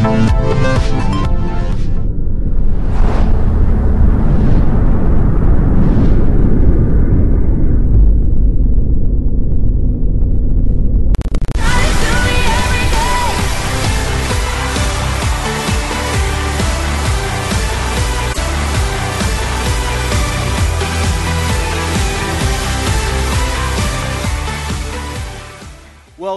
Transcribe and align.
Well, 0.00 0.16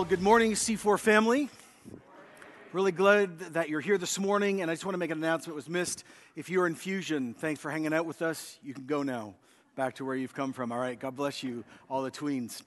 good 0.04 0.22
morning, 0.22 0.54
C4 0.54 1.00
family. 1.00 1.50
Really 2.74 2.92
glad 2.92 3.38
that 3.54 3.70
you're 3.70 3.82
here 3.82 4.00
this 4.00 4.18
morning, 4.18 4.64
and 4.64 4.72
I 4.72 4.74
just 4.74 4.84
want 4.84 4.96
to 4.96 4.98
make 4.98 5.12
an 5.12 5.20
announcement. 5.20 5.56
Was 5.56 5.70
missed. 5.70 6.04
If 6.36 6.50
you're 6.50 6.66
in 6.66 6.74
Fusion, 6.74 7.36
thanks 7.36 7.62
for 7.62 7.70
hanging 7.70 7.94
out 7.94 8.08
with 8.08 8.24
us. 8.24 8.58
You 8.64 8.74
can 8.74 8.88
go 8.88 9.04
now, 9.04 9.36
back 9.76 9.94
to 9.98 10.06
where 10.06 10.16
you've 10.16 10.34
come 10.34 10.54
from. 10.54 10.72
All 10.72 10.80
right, 10.80 11.00
God 11.00 11.16
bless 11.16 11.44
you, 11.44 11.64
all 11.88 12.02
the 12.02 12.10
tweens. 12.10 12.64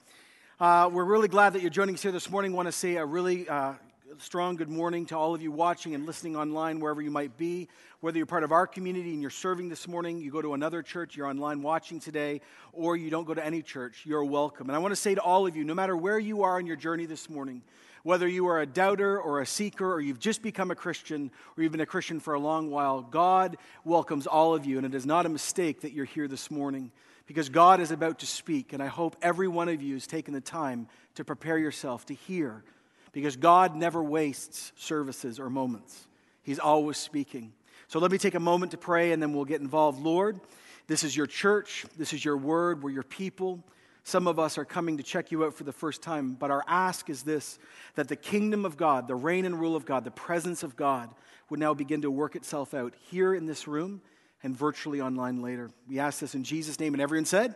Uh, 0.61 0.89
we're 0.89 1.03
really 1.03 1.27
glad 1.27 1.51
that 1.53 1.61
you're 1.61 1.69
joining 1.69 1.95
us 1.95 2.01
here 2.01 2.13
this 2.13 2.29
morning. 2.29 2.53
Want 2.53 2.69
to 2.69 2.71
say 2.71 2.95
a 2.95 3.05
really 3.05 3.49
uh, 3.49 3.73
strong 4.17 4.55
good 4.55 4.69
morning 4.69 5.05
to 5.07 5.17
all 5.17 5.35
of 5.35 5.41
you 5.41 5.51
watching 5.51 5.93
and 5.93 6.05
listening 6.05 6.37
online, 6.37 6.79
wherever 6.79 7.01
you 7.01 7.11
might 7.11 7.35
be. 7.35 7.67
Whether 7.99 8.15
you're 8.15 8.25
part 8.25 8.45
of 8.45 8.53
our 8.53 8.65
community 8.65 9.11
and 9.11 9.21
you're 9.21 9.29
serving 9.29 9.67
this 9.67 9.89
morning, 9.89 10.21
you 10.21 10.31
go 10.31 10.41
to 10.41 10.53
another 10.53 10.81
church, 10.83 11.17
you're 11.17 11.27
online 11.27 11.61
watching 11.61 11.99
today, 11.99 12.39
or 12.71 12.95
you 12.95 13.09
don't 13.09 13.25
go 13.25 13.33
to 13.33 13.45
any 13.45 13.61
church, 13.61 14.03
you're 14.05 14.23
welcome. 14.23 14.69
And 14.69 14.75
I 14.77 14.79
want 14.79 14.93
to 14.93 14.95
say 14.95 15.15
to 15.15 15.21
all 15.21 15.45
of 15.45 15.57
you, 15.57 15.65
no 15.65 15.73
matter 15.73 15.97
where 15.97 16.17
you 16.17 16.43
are 16.43 16.55
on 16.55 16.65
your 16.65 16.77
journey 16.77 17.07
this 17.07 17.29
morning, 17.29 17.61
whether 18.07 18.25
you 18.25 18.47
are 18.47 18.61
a 18.61 18.65
doubter 18.65 19.19
or 19.19 19.41
a 19.41 19.45
seeker, 19.45 19.91
or 19.91 19.99
you've 19.99 20.17
just 20.17 20.41
become 20.41 20.71
a 20.71 20.75
Christian, 20.75 21.29
or 21.57 21.61
you've 21.61 21.73
been 21.73 21.81
a 21.81 21.85
Christian 21.85 22.21
for 22.21 22.35
a 22.35 22.39
long 22.39 22.71
while, 22.71 23.01
God 23.01 23.57
welcomes 23.83 24.25
all 24.25 24.55
of 24.55 24.65
you. 24.65 24.77
And 24.77 24.85
it 24.85 24.95
is 24.95 25.05
not 25.05 25.25
a 25.25 25.29
mistake 25.29 25.81
that 25.81 25.91
you're 25.91 26.05
here 26.05 26.29
this 26.29 26.49
morning 26.49 26.89
because 27.25 27.49
God 27.49 27.81
is 27.81 27.91
about 27.91 28.19
to 28.19 28.25
speak. 28.25 28.71
And 28.71 28.81
I 28.81 28.85
hope 28.85 29.17
every 29.21 29.49
one 29.49 29.67
of 29.67 29.81
you 29.81 29.95
has 29.95 30.07
taken 30.07 30.33
the 30.33 30.39
time 30.39 30.87
to 31.15 31.25
prepare 31.25 31.57
yourself 31.57 32.05
to 32.05 32.13
hear 32.13 32.63
because 33.11 33.35
God 33.35 33.75
never 33.75 34.01
wastes 34.01 34.71
services 34.77 35.37
or 35.37 35.49
moments. 35.49 36.07
He's 36.43 36.59
always 36.59 36.95
speaking. 36.95 37.51
So 37.89 37.99
let 37.99 38.09
me 38.09 38.17
take 38.17 38.35
a 38.35 38.39
moment 38.39 38.71
to 38.71 38.77
pray 38.77 39.11
and 39.11 39.21
then 39.21 39.33
we'll 39.33 39.43
get 39.43 39.59
involved. 39.59 40.01
Lord, 40.01 40.39
this 40.87 41.03
is 41.03 41.13
your 41.13 41.27
church, 41.27 41.85
this 41.97 42.13
is 42.13 42.23
your 42.23 42.37
word, 42.37 42.83
we're 42.83 42.89
your 42.89 43.03
people. 43.03 43.61
Some 44.07 44.25
of 44.25 44.39
us 44.39 44.57
are 44.57 44.63
coming 44.63 44.95
to 44.95 45.03
check 45.03 45.33
you 45.33 45.43
out 45.43 45.53
for 45.53 45.65
the 45.65 45.73
first 45.73 46.01
time, 46.01 46.31
but 46.39 46.49
our 46.49 46.63
ask 46.65 47.09
is 47.09 47.23
this 47.23 47.59
that 47.95 48.07
the 48.07 48.15
kingdom 48.15 48.63
of 48.63 48.77
God, 48.77 49.05
the 49.05 49.15
reign 49.15 49.43
and 49.43 49.59
rule 49.59 49.75
of 49.75 49.85
God, 49.85 50.05
the 50.05 50.11
presence 50.11 50.63
of 50.63 50.77
God 50.77 51.09
would 51.49 51.59
now 51.59 51.73
begin 51.73 52.03
to 52.03 52.09
work 52.09 52.37
itself 52.37 52.73
out 52.73 52.93
here 53.11 53.35
in 53.35 53.47
this 53.47 53.67
room 53.67 53.99
and 54.43 54.55
virtually 54.55 55.01
online 55.01 55.41
later. 55.41 55.69
We 55.89 55.99
ask 55.99 56.21
this 56.21 56.35
in 56.35 56.45
Jesus' 56.45 56.79
name, 56.79 56.93
and 56.93 57.01
everyone 57.01 57.25
said, 57.25 57.55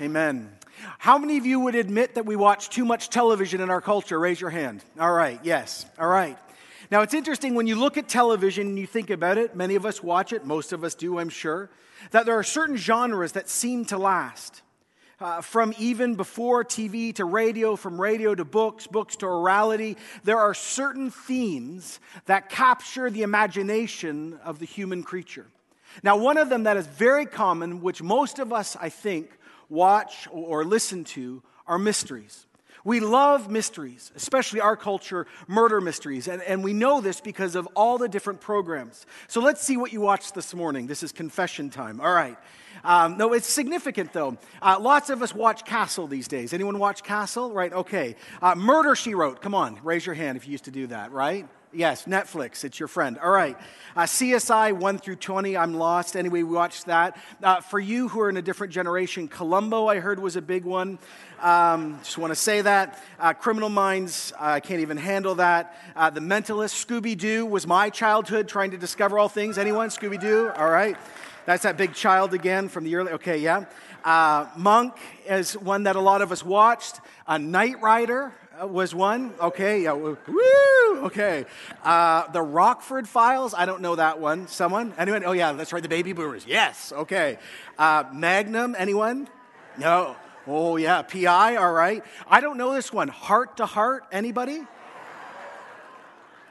Amen. 0.00 0.50
How 0.96 1.18
many 1.18 1.36
of 1.36 1.44
you 1.44 1.60
would 1.60 1.74
admit 1.74 2.14
that 2.14 2.24
we 2.24 2.36
watch 2.36 2.70
too 2.70 2.86
much 2.86 3.10
television 3.10 3.60
in 3.60 3.68
our 3.68 3.82
culture? 3.82 4.18
Raise 4.18 4.40
your 4.40 4.48
hand. 4.48 4.82
All 4.98 5.12
right, 5.12 5.38
yes. 5.42 5.84
All 5.98 6.08
right. 6.08 6.38
Now, 6.90 7.02
it's 7.02 7.12
interesting 7.12 7.54
when 7.54 7.66
you 7.66 7.76
look 7.76 7.98
at 7.98 8.08
television 8.08 8.68
and 8.68 8.78
you 8.78 8.86
think 8.86 9.10
about 9.10 9.36
it, 9.36 9.54
many 9.54 9.74
of 9.74 9.84
us 9.84 10.02
watch 10.02 10.32
it, 10.32 10.46
most 10.46 10.72
of 10.72 10.84
us 10.84 10.94
do, 10.94 11.18
I'm 11.18 11.28
sure, 11.28 11.68
that 12.12 12.24
there 12.24 12.38
are 12.38 12.42
certain 12.42 12.76
genres 12.76 13.32
that 13.32 13.50
seem 13.50 13.84
to 13.86 13.98
last. 13.98 14.62
Uh, 15.18 15.40
from 15.40 15.72
even 15.78 16.14
before 16.14 16.62
TV 16.62 17.14
to 17.14 17.24
radio, 17.24 17.74
from 17.74 17.98
radio 17.98 18.34
to 18.34 18.44
books, 18.44 18.86
books 18.86 19.16
to 19.16 19.24
orality, 19.24 19.96
there 20.24 20.38
are 20.38 20.52
certain 20.52 21.10
themes 21.10 22.00
that 22.26 22.50
capture 22.50 23.08
the 23.08 23.22
imagination 23.22 24.38
of 24.44 24.58
the 24.58 24.66
human 24.66 25.02
creature. 25.02 25.46
Now, 26.02 26.18
one 26.18 26.36
of 26.36 26.50
them 26.50 26.64
that 26.64 26.76
is 26.76 26.86
very 26.86 27.24
common, 27.24 27.80
which 27.80 28.02
most 28.02 28.38
of 28.38 28.52
us, 28.52 28.76
I 28.78 28.90
think, 28.90 29.30
watch, 29.70 30.28
or 30.30 30.64
listen 30.64 31.04
to 31.04 31.42
are 31.66 31.78
mysteries. 31.78 32.45
We 32.86 33.00
love 33.00 33.50
mysteries, 33.50 34.12
especially 34.14 34.60
our 34.60 34.76
culture, 34.76 35.26
murder 35.48 35.80
mysteries. 35.80 36.28
And, 36.28 36.40
and 36.42 36.62
we 36.62 36.72
know 36.72 37.00
this 37.00 37.20
because 37.20 37.56
of 37.56 37.66
all 37.74 37.98
the 37.98 38.08
different 38.08 38.40
programs. 38.40 39.06
So 39.26 39.40
let's 39.40 39.60
see 39.60 39.76
what 39.76 39.92
you 39.92 40.00
watched 40.00 40.36
this 40.36 40.54
morning. 40.54 40.86
This 40.86 41.02
is 41.02 41.10
confession 41.10 41.68
time. 41.68 42.00
All 42.00 42.12
right. 42.12 42.38
Um, 42.84 43.18
no, 43.18 43.32
it's 43.32 43.48
significant 43.48 44.12
though. 44.12 44.38
Uh, 44.62 44.78
lots 44.80 45.10
of 45.10 45.20
us 45.20 45.34
watch 45.34 45.64
Castle 45.64 46.06
these 46.06 46.28
days. 46.28 46.52
Anyone 46.52 46.78
watch 46.78 47.02
Castle? 47.02 47.52
Right, 47.52 47.72
okay. 47.72 48.14
Uh, 48.40 48.54
Murder 48.54 48.94
She 48.94 49.14
Wrote. 49.14 49.42
Come 49.42 49.54
on, 49.54 49.80
raise 49.82 50.06
your 50.06 50.14
hand 50.14 50.36
if 50.36 50.46
you 50.46 50.52
used 50.52 50.66
to 50.66 50.70
do 50.70 50.86
that, 50.86 51.10
right? 51.10 51.48
Yes, 51.76 52.06
Netflix. 52.06 52.64
It's 52.64 52.80
your 52.80 52.88
friend. 52.88 53.18
All 53.18 53.30
right. 53.30 53.54
Uh, 53.94 54.04
CSI 54.04 54.72
1 54.72 54.96
through 54.96 55.16
20. 55.16 55.58
I'm 55.58 55.74
lost. 55.74 56.16
Anyway, 56.16 56.42
we 56.42 56.54
watched 56.54 56.86
that. 56.86 57.18
Uh, 57.42 57.60
for 57.60 57.78
you 57.78 58.08
who 58.08 58.20
are 58.20 58.30
in 58.30 58.38
a 58.38 58.42
different 58.42 58.72
generation, 58.72 59.28
Columbo, 59.28 59.86
I 59.86 60.00
heard, 60.00 60.18
was 60.18 60.36
a 60.36 60.40
big 60.40 60.64
one. 60.64 60.98
Um, 61.42 61.98
just 62.02 62.16
want 62.16 62.30
to 62.30 62.34
say 62.34 62.62
that. 62.62 62.98
Uh, 63.20 63.34
Criminal 63.34 63.68
Minds, 63.68 64.32
I 64.40 64.60
can't 64.60 64.80
even 64.80 64.96
handle 64.96 65.34
that. 65.34 65.76
Uh, 65.94 66.08
the 66.08 66.20
Mentalist, 66.20 66.82
Scooby 66.82 67.14
Doo 67.14 67.44
was 67.44 67.66
my 67.66 67.90
childhood 67.90 68.48
trying 68.48 68.70
to 68.70 68.78
discover 68.78 69.18
all 69.18 69.28
things. 69.28 69.58
Anyone? 69.58 69.90
Scooby 69.90 70.18
Doo? 70.18 70.50
All 70.56 70.70
right. 70.70 70.96
That's 71.44 71.64
that 71.64 71.76
big 71.76 71.92
child 71.92 72.32
again 72.32 72.70
from 72.70 72.84
the 72.84 72.96
early. 72.96 73.12
Okay, 73.12 73.36
yeah. 73.36 73.66
Uh, 74.02 74.46
Monk 74.56 74.94
is 75.28 75.58
one 75.58 75.82
that 75.82 75.96
a 75.96 76.00
lot 76.00 76.22
of 76.22 76.32
us 76.32 76.42
watched. 76.42 77.00
A 77.26 77.38
Knight 77.38 77.82
Rider 77.82 78.32
was 78.64 78.94
one. 78.94 79.34
Okay, 79.40 79.82
yeah. 79.82 79.92
Woo! 79.92 80.16
Okay. 81.04 81.44
Uh, 81.84 82.30
the 82.30 82.40
Rockford 82.42 83.08
Files. 83.08 83.54
I 83.54 83.66
don't 83.66 83.82
know 83.82 83.96
that 83.96 84.18
one. 84.18 84.48
Someone? 84.48 84.94
Anyone? 84.96 85.24
Oh, 85.24 85.32
yeah, 85.32 85.52
that's 85.52 85.72
right. 85.72 85.82
The 85.82 85.88
Baby 85.88 86.12
Boomers. 86.12 86.46
Yes. 86.46 86.92
Okay. 86.92 87.38
Uh, 87.78 88.04
Magnum. 88.12 88.74
Anyone? 88.78 89.28
No. 89.78 90.16
Oh, 90.46 90.76
yeah. 90.76 91.02
PI. 91.02 91.56
All 91.56 91.72
right. 91.72 92.02
I 92.28 92.40
don't 92.40 92.56
know 92.56 92.72
this 92.72 92.92
one. 92.92 93.08
Hart 93.08 93.58
to 93.58 93.66
Hart. 93.66 94.04
Anybody? 94.10 94.62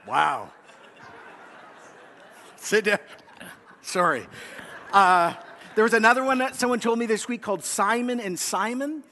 Wow. 0.07 0.51
Sit 2.57 2.85
down. 2.85 2.99
Sorry. 3.81 4.27
Uh, 4.93 5.33
there 5.75 5.83
was 5.83 5.93
another 5.93 6.23
one 6.23 6.37
that 6.37 6.55
someone 6.55 6.79
told 6.79 6.99
me 6.99 7.05
this 7.05 7.27
week 7.27 7.41
called 7.41 7.63
Simon 7.63 8.19
and 8.19 8.37
Simon. 8.39 9.03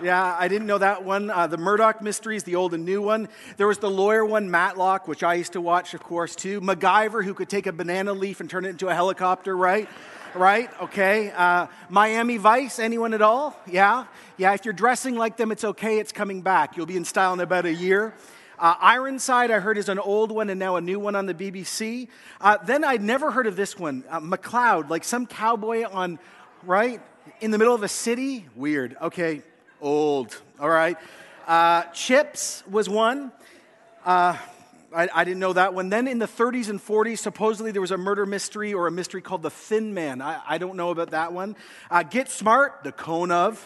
Yeah, 0.00 0.36
I 0.38 0.46
didn't 0.46 0.68
know 0.68 0.78
that 0.78 1.04
one. 1.04 1.28
Uh, 1.28 1.48
the 1.48 1.56
Murdoch 1.56 2.00
Mysteries, 2.00 2.44
the 2.44 2.54
old 2.54 2.72
and 2.72 2.84
new 2.84 3.02
one. 3.02 3.28
There 3.56 3.66
was 3.66 3.78
the 3.78 3.90
lawyer 3.90 4.24
one, 4.24 4.48
Matlock, 4.48 5.08
which 5.08 5.24
I 5.24 5.34
used 5.34 5.54
to 5.54 5.60
watch, 5.60 5.92
of 5.92 6.04
course, 6.04 6.36
too. 6.36 6.60
MacGyver, 6.60 7.24
who 7.24 7.34
could 7.34 7.48
take 7.48 7.66
a 7.66 7.72
banana 7.72 8.12
leaf 8.12 8.38
and 8.38 8.48
turn 8.48 8.64
it 8.64 8.68
into 8.68 8.86
a 8.86 8.94
helicopter, 8.94 9.56
right? 9.56 9.88
right? 10.34 10.70
Okay. 10.82 11.32
Uh, 11.32 11.66
Miami 11.88 12.36
Vice, 12.36 12.78
anyone 12.78 13.12
at 13.12 13.22
all? 13.22 13.58
Yeah? 13.66 14.04
Yeah, 14.36 14.54
if 14.54 14.64
you're 14.64 14.72
dressing 14.72 15.16
like 15.16 15.36
them, 15.36 15.50
it's 15.50 15.64
okay. 15.64 15.98
It's 15.98 16.12
coming 16.12 16.42
back. 16.42 16.76
You'll 16.76 16.86
be 16.86 16.96
in 16.96 17.04
style 17.04 17.32
in 17.32 17.40
about 17.40 17.66
a 17.66 17.74
year. 17.74 18.14
Uh, 18.56 18.76
Ironside, 18.80 19.50
I 19.50 19.58
heard, 19.58 19.78
is 19.78 19.88
an 19.88 19.98
old 19.98 20.30
one 20.30 20.48
and 20.48 20.60
now 20.60 20.76
a 20.76 20.80
new 20.80 21.00
one 21.00 21.16
on 21.16 21.26
the 21.26 21.34
BBC. 21.34 22.06
Uh, 22.40 22.56
then 22.64 22.84
I'd 22.84 23.02
never 23.02 23.32
heard 23.32 23.48
of 23.48 23.56
this 23.56 23.76
one, 23.76 24.04
uh, 24.08 24.20
McCloud, 24.20 24.90
like 24.90 25.02
some 25.02 25.26
cowboy 25.26 25.84
on, 25.90 26.20
right? 26.62 27.00
In 27.40 27.50
the 27.50 27.58
middle 27.58 27.74
of 27.74 27.82
a 27.82 27.88
city? 27.88 28.46
Weird. 28.54 28.96
Okay, 29.00 29.42
Old. 29.80 30.36
All 30.58 30.68
right. 30.68 30.96
Uh, 31.46 31.84
CHiPs 31.84 32.66
was 32.68 32.88
one. 32.88 33.30
Uh, 34.04 34.36
I, 34.94 35.08
I, 35.14 35.24
didn't 35.24 35.38
know 35.38 35.52
that 35.52 35.72
one. 35.72 35.88
Then 35.88 36.08
in 36.08 36.18
the 36.18 36.26
30s 36.26 36.68
and 36.68 36.80
40s, 36.80 37.18
supposedly 37.18 37.70
there 37.70 37.80
was 37.80 37.90
a 37.90 37.96
murder 37.96 38.26
mystery 38.26 38.74
or 38.74 38.86
a 38.86 38.90
mystery 38.90 39.22
called 39.22 39.42
The 39.42 39.50
Thin 39.50 39.94
Man. 39.94 40.20
I, 40.20 40.40
I 40.46 40.58
don't 40.58 40.76
know 40.76 40.90
about 40.90 41.10
that 41.10 41.32
one. 41.32 41.56
Uh, 41.90 42.02
Get 42.02 42.28
Smart, 42.28 42.80
The 42.82 42.92
Cone 42.92 43.30
of. 43.30 43.62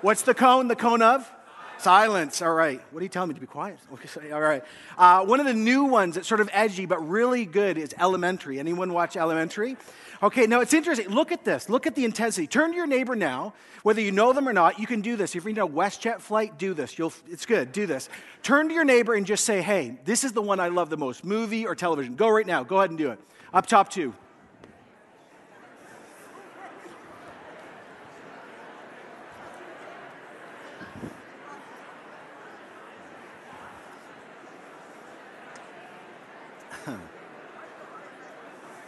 What's 0.00 0.22
the 0.22 0.34
cone? 0.34 0.68
The 0.68 0.76
cone 0.76 1.02
of? 1.02 1.30
Silence. 1.78 2.42
All 2.42 2.52
right. 2.52 2.80
What 2.90 3.00
are 3.00 3.02
you 3.02 3.08
telling 3.08 3.28
me 3.28 3.34
to 3.34 3.40
be 3.40 3.46
quiet? 3.46 3.78
Okay, 3.92 4.30
all 4.32 4.40
right. 4.40 4.64
Uh, 4.96 5.24
one 5.24 5.40
of 5.40 5.46
the 5.46 5.54
new 5.54 5.84
ones 5.84 6.14
that's 6.14 6.28
sort 6.28 6.40
of 6.40 6.48
edgy 6.52 6.86
but 6.86 6.98
really 7.06 7.44
good 7.44 7.78
is 7.78 7.94
Elementary. 7.98 8.58
Anyone 8.58 8.92
watch 8.92 9.16
Elementary? 9.16 9.76
Okay, 10.22 10.46
now 10.46 10.60
it's 10.60 10.72
interesting. 10.72 11.08
Look 11.08 11.32
at 11.32 11.44
this. 11.44 11.68
Look 11.68 11.86
at 11.86 11.94
the 11.94 12.04
intensity. 12.04 12.46
Turn 12.46 12.70
to 12.70 12.76
your 12.76 12.86
neighbor 12.86 13.14
now, 13.14 13.52
whether 13.82 14.00
you 14.00 14.12
know 14.12 14.32
them 14.32 14.48
or 14.48 14.52
not. 14.52 14.78
You 14.78 14.86
can 14.86 15.02
do 15.02 15.16
this. 15.16 15.36
If 15.36 15.44
you're 15.44 15.50
in 15.50 15.58
a 15.58 15.68
WestJet 15.68 16.20
flight, 16.20 16.58
do 16.58 16.72
this. 16.72 16.98
You'll, 16.98 17.12
it's 17.28 17.44
good. 17.44 17.72
Do 17.72 17.86
this. 17.86 18.08
Turn 18.42 18.68
to 18.68 18.74
your 18.74 18.84
neighbor 18.84 19.14
and 19.14 19.26
just 19.26 19.44
say, 19.44 19.60
hey, 19.60 19.98
this 20.04 20.24
is 20.24 20.32
the 20.32 20.42
one 20.42 20.58
I 20.60 20.68
love 20.68 20.88
the 20.88 20.96
most 20.96 21.24
movie 21.24 21.66
or 21.66 21.74
television. 21.74 22.16
Go 22.16 22.28
right 22.28 22.46
now. 22.46 22.62
Go 22.62 22.78
ahead 22.78 22.90
and 22.90 22.98
do 22.98 23.10
it. 23.10 23.20
Up 23.52 23.66
top, 23.66 23.90
two. 23.90 24.14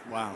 wow. 0.09 0.35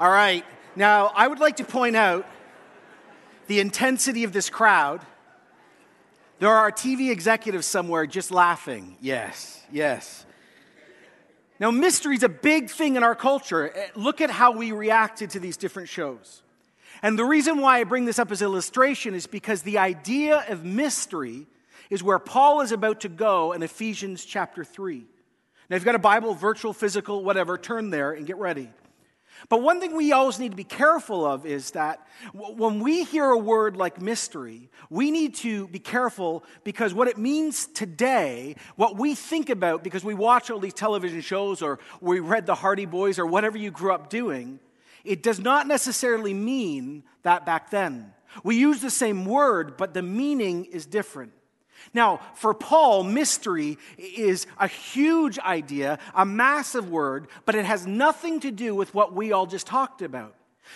All 0.00 0.10
right. 0.10 0.46
Now, 0.76 1.12
I 1.14 1.28
would 1.28 1.40
like 1.40 1.58
to 1.58 1.64
point 1.64 1.94
out 1.94 2.26
the 3.48 3.60
intensity 3.60 4.24
of 4.24 4.32
this 4.32 4.48
crowd. 4.48 5.02
There 6.38 6.48
are 6.48 6.72
TV 6.72 7.10
executives 7.10 7.66
somewhere 7.66 8.06
just 8.06 8.30
laughing. 8.30 8.96
Yes, 9.02 9.62
yes. 9.70 10.24
Now, 11.58 11.70
mystery 11.70 12.16
is 12.16 12.22
a 12.22 12.30
big 12.30 12.70
thing 12.70 12.96
in 12.96 13.02
our 13.02 13.14
culture. 13.14 13.70
Eh, 13.76 13.88
look 13.94 14.22
at 14.22 14.30
how 14.30 14.52
we 14.52 14.72
reacted 14.72 15.28
to 15.30 15.38
these 15.38 15.58
different 15.58 15.90
shows. 15.90 16.42
And 17.02 17.18
the 17.18 17.26
reason 17.26 17.60
why 17.60 17.80
I 17.80 17.84
bring 17.84 18.06
this 18.06 18.18
up 18.18 18.30
as 18.30 18.40
illustration 18.40 19.14
is 19.14 19.26
because 19.26 19.60
the 19.60 19.76
idea 19.76 20.46
of 20.48 20.64
mystery 20.64 21.46
is 21.90 22.02
where 22.02 22.18
Paul 22.18 22.62
is 22.62 22.72
about 22.72 23.00
to 23.00 23.10
go 23.10 23.52
in 23.52 23.62
Ephesians 23.62 24.24
chapter 24.24 24.64
3. 24.64 25.04
Now, 25.68 25.76
if 25.76 25.82
you've 25.82 25.84
got 25.84 25.94
a 25.94 25.98
Bible, 25.98 26.32
virtual, 26.32 26.72
physical, 26.72 27.22
whatever, 27.22 27.58
turn 27.58 27.90
there 27.90 28.12
and 28.12 28.26
get 28.26 28.38
ready. 28.38 28.70
But 29.48 29.62
one 29.62 29.80
thing 29.80 29.96
we 29.96 30.12
always 30.12 30.38
need 30.38 30.50
to 30.50 30.56
be 30.56 30.64
careful 30.64 31.24
of 31.24 31.46
is 31.46 31.72
that 31.72 32.06
when 32.32 32.80
we 32.80 33.04
hear 33.04 33.30
a 33.30 33.38
word 33.38 33.76
like 33.76 34.00
mystery, 34.00 34.68
we 34.90 35.10
need 35.10 35.34
to 35.36 35.66
be 35.68 35.78
careful 35.78 36.44
because 36.64 36.92
what 36.92 37.08
it 37.08 37.18
means 37.18 37.66
today, 37.66 38.56
what 38.76 38.96
we 38.96 39.14
think 39.14 39.50
about 39.50 39.82
because 39.82 40.04
we 40.04 40.14
watch 40.14 40.50
all 40.50 40.60
these 40.60 40.74
television 40.74 41.20
shows 41.20 41.62
or 41.62 41.78
we 42.00 42.20
read 42.20 42.46
the 42.46 42.54
Hardy 42.54 42.86
Boys 42.86 43.18
or 43.18 43.26
whatever 43.26 43.56
you 43.56 43.70
grew 43.70 43.92
up 43.92 44.10
doing, 44.10 44.60
it 45.04 45.22
does 45.22 45.40
not 45.40 45.66
necessarily 45.66 46.34
mean 46.34 47.02
that 47.22 47.46
back 47.46 47.70
then. 47.70 48.12
We 48.44 48.56
use 48.56 48.80
the 48.80 48.90
same 48.90 49.24
word, 49.24 49.76
but 49.76 49.94
the 49.94 50.02
meaning 50.02 50.66
is 50.66 50.86
different. 50.86 51.32
Now, 51.94 52.20
for 52.34 52.54
Paul, 52.54 53.02
mystery 53.04 53.78
is 53.98 54.46
a 54.58 54.68
huge 54.68 55.38
idea, 55.38 55.98
a 56.14 56.24
massive 56.24 56.88
word, 56.88 57.28
but 57.44 57.54
it 57.54 57.64
has 57.64 57.86
nothing 57.86 58.40
to 58.40 58.50
do 58.50 58.74
with 58.74 58.94
what 58.94 59.12
we 59.12 59.32
all 59.32 59.46
just 59.46 59.66
talked 59.66 60.02
about. 60.02 60.34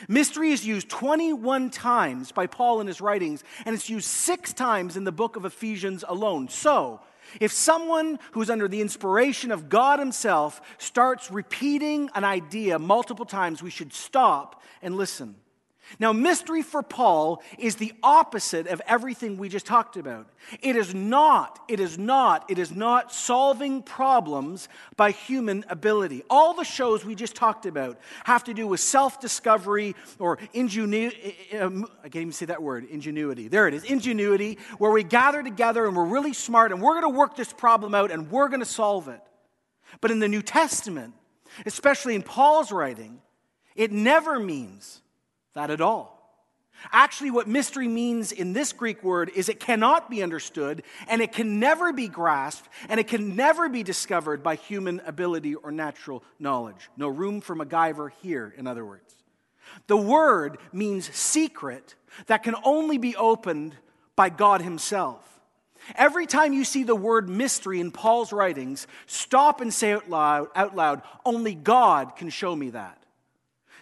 Mystery 0.08 0.50
is 0.50 0.66
used 0.66 0.88
21 0.88 1.70
times 1.70 2.32
by 2.32 2.46
Paul 2.46 2.80
in 2.80 2.86
his 2.86 3.00
writings, 3.00 3.44
and 3.64 3.74
it's 3.74 3.88
used 3.88 4.06
six 4.06 4.52
times 4.52 4.96
in 4.96 5.04
the 5.04 5.12
book 5.12 5.36
of 5.36 5.44
Ephesians 5.44 6.04
alone. 6.08 6.48
So, 6.48 7.00
if 7.40 7.52
someone 7.52 8.18
who's 8.32 8.50
under 8.50 8.68
the 8.68 8.80
inspiration 8.80 9.50
of 9.50 9.68
God 9.68 9.98
Himself 9.98 10.60
starts 10.78 11.30
repeating 11.30 12.10
an 12.14 12.24
idea 12.24 12.78
multiple 12.78 13.24
times, 13.24 13.62
we 13.62 13.70
should 13.70 13.92
stop 13.92 14.62
and 14.82 14.96
listen. 14.96 15.36
Now, 15.98 16.12
mystery 16.12 16.62
for 16.62 16.82
Paul 16.82 17.42
is 17.58 17.76
the 17.76 17.92
opposite 18.02 18.66
of 18.66 18.80
everything 18.86 19.36
we 19.36 19.48
just 19.48 19.66
talked 19.66 19.96
about. 19.96 20.26
It 20.60 20.76
is 20.76 20.94
not, 20.94 21.60
it 21.68 21.78
is 21.78 21.98
not, 21.98 22.50
it 22.50 22.58
is 22.58 22.72
not 22.72 23.12
solving 23.12 23.82
problems 23.82 24.68
by 24.96 25.10
human 25.10 25.64
ability. 25.68 26.24
All 26.28 26.54
the 26.54 26.64
shows 26.64 27.04
we 27.04 27.14
just 27.14 27.36
talked 27.36 27.66
about 27.66 27.98
have 28.24 28.44
to 28.44 28.54
do 28.54 28.66
with 28.66 28.80
self 28.80 29.20
discovery 29.20 29.94
or 30.18 30.38
ingenuity. 30.52 31.36
Um, 31.58 31.86
I 32.00 32.08
can't 32.08 32.16
even 32.16 32.32
say 32.32 32.46
that 32.46 32.62
word, 32.62 32.86
ingenuity. 32.90 33.48
There 33.48 33.68
it 33.68 33.74
is, 33.74 33.84
ingenuity, 33.84 34.58
where 34.78 34.90
we 34.90 35.04
gather 35.04 35.42
together 35.42 35.86
and 35.86 35.96
we're 35.96 36.04
really 36.04 36.32
smart 36.32 36.72
and 36.72 36.80
we're 36.80 37.00
going 37.00 37.12
to 37.12 37.18
work 37.18 37.36
this 37.36 37.52
problem 37.52 37.94
out 37.94 38.10
and 38.10 38.30
we're 38.30 38.48
going 38.48 38.60
to 38.60 38.66
solve 38.66 39.08
it. 39.08 39.20
But 40.00 40.10
in 40.10 40.18
the 40.18 40.28
New 40.28 40.42
Testament, 40.42 41.14
especially 41.66 42.14
in 42.14 42.22
Paul's 42.22 42.72
writing, 42.72 43.20
it 43.76 43.92
never 43.92 44.40
means 44.40 45.02
that 45.54 45.70
at 45.70 45.80
all. 45.80 46.14
Actually, 46.92 47.30
what 47.30 47.48
mystery 47.48 47.88
means 47.88 48.32
in 48.32 48.52
this 48.52 48.72
Greek 48.72 49.02
word 49.02 49.30
is 49.34 49.48
it 49.48 49.60
cannot 49.60 50.10
be 50.10 50.22
understood 50.22 50.82
and 51.08 51.22
it 51.22 51.32
can 51.32 51.58
never 51.58 51.92
be 51.92 52.08
grasped 52.08 52.68
and 52.88 53.00
it 53.00 53.08
can 53.08 53.36
never 53.36 53.68
be 53.68 53.82
discovered 53.82 54.42
by 54.42 54.56
human 54.56 55.00
ability 55.06 55.54
or 55.54 55.70
natural 55.70 56.22
knowledge. 56.38 56.90
No 56.96 57.08
room 57.08 57.40
for 57.40 57.56
MacGyver 57.56 58.10
here, 58.22 58.52
in 58.56 58.66
other 58.66 58.84
words. 58.84 59.14
The 59.86 59.96
word 59.96 60.58
means 60.72 61.14
secret 61.14 61.94
that 62.26 62.42
can 62.42 62.54
only 62.64 62.98
be 62.98 63.16
opened 63.16 63.74
by 64.14 64.28
God 64.28 64.60
Himself. 64.60 65.22
Every 65.96 66.26
time 66.26 66.52
you 66.52 66.64
see 66.64 66.82
the 66.82 66.94
word 66.94 67.28
mystery 67.28 67.80
in 67.80 67.90
Paul's 67.90 68.32
writings, 68.32 68.86
stop 69.06 69.60
and 69.60 69.72
say 69.72 69.92
out 69.92 70.08
loud, 70.08 70.48
out 70.54 70.74
loud 70.74 71.02
only 71.24 71.54
God 71.54 72.16
can 72.16 72.30
show 72.30 72.54
me 72.54 72.70
that. 72.70 73.03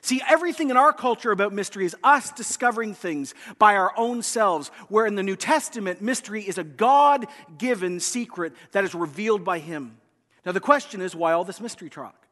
See, 0.05 0.21
everything 0.29 0.71
in 0.71 0.77
our 0.77 0.93
culture 0.93 1.31
about 1.31 1.53
mystery 1.53 1.87
is 1.87 1.97
us 2.03 2.33
discovering 2.33 2.93
things 2.93 3.35
by 3.59 3.77
our 3.77 3.93
own 3.97 4.23
selves, 4.23 4.69
where 4.89 5.07
in 5.07 5.15
the 5.15 5.23
New 5.23 5.37
Testament, 5.37 6.03
mystery 6.03 6.43
is 6.43 6.59
a 6.59 6.65
God 6.65 7.27
given 7.57 8.01
secret 8.01 8.53
that 8.73 8.83
is 8.83 8.97
revealed 8.97 9.45
by 9.45 9.61
Him. 9.61 9.97
Now, 10.45 10.51
the 10.51 10.61
question 10.61 11.01
is 11.01 11.15
why 11.15 11.33
all 11.33 11.45
this 11.45 11.61
mystery 11.61 11.89
talk? 11.89 12.27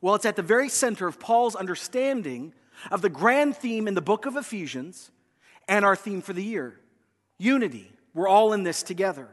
Well, 0.00 0.16
it's 0.16 0.26
at 0.26 0.34
the 0.34 0.42
very 0.42 0.68
center 0.68 1.06
of 1.06 1.20
Paul's 1.20 1.54
understanding 1.54 2.52
of 2.90 3.02
the 3.02 3.08
grand 3.08 3.56
theme 3.56 3.86
in 3.86 3.94
the 3.94 4.02
book 4.02 4.26
of 4.26 4.36
Ephesians 4.36 5.12
and 5.68 5.84
our 5.84 5.96
theme 5.96 6.22
for 6.22 6.32
the 6.32 6.44
year 6.44 6.78
unity. 7.38 7.92
We're 8.14 8.28
all 8.28 8.52
in 8.52 8.64
this 8.64 8.82
together. 8.82 9.28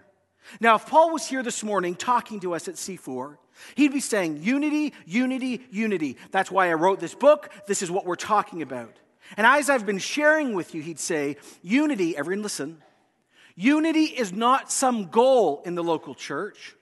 Now, 0.60 0.76
if 0.76 0.86
Paul 0.86 1.12
was 1.12 1.26
here 1.26 1.42
this 1.42 1.64
morning 1.64 1.96
talking 1.96 2.40
to 2.42 2.54
us 2.54 2.68
at 2.68 2.76
C4, 2.76 3.38
He'd 3.76 3.94
be 3.94 4.00
saying, 4.00 4.42
Unity, 4.42 4.94
unity, 5.06 5.66
unity. 5.72 6.18
That's 6.32 6.52
why 6.52 6.70
I 6.70 6.74
wrote 6.74 7.00
this 7.00 7.16
book. 7.16 7.50
This 7.68 7.82
is 7.82 7.92
what 7.92 8.06
we're 8.06 8.16
talking 8.16 8.62
about. 8.62 8.96
And 9.38 9.48
as 9.48 9.70
I've 9.70 9.86
been 9.86 10.00
sharing 10.00 10.54
with 10.54 10.76
you, 10.76 10.82
he'd 10.82 11.00
say, 11.00 11.38
Unity, 11.62 12.16
everyone 12.18 12.44
listen, 12.44 12.82
unity 13.56 14.06
is 14.06 14.32
not 14.34 14.72
some 14.72 15.08
goal 15.08 15.62
in 15.66 15.76
the 15.76 15.84
local 15.84 16.16
church. 16.16 16.76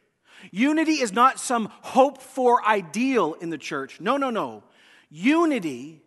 Unity 0.49 0.93
is 0.93 1.13
not 1.13 1.39
some 1.39 1.69
hope 1.81 2.21
for 2.21 2.65
ideal 2.65 3.35
in 3.35 3.51
the 3.51 3.57
church. 3.57 4.01
No, 4.01 4.17
no, 4.17 4.31
no. 4.31 4.63
Unity 5.09 6.01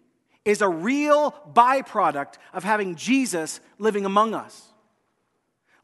is 0.45 0.61
a 0.61 0.69
real 0.69 1.33
byproduct 1.53 2.35
of 2.53 2.65
having 2.65 2.97
Jesus 2.97 3.61
living 3.79 4.05
among 4.05 4.35
us. 4.35 4.74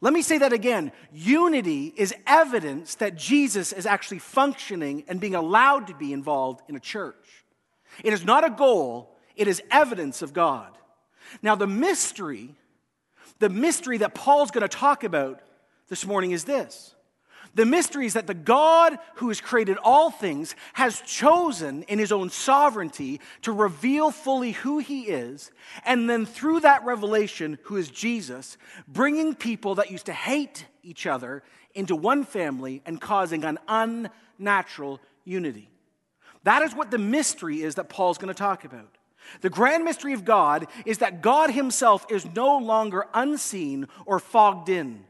Let 0.01 0.13
me 0.13 0.23
say 0.23 0.39
that 0.39 0.51
again. 0.51 0.91
Unity 1.13 1.93
is 1.95 2.13
evidence 2.25 2.95
that 2.95 3.15
Jesus 3.15 3.71
is 3.71 3.85
actually 3.85 4.17
functioning 4.19 5.03
and 5.07 5.21
being 5.21 5.35
allowed 5.35 5.87
to 5.87 5.95
be 5.95 6.11
involved 6.11 6.61
in 6.67 6.75
a 6.75 6.79
church. 6.79 7.45
It 8.03 8.11
is 8.11 8.25
not 8.25 8.43
a 8.43 8.49
goal, 8.49 9.15
it 9.35 9.47
is 9.47 9.61
evidence 9.69 10.23
of 10.23 10.33
God. 10.33 10.75
Now, 11.41 11.55
the 11.55 11.67
mystery, 11.67 12.55
the 13.39 13.49
mystery 13.49 13.99
that 13.99 14.15
Paul's 14.15 14.51
going 14.51 14.63
to 14.63 14.67
talk 14.67 15.03
about 15.03 15.41
this 15.87 16.05
morning 16.05 16.31
is 16.31 16.45
this 16.45 16.95
the 17.53 17.65
mystery 17.65 18.05
is 18.05 18.13
that 18.13 18.27
the 18.27 18.33
God 18.33 18.97
who 19.15 19.27
has 19.27 19.41
created 19.41 19.77
all 19.83 20.09
things 20.09 20.55
has 20.73 21.01
chosen 21.01 21.83
in 21.83 21.99
his 21.99 22.11
own 22.11 22.29
sovereignty 22.29 23.19
to 23.41 23.51
reveal 23.51 24.11
fully 24.11 24.51
who 24.51 24.79
he 24.79 25.03
is, 25.03 25.51
and 25.85 26.09
then 26.09 26.25
through 26.25 26.61
that 26.61 26.85
revelation, 26.85 27.57
who 27.63 27.75
is 27.75 27.89
Jesus, 27.89 28.57
bringing 28.87 29.35
people 29.35 29.75
that 29.75 29.91
used 29.91 30.05
to 30.05 30.13
hate 30.13 30.65
each 30.81 31.05
other 31.05 31.43
into 31.73 31.95
one 31.95 32.23
family 32.23 32.81
and 32.85 33.01
causing 33.01 33.43
an 33.43 33.59
unnatural 33.67 34.99
unity. 35.25 35.69
That 36.43 36.61
is 36.61 36.73
what 36.73 36.89
the 36.89 36.97
mystery 36.97 37.61
is 37.61 37.75
that 37.75 37.89
Paul's 37.89 38.17
going 38.17 38.33
to 38.33 38.37
talk 38.37 38.63
about. 38.63 38.97
The 39.41 39.49
grand 39.49 39.83
mystery 39.83 40.13
of 40.13 40.25
God 40.25 40.67
is 40.85 40.99
that 40.99 41.21
God 41.21 41.51
Himself 41.51 42.05
is 42.09 42.25
no 42.25 42.57
longer 42.57 43.05
unseen 43.13 43.87
or 44.05 44.19
fogged 44.19 44.69
in. 44.69 45.05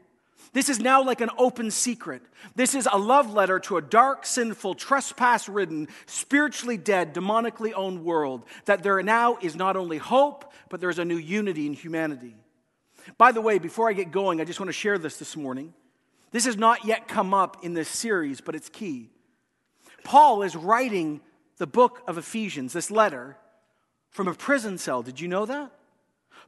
This 0.52 0.68
is 0.68 0.80
now 0.80 1.02
like 1.02 1.20
an 1.20 1.30
open 1.38 1.70
secret. 1.70 2.22
This 2.54 2.74
is 2.74 2.88
a 2.90 2.98
love 2.98 3.32
letter 3.32 3.58
to 3.60 3.76
a 3.78 3.82
dark, 3.82 4.26
sinful, 4.26 4.74
trespass 4.74 5.48
ridden, 5.48 5.88
spiritually 6.06 6.76
dead, 6.76 7.14
demonically 7.14 7.72
owned 7.74 8.04
world. 8.04 8.44
That 8.66 8.82
there 8.82 9.02
now 9.02 9.38
is 9.40 9.56
not 9.56 9.76
only 9.76 9.98
hope, 9.98 10.52
but 10.68 10.80
there's 10.80 10.98
a 10.98 11.04
new 11.04 11.16
unity 11.16 11.66
in 11.66 11.72
humanity. 11.72 12.36
By 13.18 13.32
the 13.32 13.40
way, 13.40 13.58
before 13.58 13.88
I 13.88 13.94
get 13.94 14.10
going, 14.10 14.40
I 14.40 14.44
just 14.44 14.60
want 14.60 14.68
to 14.68 14.74
share 14.74 14.98
this 14.98 15.16
this 15.16 15.36
morning. 15.36 15.74
This 16.30 16.44
has 16.46 16.56
not 16.56 16.84
yet 16.84 17.08
come 17.08 17.34
up 17.34 17.64
in 17.64 17.74
this 17.74 17.88
series, 17.88 18.40
but 18.40 18.54
it's 18.54 18.68
key. 18.68 19.10
Paul 20.04 20.42
is 20.42 20.56
writing 20.56 21.20
the 21.58 21.66
book 21.66 22.02
of 22.06 22.18
Ephesians, 22.18 22.72
this 22.72 22.90
letter, 22.90 23.36
from 24.10 24.28
a 24.28 24.34
prison 24.34 24.78
cell. 24.78 25.02
Did 25.02 25.20
you 25.20 25.28
know 25.28 25.46
that? 25.46 25.72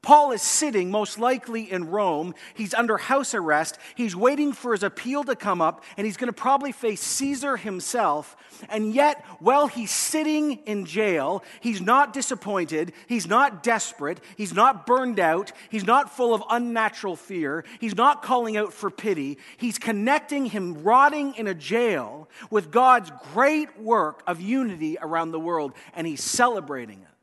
Paul 0.04 0.32
is 0.32 0.42
sitting, 0.42 0.90
most 0.90 1.18
likely 1.18 1.72
in 1.72 1.88
Rome. 1.90 2.34
He's 2.52 2.74
under 2.74 2.98
house 2.98 3.34
arrest. 3.34 3.78
He's 3.94 4.14
waiting 4.14 4.52
for 4.52 4.72
his 4.72 4.82
appeal 4.82 5.24
to 5.24 5.34
come 5.34 5.62
up, 5.62 5.82
and 5.96 6.04
he's 6.04 6.18
going 6.18 6.28
to 6.28 6.34
probably 6.34 6.72
face 6.72 7.00
Caesar 7.00 7.56
himself. 7.56 8.36
And 8.68 8.92
yet, 8.94 9.24
while 9.38 9.66
he's 9.66 9.90
sitting 9.90 10.58
in 10.66 10.84
jail, 10.84 11.42
he's 11.60 11.80
not 11.80 12.12
disappointed. 12.12 12.92
He's 13.08 13.26
not 13.26 13.62
desperate. 13.62 14.20
He's 14.36 14.52
not 14.52 14.84
burned 14.84 15.18
out. 15.18 15.52
He's 15.70 15.86
not 15.86 16.14
full 16.14 16.34
of 16.34 16.44
unnatural 16.50 17.16
fear. 17.16 17.64
He's 17.80 17.96
not 17.96 18.22
calling 18.22 18.58
out 18.58 18.74
for 18.74 18.90
pity. 18.90 19.38
He's 19.56 19.78
connecting 19.78 20.44
him 20.44 20.82
rotting 20.82 21.34
in 21.36 21.46
a 21.46 21.54
jail 21.54 22.28
with 22.50 22.70
God's 22.70 23.10
great 23.32 23.80
work 23.80 24.22
of 24.26 24.38
unity 24.38 24.98
around 25.00 25.30
the 25.30 25.40
world, 25.40 25.72
and 25.94 26.06
he's 26.06 26.22
celebrating 26.22 27.00
it. 27.00 27.13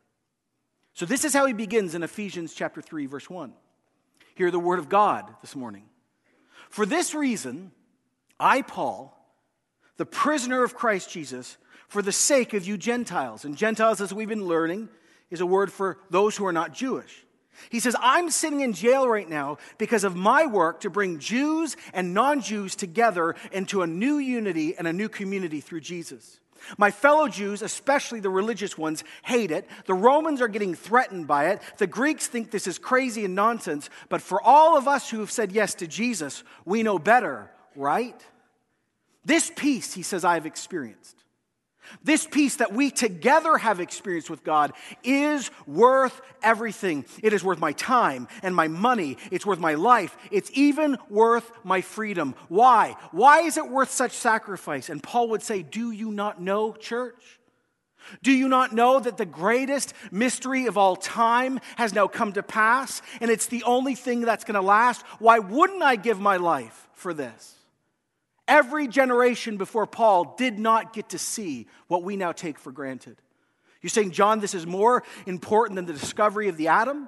So, 0.94 1.06
this 1.06 1.24
is 1.24 1.34
how 1.34 1.46
he 1.46 1.54
begins 1.54 1.96
in 1.96 2.04
Ephesians 2.04 2.54
chapter 2.54 2.82
3, 2.82 3.06
verse 3.06 3.30
1. 3.30 3.54
Hear 4.36 4.52
the 4.52 4.60
word 4.60 4.80
of 4.80 4.90
God 4.90 5.26
this 5.42 5.56
morning. 5.56 5.84
For 6.70 6.86
this 6.86 7.14
reason, 7.14 7.72
I, 8.40 8.62
Paul, 8.62 9.18
the 9.98 10.06
prisoner 10.06 10.64
of 10.64 10.76
Christ 10.76 11.10
Jesus, 11.10 11.58
for 11.88 12.02
the 12.02 12.12
sake 12.12 12.54
of 12.54 12.66
you 12.66 12.78
Gentiles. 12.78 13.46
And 13.46 13.58
Gentiles, 13.58 14.02
as 14.02 14.14
we've 14.14 14.30
been 14.30 14.46
learning, 14.46 14.90
is 15.30 15.42
a 15.42 15.46
word 15.46 15.72
for 15.72 15.98
those 16.10 16.38
who 16.38 16.46
are 16.46 16.54
not 16.54 16.74
Jewish. 16.74 17.26
He 17.70 17.80
says, 17.80 17.96
I'm 18.00 18.30
sitting 18.30 18.62
in 18.62 18.74
jail 18.74 19.08
right 19.08 19.30
now 19.30 19.58
because 19.78 20.04
of 20.04 20.16
my 20.16 20.46
work 20.46 20.82
to 20.82 20.90
bring 20.90 21.20
Jews 21.20 21.78
and 21.94 22.14
non 22.14 22.42
Jews 22.42 22.76
together 22.76 23.36
into 23.52 23.82
a 23.82 23.88
new 23.88 24.18
unity 24.18 24.76
and 24.76 24.88
a 24.88 24.94
new 24.94 25.10
community 25.10 25.60
through 25.60 25.82
Jesus. 25.82 26.40
My 26.78 26.92
fellow 26.92 27.28
Jews, 27.28 27.62
especially 27.62 28.20
the 28.20 28.30
religious 28.30 28.78
ones, 28.78 29.04
hate 29.24 29.52
it. 29.52 29.68
The 29.86 29.94
Romans 29.94 30.42
are 30.42 30.48
getting 30.48 30.76
threatened 30.76 31.28
by 31.28 31.50
it. 31.50 31.62
The 31.78 31.88
Greeks 31.88 32.28
think 32.28 32.52
this 32.52 32.68
is 32.68 32.78
crazy 32.78 33.26
and 33.26 33.36
nonsense. 33.36 33.90
But 34.10 34.22
for 34.22 34.42
all 34.42 34.78
of 34.78 34.88
us 34.88 35.10
who 35.10 35.20
have 35.20 35.32
said 35.32 35.52
yes 35.52 35.76
to 35.76 35.88
Jesus, 35.88 36.44
we 36.66 36.84
know 36.84 37.00
better, 37.00 37.52
right? 37.76 38.20
This 39.24 39.52
peace, 39.56 39.94
he 39.94 40.04
says, 40.04 40.26
I 40.26 40.36
have 40.36 40.46
experienced. 40.46 41.18
This 42.04 42.26
peace 42.26 42.58
that 42.58 42.74
we 42.74 42.92
together 42.92 43.58
have 43.58 43.80
experienced 43.80 44.30
with 44.30 44.44
God 44.44 44.74
is 45.04 45.52
worth 45.68 46.22
everything. 46.42 47.06
It 47.22 47.34
is 47.34 47.44
worth 47.44 47.60
my 47.60 47.74
time 47.74 48.28
and 48.44 48.56
my 48.56 48.68
money. 48.68 49.18
It's 49.30 49.46
worth 49.46 49.60
my 49.60 49.74
life. 49.74 50.18
It's 50.32 50.52
even 50.54 50.98
worth 51.10 51.52
my 51.64 51.82
freedom. 51.82 52.36
Why? 52.50 52.96
Why 53.12 53.42
is 53.42 53.58
it 53.58 53.70
worth 53.70 53.92
such 53.92 54.14
sacrifice? 54.14 54.90
And 54.90 55.02
Paul 55.02 55.30
would 55.30 55.44
say, 55.44 55.64
Do 55.64 55.92
you 55.92 56.12
not 56.12 56.42
know, 56.42 56.74
church? 56.74 57.40
Do 58.24 58.32
you 58.32 58.48
not 58.48 58.74
know 58.74 59.00
that 59.00 59.18
the 59.18 59.26
greatest 59.26 59.94
mystery 60.12 60.66
of 60.66 60.78
all 60.78 60.96
time 60.96 61.60
has 61.78 61.94
now 61.94 62.08
come 62.08 62.34
to 62.34 62.44
pass 62.44 63.02
and 63.20 63.30
it's 63.30 63.46
the 63.46 63.64
only 63.64 63.96
thing 63.96 64.22
that's 64.22 64.44
going 64.44 64.56
to 64.56 64.62
last? 64.62 65.04
Why 65.20 65.40
wouldn't 65.40 65.84
I 65.84 65.96
give 65.96 66.20
my 66.20 66.38
life 66.38 66.90
for 66.94 67.14
this? 67.14 67.61
Every 68.52 68.90
generation 68.90 69.56
before 69.56 69.88
Paul 69.88 70.36
did 70.38 70.60
not 70.60 70.92
get 70.92 71.12
to 71.12 71.18
see 71.18 71.68
what 71.88 72.04
we 72.04 72.18
now 72.18 72.34
take 72.34 72.60
for 72.60 72.70
granted. 72.70 73.16
You're 73.82 73.90
saying, 73.90 74.12
John, 74.12 74.42
this 74.42 74.54
is 74.54 74.68
more 74.68 75.04
important 75.26 75.78
than 75.78 75.86
the 75.86 75.94
discovery 75.94 76.50
of 76.50 76.58
the 76.58 76.68
atom? 76.68 77.08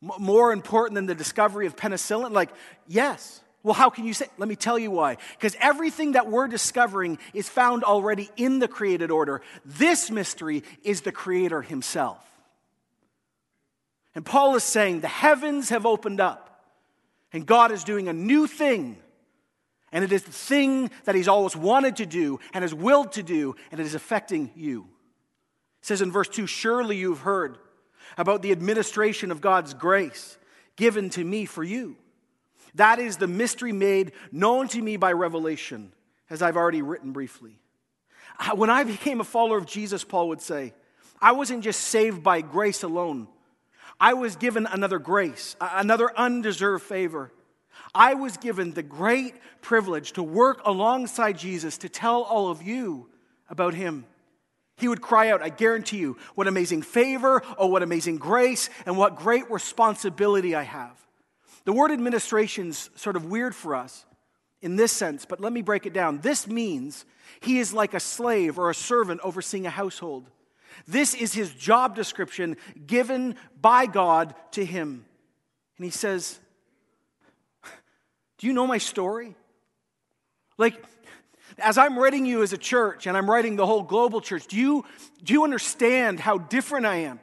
more 0.00 0.52
important 0.52 0.94
than 0.96 1.06
the 1.06 1.14
discovery 1.14 1.66
of 1.66 1.76
penicillin? 1.76 2.32
Like, 2.32 2.50
yes. 2.88 3.40
Well, 3.62 3.74
how 3.74 3.88
can 3.88 4.04
you 4.04 4.14
say? 4.14 4.26
Let 4.36 4.48
me 4.48 4.56
tell 4.56 4.78
you 4.78 4.90
why. 4.90 5.16
Because 5.36 5.56
everything 5.60 6.12
that 6.12 6.28
we're 6.28 6.48
discovering 6.48 7.18
is 7.34 7.48
found 7.48 7.84
already 7.84 8.28
in 8.36 8.58
the 8.58 8.68
created 8.68 9.12
order. 9.12 9.42
This 9.64 10.10
mystery 10.10 10.64
is 10.82 11.02
the 11.02 11.12
Creator 11.12 11.62
Himself. 11.62 12.18
And 14.16 14.26
Paul 14.26 14.56
is 14.56 14.64
saying 14.64 15.00
the 15.00 15.08
heavens 15.08 15.68
have 15.68 15.86
opened 15.86 16.20
up, 16.20 16.64
and 17.32 17.46
God 17.46 17.70
is 17.70 17.84
doing 17.84 18.08
a 18.08 18.12
new 18.12 18.48
thing 18.48 18.96
and 19.92 20.04
it 20.04 20.12
is 20.12 20.24
the 20.24 20.32
thing 20.32 20.90
that 21.04 21.14
he's 21.14 21.28
always 21.28 21.56
wanted 21.56 21.96
to 21.96 22.06
do 22.06 22.40
and 22.52 22.62
has 22.62 22.74
willed 22.74 23.12
to 23.12 23.22
do, 23.22 23.56
and 23.70 23.80
it 23.80 23.86
is 23.86 23.94
affecting 23.94 24.50
you. 24.54 24.86
It 25.80 25.86
says 25.86 26.02
in 26.02 26.12
verse 26.12 26.28
2 26.28 26.46
Surely 26.46 26.96
you've 26.96 27.20
heard 27.20 27.58
about 28.16 28.42
the 28.42 28.52
administration 28.52 29.30
of 29.30 29.40
God's 29.40 29.74
grace 29.74 30.38
given 30.76 31.10
to 31.10 31.24
me 31.24 31.44
for 31.44 31.64
you. 31.64 31.96
That 32.74 32.98
is 32.98 33.16
the 33.16 33.26
mystery 33.26 33.72
made 33.72 34.12
known 34.30 34.68
to 34.68 34.80
me 34.80 34.96
by 34.96 35.12
revelation, 35.12 35.92
as 36.30 36.42
I've 36.42 36.56
already 36.56 36.82
written 36.82 37.12
briefly. 37.12 37.58
When 38.54 38.70
I 38.70 38.84
became 38.84 39.20
a 39.20 39.24
follower 39.24 39.58
of 39.58 39.66
Jesus, 39.66 40.04
Paul 40.04 40.28
would 40.28 40.40
say, 40.40 40.74
I 41.20 41.32
wasn't 41.32 41.64
just 41.64 41.80
saved 41.80 42.22
by 42.22 42.40
grace 42.40 42.82
alone. 42.82 43.26
I 44.00 44.14
was 44.14 44.36
given 44.36 44.66
another 44.66 45.00
grace, 45.00 45.56
another 45.60 46.16
undeserved 46.16 46.84
favor. 46.84 47.32
I 47.94 48.14
was 48.14 48.36
given 48.36 48.72
the 48.72 48.82
great 48.82 49.34
privilege 49.60 50.12
to 50.12 50.22
work 50.22 50.60
alongside 50.64 51.38
Jesus 51.38 51.78
to 51.78 51.88
tell 51.88 52.22
all 52.22 52.50
of 52.50 52.62
you 52.62 53.08
about 53.48 53.74
him. 53.74 54.04
He 54.76 54.88
would 54.88 55.02
cry 55.02 55.30
out, 55.30 55.42
I 55.42 55.48
guarantee 55.48 55.98
you, 55.98 56.16
what 56.34 56.46
amazing 56.46 56.82
favor, 56.82 57.42
oh, 57.56 57.66
what 57.66 57.82
amazing 57.82 58.18
grace, 58.18 58.70
and 58.86 58.96
what 58.96 59.16
great 59.16 59.50
responsibility 59.50 60.54
I 60.54 60.62
have. 60.62 60.96
The 61.64 61.72
word 61.72 61.90
administration's 61.90 62.88
sort 62.94 63.16
of 63.16 63.26
weird 63.26 63.54
for 63.54 63.74
us 63.74 64.06
in 64.62 64.76
this 64.76 64.92
sense, 64.92 65.24
but 65.24 65.40
let 65.40 65.52
me 65.52 65.62
break 65.62 65.86
it 65.86 65.92
down. 65.92 66.20
This 66.20 66.46
means 66.46 67.04
he 67.40 67.58
is 67.58 67.72
like 67.72 67.94
a 67.94 68.00
slave 68.00 68.58
or 68.58 68.70
a 68.70 68.74
servant 68.74 69.20
overseeing 69.22 69.66
a 69.66 69.70
household. 69.70 70.30
This 70.86 71.14
is 71.14 71.34
his 71.34 71.52
job 71.52 71.94
description 71.94 72.56
given 72.86 73.34
by 73.60 73.86
God 73.86 74.34
to 74.52 74.64
him. 74.64 75.04
And 75.76 75.84
he 75.84 75.90
says, 75.90 76.38
do 78.38 78.46
you 78.46 78.52
know 78.52 78.66
my 78.66 78.78
story? 78.78 79.34
Like, 80.56 80.82
as 81.58 81.78
I'm 81.78 81.98
writing 81.98 82.24
you 82.24 82.42
as 82.42 82.52
a 82.52 82.58
church 82.58 83.06
and 83.06 83.16
I'm 83.16 83.28
writing 83.28 83.56
the 83.56 83.66
whole 83.66 83.82
global 83.82 84.20
church, 84.20 84.46
do 84.46 84.56
you, 84.56 84.84
do 85.22 85.32
you 85.32 85.44
understand 85.44 86.20
how 86.20 86.38
different 86.38 86.86
I 86.86 86.96
am? 86.96 87.20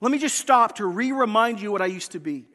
Let 0.00 0.12
me 0.12 0.18
just 0.18 0.38
stop 0.38 0.76
to 0.76 0.86
re 0.86 1.12
remind 1.12 1.60
you 1.60 1.70
what 1.72 1.82
I 1.82 1.86
used 1.86 2.12
to 2.12 2.20
be. 2.20 2.46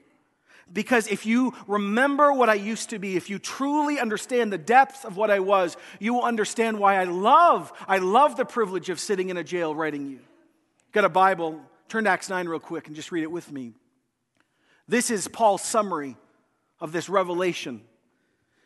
Because 0.72 1.08
if 1.08 1.27
you 1.27 1.53
remember 1.67 2.34
what 2.34 2.50
I 2.50 2.55
used 2.55 2.89
to 2.89 2.98
be, 2.98 3.15
if 3.15 3.29
you 3.29 3.38
truly 3.38 4.00
understand 4.00 4.51
the 4.51 4.58
depth 4.58 5.05
of 5.05 5.15
what 5.15 5.29
I 5.29 5.39
was, 5.39 5.77
you 6.00 6.13
will 6.13 6.24
understand 6.24 6.79
why 6.79 6.96
I 7.00 7.03
love, 7.03 7.72
I 7.88 8.00
love 8.00 8.36
the 8.36 8.46
privilege 8.46 8.89
of 8.89 9.00
sitting 9.00 9.29
in 9.29 9.38
a 9.38 9.44
jail 9.44 9.75
writing 9.75 10.10
you. 10.10 10.20
Got 10.91 11.05
a 11.05 11.10
Bible? 11.10 11.62
Turn 11.88 12.05
to 12.05 12.10
Acts 12.10 12.29
9 12.29 12.48
real 12.48 12.60
quick 12.60 12.88
and 12.88 12.96
just 12.96 13.12
read 13.12 13.22
it 13.22 13.32
with 13.32 13.51
me. 13.51 13.74
This 14.88 15.12
is 15.12 15.27
Paul's 15.27 15.62
summary 15.62 16.17
of 16.79 16.91
this 16.91 17.10
revelation. 17.10 17.82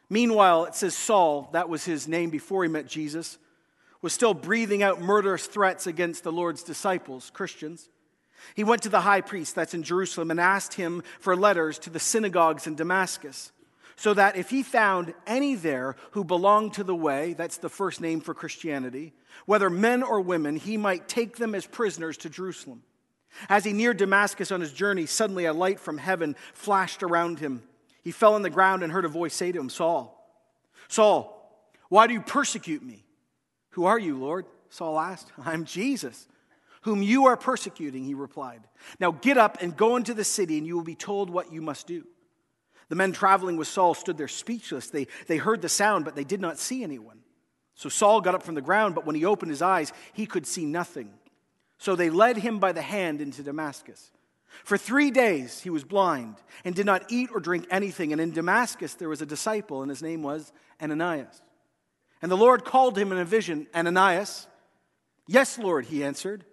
Meanwhile, 0.09 0.65
it 0.65 0.75
says 0.75 0.95
Saul, 0.95 1.49
that 1.53 1.69
was 1.69 1.85
his 1.85 2.07
name 2.07 2.29
before 2.29 2.63
he 2.63 2.69
met 2.69 2.87
Jesus, 2.87 3.37
was 4.01 4.13
still 4.13 4.33
breathing 4.33 4.81
out 4.81 5.01
murderous 5.01 5.45
threats 5.45 5.85
against 5.85 6.23
the 6.23 6.31
Lord's 6.31 6.63
disciples, 6.63 7.31
Christians. 7.33 7.89
He 8.55 8.63
went 8.63 8.81
to 8.83 8.89
the 8.89 9.01
high 9.01 9.21
priest, 9.21 9.53
that's 9.53 9.73
in 9.73 9.83
Jerusalem, 9.83 10.31
and 10.31 10.39
asked 10.39 10.73
him 10.73 11.03
for 11.19 11.35
letters 11.35 11.77
to 11.79 11.89
the 11.89 11.99
synagogues 11.99 12.65
in 12.65 12.75
Damascus, 12.75 13.51
so 13.97 14.13
that 14.13 14.37
if 14.37 14.49
he 14.49 14.63
found 14.63 15.13
any 15.27 15.55
there 15.55 15.97
who 16.11 16.23
belonged 16.23 16.73
to 16.75 16.85
the 16.85 16.95
way, 16.95 17.33
that's 17.33 17.57
the 17.57 17.69
first 17.69 17.99
name 17.99 18.21
for 18.21 18.33
Christianity, 18.33 19.13
whether 19.45 19.69
men 19.69 20.01
or 20.01 20.21
women, 20.21 20.55
he 20.55 20.77
might 20.77 21.09
take 21.09 21.35
them 21.35 21.53
as 21.53 21.65
prisoners 21.65 22.17
to 22.19 22.29
Jerusalem. 22.29 22.83
As 23.49 23.65
he 23.65 23.73
neared 23.73 23.97
Damascus 23.97 24.51
on 24.51 24.61
his 24.61 24.73
journey, 24.73 25.05
suddenly 25.05 25.45
a 25.45 25.53
light 25.53 25.79
from 25.79 25.97
heaven 25.97 26.35
flashed 26.53 27.03
around 27.03 27.39
him. 27.39 27.63
He 28.09 28.13
fell 28.13 28.33
on 28.33 28.41
the 28.41 28.49
ground 28.49 28.81
and 28.81 28.91
heard 28.91 29.05
a 29.05 29.07
voice 29.07 29.35
say 29.35 29.51
to 29.51 29.59
him, 29.59 29.69
Saul, 29.69 30.19
Saul, 30.87 31.71
why 31.89 32.07
do 32.07 32.13
you 32.13 32.21
persecute 32.21 32.81
me? 32.81 33.05
Who 33.73 33.85
are 33.85 33.99
you, 33.99 34.17
Lord? 34.17 34.47
Saul 34.71 34.99
asked. 34.99 35.31
I'm 35.45 35.63
Jesus, 35.63 36.27
whom 36.81 37.03
you 37.03 37.27
are 37.27 37.37
persecuting, 37.37 38.03
he 38.03 38.15
replied. 38.15 38.61
Now 38.99 39.11
get 39.11 39.37
up 39.37 39.61
and 39.61 39.77
go 39.77 39.95
into 39.95 40.15
the 40.15 40.23
city, 40.23 40.57
and 40.57 40.65
you 40.65 40.75
will 40.75 40.83
be 40.83 40.95
told 40.95 41.29
what 41.29 41.53
you 41.53 41.61
must 41.61 41.85
do. 41.85 42.03
The 42.87 42.95
men 42.95 43.11
traveling 43.11 43.57
with 43.57 43.67
Saul 43.67 43.93
stood 43.93 44.17
there 44.17 44.27
speechless. 44.27 44.87
They, 44.87 45.05
they 45.27 45.37
heard 45.37 45.61
the 45.61 45.69
sound, 45.69 46.03
but 46.03 46.15
they 46.15 46.23
did 46.23 46.41
not 46.41 46.57
see 46.57 46.83
anyone. 46.83 47.19
So 47.75 47.89
Saul 47.89 48.21
got 48.21 48.33
up 48.33 48.41
from 48.41 48.55
the 48.55 48.61
ground, 48.61 48.95
but 48.95 49.05
when 49.05 49.15
he 49.15 49.23
opened 49.23 49.51
his 49.51 49.61
eyes, 49.61 49.93
he 50.13 50.25
could 50.25 50.47
see 50.47 50.65
nothing. 50.65 51.13
So 51.77 51.95
they 51.95 52.09
led 52.09 52.37
him 52.37 52.57
by 52.57 52.71
the 52.71 52.81
hand 52.81 53.21
into 53.21 53.43
Damascus. 53.43 54.09
For 54.63 54.77
three 54.77 55.11
days 55.11 55.61
he 55.61 55.69
was 55.69 55.83
blind 55.83 56.35
and 56.63 56.75
did 56.75 56.85
not 56.85 57.11
eat 57.11 57.29
or 57.33 57.39
drink 57.39 57.67
anything. 57.69 58.11
And 58.11 58.21
in 58.21 58.31
Damascus 58.31 58.93
there 58.95 59.09
was 59.09 59.21
a 59.21 59.25
disciple, 59.25 59.81
and 59.81 59.89
his 59.89 60.01
name 60.01 60.23
was 60.23 60.51
Ananias. 60.81 61.41
And 62.21 62.31
the 62.31 62.37
Lord 62.37 62.65
called 62.65 62.97
him 62.97 63.11
in 63.11 63.17
a 63.17 63.25
vision, 63.25 63.67
Ananias. 63.73 64.47
Yes, 65.27 65.57
Lord, 65.57 65.85
he 65.85 66.03
answered. 66.03 66.43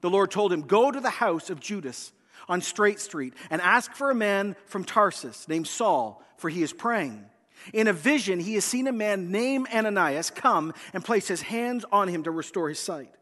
The 0.00 0.10
Lord 0.10 0.30
told 0.30 0.52
him, 0.52 0.62
Go 0.62 0.90
to 0.90 1.00
the 1.00 1.10
house 1.10 1.50
of 1.50 1.60
Judas 1.60 2.12
on 2.48 2.62
Straight 2.62 3.00
Street 3.00 3.34
and 3.50 3.60
ask 3.60 3.92
for 3.92 4.10
a 4.10 4.14
man 4.14 4.56
from 4.66 4.84
Tarsus 4.84 5.46
named 5.48 5.66
Saul, 5.66 6.22
for 6.38 6.48
he 6.48 6.62
is 6.62 6.72
praying. 6.72 7.26
In 7.74 7.88
a 7.88 7.92
vision, 7.92 8.40
he 8.40 8.54
has 8.54 8.64
seen 8.64 8.86
a 8.86 8.92
man 8.92 9.30
named 9.30 9.68
Ananias 9.72 10.30
come 10.30 10.72
and 10.94 11.04
place 11.04 11.28
his 11.28 11.42
hands 11.42 11.84
on 11.92 12.08
him 12.08 12.22
to 12.22 12.30
restore 12.30 12.68
his 12.68 12.78
sight. 12.78 13.12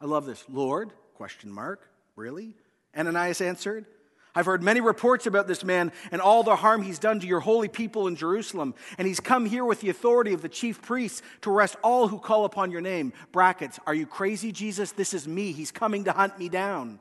I 0.00 0.06
love 0.06 0.24
this. 0.24 0.42
Lord, 0.48 0.92
question 1.14 1.52
mark, 1.52 1.88
really? 2.16 2.54
Ananias 2.96 3.40
answered. 3.40 3.86
I've 4.34 4.46
heard 4.46 4.62
many 4.62 4.80
reports 4.80 5.26
about 5.26 5.46
this 5.46 5.62
man 5.62 5.92
and 6.10 6.22
all 6.22 6.42
the 6.42 6.56
harm 6.56 6.82
he's 6.82 6.98
done 6.98 7.20
to 7.20 7.26
your 7.26 7.40
holy 7.40 7.68
people 7.68 8.06
in 8.06 8.16
Jerusalem. 8.16 8.74
And 8.96 9.06
he's 9.06 9.20
come 9.20 9.44
here 9.44 9.64
with 9.64 9.80
the 9.80 9.90
authority 9.90 10.32
of 10.32 10.40
the 10.40 10.48
chief 10.48 10.80
priests 10.80 11.20
to 11.42 11.50
arrest 11.50 11.76
all 11.82 12.08
who 12.08 12.18
call 12.18 12.46
upon 12.46 12.70
your 12.70 12.80
name. 12.80 13.12
Brackets, 13.30 13.78
are 13.86 13.94
you 13.94 14.06
crazy, 14.06 14.50
Jesus? 14.50 14.92
This 14.92 15.12
is 15.12 15.28
me. 15.28 15.52
He's 15.52 15.70
coming 15.70 16.04
to 16.04 16.12
hunt 16.12 16.38
me 16.38 16.48
down. 16.48 16.98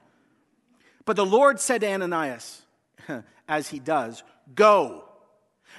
But 1.05 1.15
the 1.15 1.25
Lord 1.25 1.59
said 1.59 1.81
to 1.81 1.91
Ananias, 1.91 2.63
as 3.47 3.69
he 3.69 3.79
does, 3.79 4.23
Go. 4.53 5.05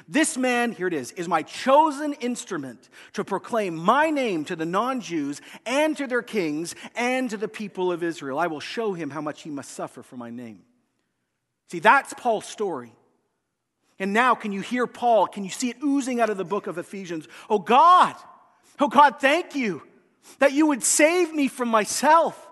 This 0.09 0.37
man, 0.37 0.73
here 0.73 0.87
it 0.87 0.95
is, 0.95 1.13
is 1.13 1.29
my 1.29 1.43
chosen 1.43 2.13
instrument 2.15 2.89
to 3.15 3.25
proclaim 3.25 3.77
my 3.77 4.11
name 4.11 4.45
to 4.47 4.57
the 4.57 4.67
non 4.67 5.01
Jews 5.01 5.41
and 5.65 5.97
to 5.97 6.07
their 6.07 6.23
kings 6.23 6.75
and 6.95 7.31
to 7.31 7.37
the 7.37 7.49
people 7.49 7.93
of 7.93 8.03
Israel. 8.03 8.39
I 8.39 8.47
will 8.49 8.61
show 8.61 8.93
him 8.93 9.11
how 9.11 9.21
much 9.21 9.43
he 9.43 9.51
must 9.51 9.73
suffer 9.73 10.03
for 10.03 10.17
my 10.17 10.31
name. 10.31 10.63
See, 11.71 11.79
that's 11.79 12.13
Paul's 12.15 12.47
story. 12.47 12.93
And 13.99 14.13
now, 14.13 14.35
can 14.35 14.53
you 14.53 14.61
hear 14.61 14.87
Paul? 14.87 15.27
Can 15.27 15.45
you 15.45 15.51
see 15.51 15.71
it 15.71 15.77
oozing 15.83 16.21
out 16.21 16.31
of 16.31 16.37
the 16.37 16.45
book 16.45 16.67
of 16.67 16.79
Ephesians? 16.79 17.29
Oh 17.49 17.59
God, 17.59 18.15
oh 18.81 18.89
God, 18.89 19.21
thank 19.21 19.55
you 19.55 19.83
that 20.39 20.53
you 20.53 20.67
would 20.67 20.83
save 20.83 21.33
me 21.33 21.49
from 21.49 21.69
myself. 21.69 22.49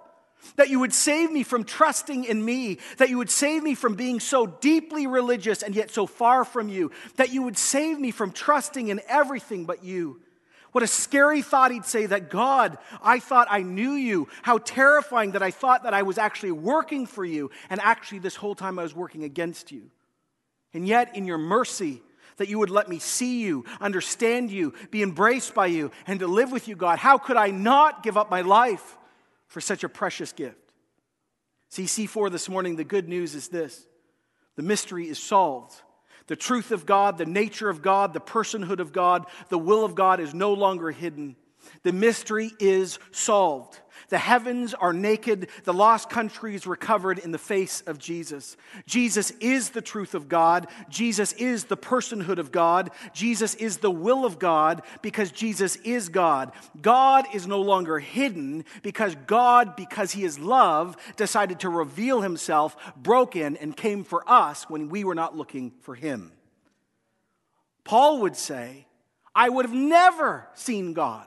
That 0.57 0.71
you 0.71 0.81
would 0.81 0.93
save 0.93 1.31
me 1.31 1.43
from 1.43 1.65
trusting 1.65 2.25
in 2.25 2.45
me, 2.45 2.79
that 2.99 3.09
you 3.09 3.19
would 3.19 3.31
save 3.31 3.63
me 3.63 3.75
from 3.75 3.95
being 3.95 4.21
so 4.21 4.47
deeply 4.47 5.07
religious 5.07 5.63
and 5.63 5.75
yet 5.75 5.91
so 5.91 6.07
far 6.07 6.45
from 6.45 6.69
you, 6.69 6.91
that 7.17 7.33
you 7.33 7.43
would 7.43 7.59
save 7.59 7.99
me 7.99 8.11
from 8.11 8.33
trusting 8.33 8.89
in 8.89 9.01
everything 9.09 9.65
but 9.65 9.85
you. 9.85 10.21
What 10.73 10.85
a 10.85 10.87
scary 10.87 11.43
thought 11.43 11.73
he'd 11.73 11.85
say 11.85 12.07
that 12.07 12.31
God, 12.31 12.79
I 13.03 13.19
thought 13.19 13.49
I 13.51 13.63
knew 13.63 13.93
you. 13.93 14.29
How 14.43 14.59
terrifying 14.59 15.33
that 15.33 15.43
I 15.43 15.51
thought 15.51 15.83
that 15.83 15.95
I 15.95 16.03
was 16.03 16.17
actually 16.17 16.53
working 16.53 17.07
for 17.07 17.25
you, 17.25 17.51
and 17.69 17.81
actually, 17.81 18.21
this 18.21 18.37
whole 18.37 18.55
time 18.55 18.79
I 18.79 18.85
was 18.85 18.95
working 18.95 19.25
against 19.25 19.73
you. 19.73 19.91
And 20.73 20.87
yet, 20.87 21.17
in 21.17 21.27
your 21.27 21.39
mercy, 21.39 22.03
that 22.37 22.49
you 22.49 22.59
would 22.61 22.71
let 22.71 22.89
me 22.89 23.01
see 23.01 23.43
you, 23.43 23.65
understand 23.81 24.51
you, 24.51 24.73
be 24.91 25.03
embraced 25.03 25.55
by 25.55 25.67
you, 25.67 25.91
and 26.07 26.21
to 26.21 26.29
live 26.29 26.53
with 26.53 26.69
you, 26.69 26.77
God. 26.77 26.99
How 26.99 27.19
could 27.19 27.37
I 27.37 27.51
not 27.51 28.05
give 28.05 28.17
up 28.17 28.31
my 28.31 28.43
life 28.43 28.97
for 29.51 29.61
such 29.61 29.85
a 29.85 29.89
precious 29.89 30.33
gift? 30.33 30.73
See, 31.69 31.85
C4 31.85 32.33
this 32.33 32.49
morning, 32.49 32.77
the 32.77 32.85
good 32.85 33.09
news 33.09 33.35
is 33.35 33.49
this 33.49 33.87
the 34.57 34.63
mystery 34.63 35.09
is 35.09 35.19
solved. 35.19 35.75
The 36.27 36.37
truth 36.37 36.71
of 36.71 36.87
God, 36.87 37.19
the 37.19 37.27
nature 37.27 37.69
of 37.69 37.83
God, 37.83 38.13
the 38.13 38.21
personhood 38.21 38.79
of 38.79 38.93
God, 38.93 39.27
the 39.49 39.59
will 39.59 39.85
of 39.85 39.95
God 39.95 40.21
is 40.21 40.33
no 40.33 40.53
longer 40.53 40.91
hidden. 40.91 41.37
The 41.83 41.93
mystery 41.93 42.53
is 42.59 42.99
solved. 43.11 43.79
The 44.11 44.19
heavens 44.19 44.75
are 44.75 44.93
naked, 44.93 45.49
the 45.65 45.73
lost 45.73 46.11
country 46.11 46.57
is 46.57 46.67
recovered 46.67 47.19
in 47.21 47.31
the 47.31 47.39
face 47.39 47.81
of 47.83 47.99
Jesus. 47.99 48.57
Jesus 48.85 49.31
is 49.41 49.71
the 49.71 49.81
truth 49.81 50.15
of 50.15 50.29
God. 50.29 50.67
Jesus 50.89 51.33
is 51.35 51.65
the 51.65 51.77
personhood 51.77 52.39
of 52.39 52.51
God. 52.51 52.91
Jesus 53.15 53.55
is 53.55 53.79
the 53.79 53.91
will 53.91 54.25
of 54.25 54.41
God 54.41 54.83
because 55.01 55.31
Jesus 55.31 55.77
is 55.77 56.09
God. 56.09 56.51
God 56.83 57.25
is 57.33 57.47
no 57.47 57.63
longer 57.63 58.01
hidden 58.01 58.65
because 58.83 59.15
God, 59.27 59.77
because 59.77 60.11
He 60.11 60.25
is 60.25 60.41
love, 60.41 60.97
decided 61.17 61.61
to 61.61 61.69
reveal 61.69 62.21
Himself 62.21 62.77
broken 62.97 63.57
and 63.59 63.77
came 63.77 64.03
for 64.03 64.29
us 64.29 64.69
when 64.69 64.89
we 64.89 65.05
were 65.05 65.15
not 65.15 65.37
looking 65.37 65.73
for 65.83 65.95
Him. 65.95 66.33
Paul 67.85 68.23
would 68.23 68.37
say, 68.37 68.87
I 69.37 69.49
would 69.49 69.65
have 69.65 69.75
never 69.75 70.49
seen 70.55 70.95
God. 70.95 71.27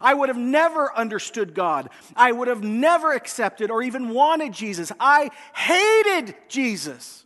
I 0.00 0.14
would 0.14 0.28
have 0.28 0.38
never 0.38 0.94
understood 0.96 1.54
God. 1.54 1.88
I 2.14 2.32
would 2.32 2.48
have 2.48 2.62
never 2.62 3.12
accepted 3.12 3.70
or 3.70 3.82
even 3.82 4.10
wanted 4.10 4.52
Jesus. 4.52 4.92
I 4.98 5.30
hated 5.54 6.34
Jesus. 6.48 7.24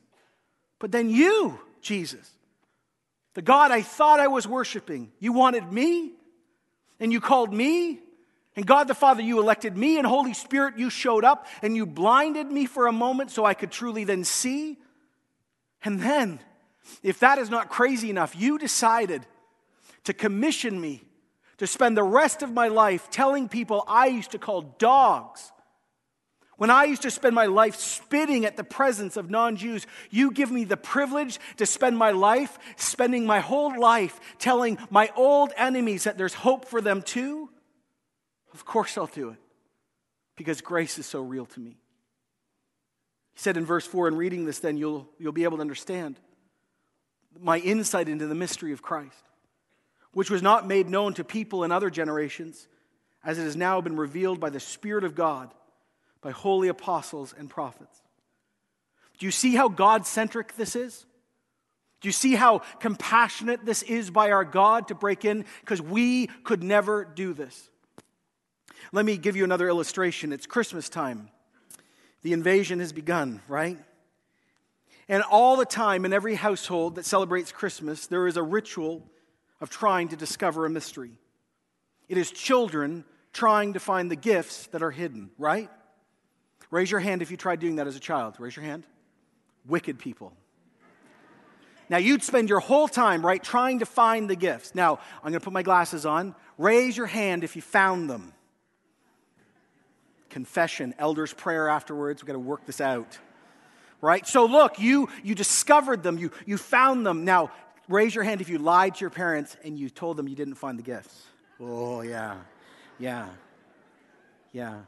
But 0.79 0.93
then 0.93 1.11
you, 1.11 1.61
Jesus, 1.81 2.31
the 3.35 3.43
God 3.43 3.71
I 3.71 3.83
thought 3.83 4.21
I 4.21 4.29
was 4.29 4.47
worshiping, 4.47 5.12
you 5.19 5.33
wanted 5.33 5.73
me 5.73 6.12
and 6.99 7.12
you 7.12 7.21
called 7.21 7.52
me. 7.52 8.00
And 8.57 8.67
God 8.67 8.88
the 8.88 8.95
Father, 8.95 9.23
you 9.23 9.38
elected 9.38 9.76
me, 9.76 9.97
and 9.97 10.07
Holy 10.07 10.35
Spirit, 10.35 10.76
you 10.76 10.90
showed 10.90 11.25
up 11.25 11.47
and 11.62 11.76
you 11.76 11.87
blinded 11.87 12.50
me 12.50 12.67
for 12.67 12.88
a 12.88 12.93
moment 12.93 13.31
so 13.31 13.45
I 13.45 13.55
could 13.55 13.71
truly 13.71 14.02
then 14.02 14.25
see. 14.25 14.76
And 15.85 16.00
then, 16.00 16.40
if 17.02 17.21
that 17.21 17.38
is 17.38 17.49
not 17.49 17.71
crazy 17.71 18.11
enough, 18.11 18.35
you 18.37 18.59
decided 18.59 19.25
to 20.05 20.12
commission 20.12 20.81
me 20.81 21.05
to 21.61 21.67
spend 21.67 21.95
the 21.95 22.02
rest 22.02 22.43
of 22.43 22.55
my 22.55 22.69
life 22.69 23.11
telling 23.11 23.47
people 23.47 23.85
I 23.87 24.07
used 24.07 24.31
to 24.31 24.38
call 24.38 24.62
dogs. 24.79 25.52
When 26.57 26.71
I 26.71 26.85
used 26.85 27.02
to 27.02 27.11
spend 27.11 27.35
my 27.35 27.45
life 27.45 27.76
spitting 27.76 28.47
at 28.47 28.57
the 28.57 28.64
presence 28.64 29.19
of 29.19 29.29
non 29.29 29.57
Jews, 29.57 29.87
you 30.09 30.33
give 30.33 30.50
me 30.50 30.64
the 30.64 30.79
privilege 30.79 31.38
to 31.59 31.67
spend 31.67 31.99
my 31.99 32.12
life, 32.12 32.59
spending 32.76 33.26
my 33.26 33.40
whole 33.40 33.79
life 33.79 34.19
telling 34.38 34.79
my 34.88 35.12
old 35.17 35.52
enemies 35.55 36.05
that 36.05 36.17
there's 36.17 36.33
hope 36.33 36.64
for 36.64 36.81
them 36.81 37.02
too? 37.02 37.50
Of 38.55 38.64
course 38.64 38.97
I'll 38.97 39.05
do 39.05 39.29
it 39.29 39.38
because 40.37 40.62
grace 40.62 40.99
is 40.99 41.05
so 41.05 41.21
real 41.21 41.45
to 41.45 41.61
me. 41.61 41.76
He 43.35 43.38
said 43.38 43.59
in 43.59 43.67
verse 43.67 43.87
4, 43.87 44.09
in 44.09 44.17
reading 44.17 44.47
this, 44.47 44.61
then 44.61 44.79
you'll, 44.79 45.11
you'll 45.19 45.33
be 45.33 45.45
able 45.45 45.59
to 45.59 45.62
understand 45.62 46.19
my 47.38 47.59
insight 47.59 48.09
into 48.09 48.27
the 48.27 48.35
mystery 48.35 48.73
of 48.73 48.81
Christ 48.81 49.30
which 50.12 50.31
was 50.31 50.42
not 50.42 50.66
made 50.66 50.88
known 50.88 51.14
to 51.14 51.25
people 51.25 51.64
in 51.64 51.73
other 51.73 51.90
generations, 51.90 52.68
as 53.25 53.38
it 53.38 53.42
has 53.42 53.57
now 53.57 53.81
been 53.81 53.96
revealed 53.96 54.40
by 54.40 54.51
the 54.51 54.61
Spirit 54.61 55.05
of 55.05 55.14
God, 55.14 55.53
by 56.20 56.31
holy 56.31 56.68
apostles 56.68 57.35
and 57.38 57.49
prophets. 57.49 58.03
Do 59.18 59.27
you 59.27 59.33
see 59.33 59.55
how 59.55 59.68
God 59.68 60.07
centric 60.07 60.57
this 60.57 60.75
is? 60.75 61.07
Do 62.01 62.09
you 62.09 62.12
see 62.12 62.35
how 62.35 62.61
compassionate 62.81 63.66
this 63.66 63.83
is 63.83 64.11
by 64.11 64.31
our 64.31 64.44
God 64.44 64.88
to 64.88 64.94
break 64.94 65.25
in? 65.25 65.44
Because 65.61 65.83
we 65.83 66.29
could 66.44 66.62
never 66.62 67.05
do 67.05 67.35
this. 67.35 67.68
Let 68.92 69.05
me 69.05 69.18
give 69.18 69.37
you 69.37 69.44
another 69.44 69.68
illustration. 69.68 70.33
It's 70.33 70.46
Christmas 70.46 70.88
time. 70.88 71.29
The 72.23 72.33
invasion 72.33 72.81
has 72.81 72.92
begun, 72.92 73.42
right? 73.49 73.79
And 75.09 75.23
all 75.23 75.57
the 75.57 75.66
time 75.66 76.05
in 76.05 76.12
every 76.12 76.35
household 76.35 76.94
that 76.94 77.05
celebrates 77.05 77.53
Christmas, 77.53 78.07
there 78.07 78.27
is 78.27 78.37
a 78.37 78.42
ritual 78.42 79.03
of 79.61 79.70
trying 79.70 80.09
to 80.09 80.16
discover 80.16 80.66
a 80.66 80.70
mystery. 80.70 81.12
It 82.09 82.18
is 82.18 82.31
children 82.31 83.05
trying 83.33 83.75
to 83.75 83.81
find 83.81 84.11
the 84.11 84.16
gifts 84.16 84.66
that 84.68 84.83
are 84.83 84.90
hidden, 84.90 85.31
right? 85.38 85.70
Raise 86.70 86.90
your 86.90 87.01
hand 87.01 87.23
if 87.23 87.31
you 87.31 87.37
tried 87.37 87.61
doing 87.61 87.77
that 87.77 87.87
as 87.87 87.96
a 87.96 88.01
child. 88.01 88.37
Raise 88.38 88.57
your 88.57 88.64
hand. 88.64 88.85
Wicked 89.66 89.99
people. 89.99 90.33
Now, 91.88 91.96
you'd 91.96 92.23
spend 92.23 92.49
your 92.49 92.61
whole 92.61 92.87
time, 92.87 93.27
right, 93.27 93.42
trying 93.42 93.81
to 93.81 93.87
find 93.87 94.31
the 94.31 94.37
gifts. 94.37 94.77
Now, 94.77 95.01
I'm 95.16 95.33
going 95.33 95.40
to 95.40 95.44
put 95.44 95.53
my 95.53 95.64
glasses 95.64 96.07
on. 96.07 96.37
Raise 96.57 96.96
your 96.96 97.07
hand 97.07 97.42
if 97.42 97.57
you 97.57 97.62
found 97.62 98.09
them. 98.09 98.33
Confession, 100.29 100.94
elder's 101.01 101.33
prayer 101.33 101.68
afterwards. 101.68 102.23
We've 102.23 102.29
got 102.29 102.35
to 102.35 102.38
work 102.38 102.64
this 102.64 102.81
out. 102.81 103.18
Right? 104.01 104.25
So, 104.25 104.46
look, 104.46 104.79
you, 104.79 105.09
you 105.25 105.35
discovered 105.35 106.05
them, 106.05 106.16
you, 106.16 106.31
you 106.46 106.59
found 106.59 107.05
them. 107.05 107.25
Now, 107.25 107.51
raise 107.90 108.14
your 108.14 108.24
hand 108.24 108.40
if 108.40 108.48
you 108.48 108.59
lied 108.59 108.94
to 108.94 109.00
your 109.00 109.11
parents 109.11 109.57
and 109.64 109.79
you 109.79 109.90
told 109.90 110.16
them 110.16 110.29
you 110.29 110.37
didn't 110.37 110.55
find 110.55 110.79
the 110.79 110.83
gifts. 110.83 111.26
Oh, 111.61 112.00
yeah. 112.00 112.37
Yeah. 112.98 113.29
Yeah. 114.53 114.81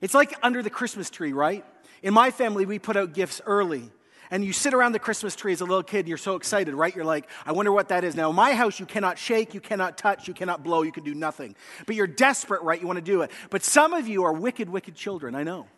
It's 0.00 0.14
like 0.14 0.34
under 0.42 0.62
the 0.62 0.70
Christmas 0.70 1.10
tree, 1.10 1.32
right? 1.32 1.64
In 2.02 2.14
my 2.14 2.30
family, 2.30 2.66
we 2.66 2.78
put 2.78 2.96
out 2.96 3.12
gifts 3.12 3.40
early. 3.44 3.90
And 4.28 4.44
you 4.44 4.52
sit 4.52 4.74
around 4.74 4.90
the 4.90 4.98
Christmas 4.98 5.36
tree 5.36 5.52
as 5.52 5.60
a 5.60 5.64
little 5.64 5.84
kid 5.84 6.00
and 6.00 6.08
you're 6.08 6.18
so 6.18 6.34
excited, 6.34 6.74
right? 6.74 6.94
You're 6.94 7.04
like, 7.04 7.28
I 7.44 7.52
wonder 7.52 7.70
what 7.70 7.88
that 7.88 8.02
is. 8.02 8.16
Now, 8.16 8.30
in 8.30 8.36
my 8.36 8.54
house, 8.54 8.80
you 8.80 8.86
cannot 8.86 9.18
shake, 9.18 9.54
you 9.54 9.60
cannot 9.60 9.96
touch, 9.96 10.26
you 10.26 10.34
cannot 10.34 10.64
blow, 10.64 10.82
you 10.82 10.90
can 10.90 11.04
do 11.04 11.14
nothing. 11.14 11.54
But 11.86 11.94
you're 11.94 12.08
desperate, 12.08 12.62
right? 12.62 12.80
You 12.80 12.88
want 12.88 12.96
to 12.96 13.04
do 13.04 13.22
it. 13.22 13.30
But 13.50 13.62
some 13.62 13.92
of 13.92 14.08
you 14.08 14.24
are 14.24 14.32
wicked, 14.32 14.68
wicked 14.68 14.96
children, 14.96 15.36
I 15.36 15.44
know 15.44 15.68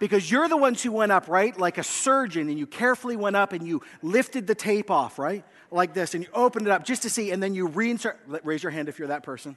because 0.00 0.28
you're 0.28 0.48
the 0.48 0.56
ones 0.56 0.82
who 0.82 0.90
went 0.90 1.12
up, 1.12 1.28
right? 1.28 1.56
Like 1.56 1.78
a 1.78 1.84
surgeon, 1.84 2.48
and 2.48 2.58
you 2.58 2.66
carefully 2.66 3.16
went 3.16 3.36
up 3.36 3.52
and 3.52 3.68
you 3.68 3.82
lifted 4.02 4.48
the 4.48 4.56
tape 4.56 4.90
off, 4.90 5.18
right? 5.18 5.44
Like 5.70 5.94
this, 5.94 6.14
and 6.14 6.24
you 6.24 6.30
opened 6.34 6.66
it 6.66 6.72
up 6.72 6.84
just 6.84 7.02
to 7.02 7.10
see, 7.10 7.30
and 7.30 7.40
then 7.40 7.54
you 7.54 7.68
reinsert. 7.68 8.16
Raise 8.42 8.64
your 8.64 8.72
hand 8.72 8.88
if 8.88 8.98
you're 8.98 9.08
that 9.08 9.22
person. 9.22 9.56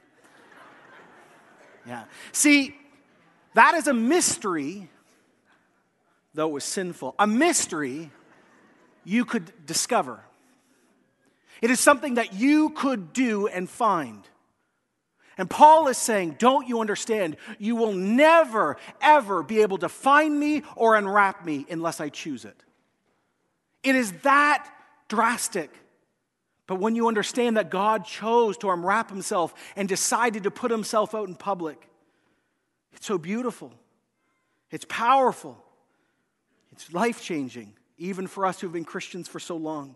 Yeah. 1.88 2.04
See, 2.32 2.76
that 3.56 3.74
is 3.76 3.88
a 3.88 3.94
mystery, 3.94 4.90
though 6.34 6.50
it 6.50 6.54
was 6.54 6.64
sinful. 6.64 7.16
A 7.18 7.26
mystery 7.26 8.12
you 9.04 9.26
could 9.26 9.52
discover. 9.66 10.20
It 11.62 11.72
is 11.72 11.80
something 11.80 12.16
that 12.16 12.34
you 12.34 12.70
could 12.72 13.14
do 13.14 13.48
and 13.48 13.70
find. 13.70 14.28
And 15.38 15.50
Paul 15.50 15.88
is 15.88 15.98
saying, 15.98 16.36
Don't 16.40 16.68
you 16.68 16.80
understand? 16.80 17.38
You 17.58 17.76
will 17.76 17.94
never, 17.94 18.78
ever 19.02 19.44
be 19.44 19.62
able 19.62 19.80
to 19.80 19.90
find 19.90 20.40
me 20.40 20.64
or 20.76 20.96
unwrap 20.96 21.46
me 21.46 21.66
unless 21.70 22.00
I 22.00 22.10
choose 22.10 22.46
it. 22.46 22.56
It 23.84 23.96
is 23.96 24.12
that 24.24 24.68
drastic. 25.08 25.72
But 26.66 26.76
when 26.76 26.96
you 26.96 27.08
understand 27.08 27.58
that 27.58 27.70
God 27.70 28.06
chose 28.06 28.58
to 28.60 28.70
unwrap 28.70 29.10
himself 29.10 29.54
and 29.76 29.90
decided 29.90 30.44
to 30.44 30.52
put 30.52 30.72
himself 30.72 31.14
out 31.14 31.28
in 31.28 31.36
public, 31.36 31.90
it's 32.94 33.06
so 33.06 33.18
beautiful. 33.18 33.74
It's 34.72 34.86
powerful. 34.88 35.62
It's 36.72 36.94
life 36.94 37.22
changing, 37.22 37.74
even 37.98 38.28
for 38.28 38.46
us 38.46 38.60
who've 38.60 38.72
been 38.72 38.86
Christians 38.86 39.28
for 39.28 39.40
so 39.40 39.58
long. 39.58 39.96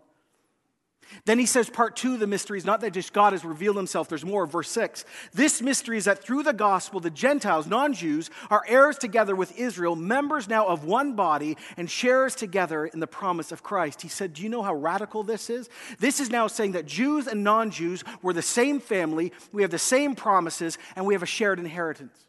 Then 1.24 1.38
he 1.38 1.46
says, 1.46 1.70
part 1.70 1.96
two 1.96 2.14
of 2.14 2.20
the 2.20 2.26
mystery 2.26 2.58
is 2.58 2.64
not 2.64 2.80
that 2.80 2.92
just 2.92 3.12
God 3.12 3.32
has 3.32 3.44
revealed 3.44 3.76
himself, 3.76 4.08
there's 4.08 4.24
more. 4.24 4.46
Verse 4.46 4.70
six. 4.70 5.04
This 5.32 5.60
mystery 5.60 5.98
is 5.98 6.04
that 6.04 6.22
through 6.22 6.42
the 6.42 6.52
gospel, 6.52 7.00
the 7.00 7.10
Gentiles, 7.10 7.66
non 7.66 7.92
Jews, 7.92 8.30
are 8.50 8.62
heirs 8.66 8.98
together 8.98 9.34
with 9.34 9.56
Israel, 9.58 9.96
members 9.96 10.48
now 10.48 10.66
of 10.66 10.84
one 10.84 11.14
body, 11.14 11.56
and 11.76 11.90
sharers 11.90 12.34
together 12.34 12.86
in 12.86 13.00
the 13.00 13.06
promise 13.06 13.52
of 13.52 13.62
Christ. 13.62 14.02
He 14.02 14.08
said, 14.08 14.34
Do 14.34 14.42
you 14.42 14.48
know 14.48 14.62
how 14.62 14.74
radical 14.74 15.22
this 15.22 15.50
is? 15.50 15.68
This 15.98 16.20
is 16.20 16.30
now 16.30 16.46
saying 16.46 16.72
that 16.72 16.86
Jews 16.86 17.26
and 17.26 17.44
non 17.44 17.70
Jews 17.70 18.04
were 18.22 18.32
the 18.32 18.42
same 18.42 18.80
family, 18.80 19.32
we 19.52 19.62
have 19.62 19.70
the 19.70 19.78
same 19.78 20.14
promises, 20.14 20.78
and 20.96 21.06
we 21.06 21.14
have 21.14 21.22
a 21.22 21.26
shared 21.26 21.58
inheritance. 21.58 22.26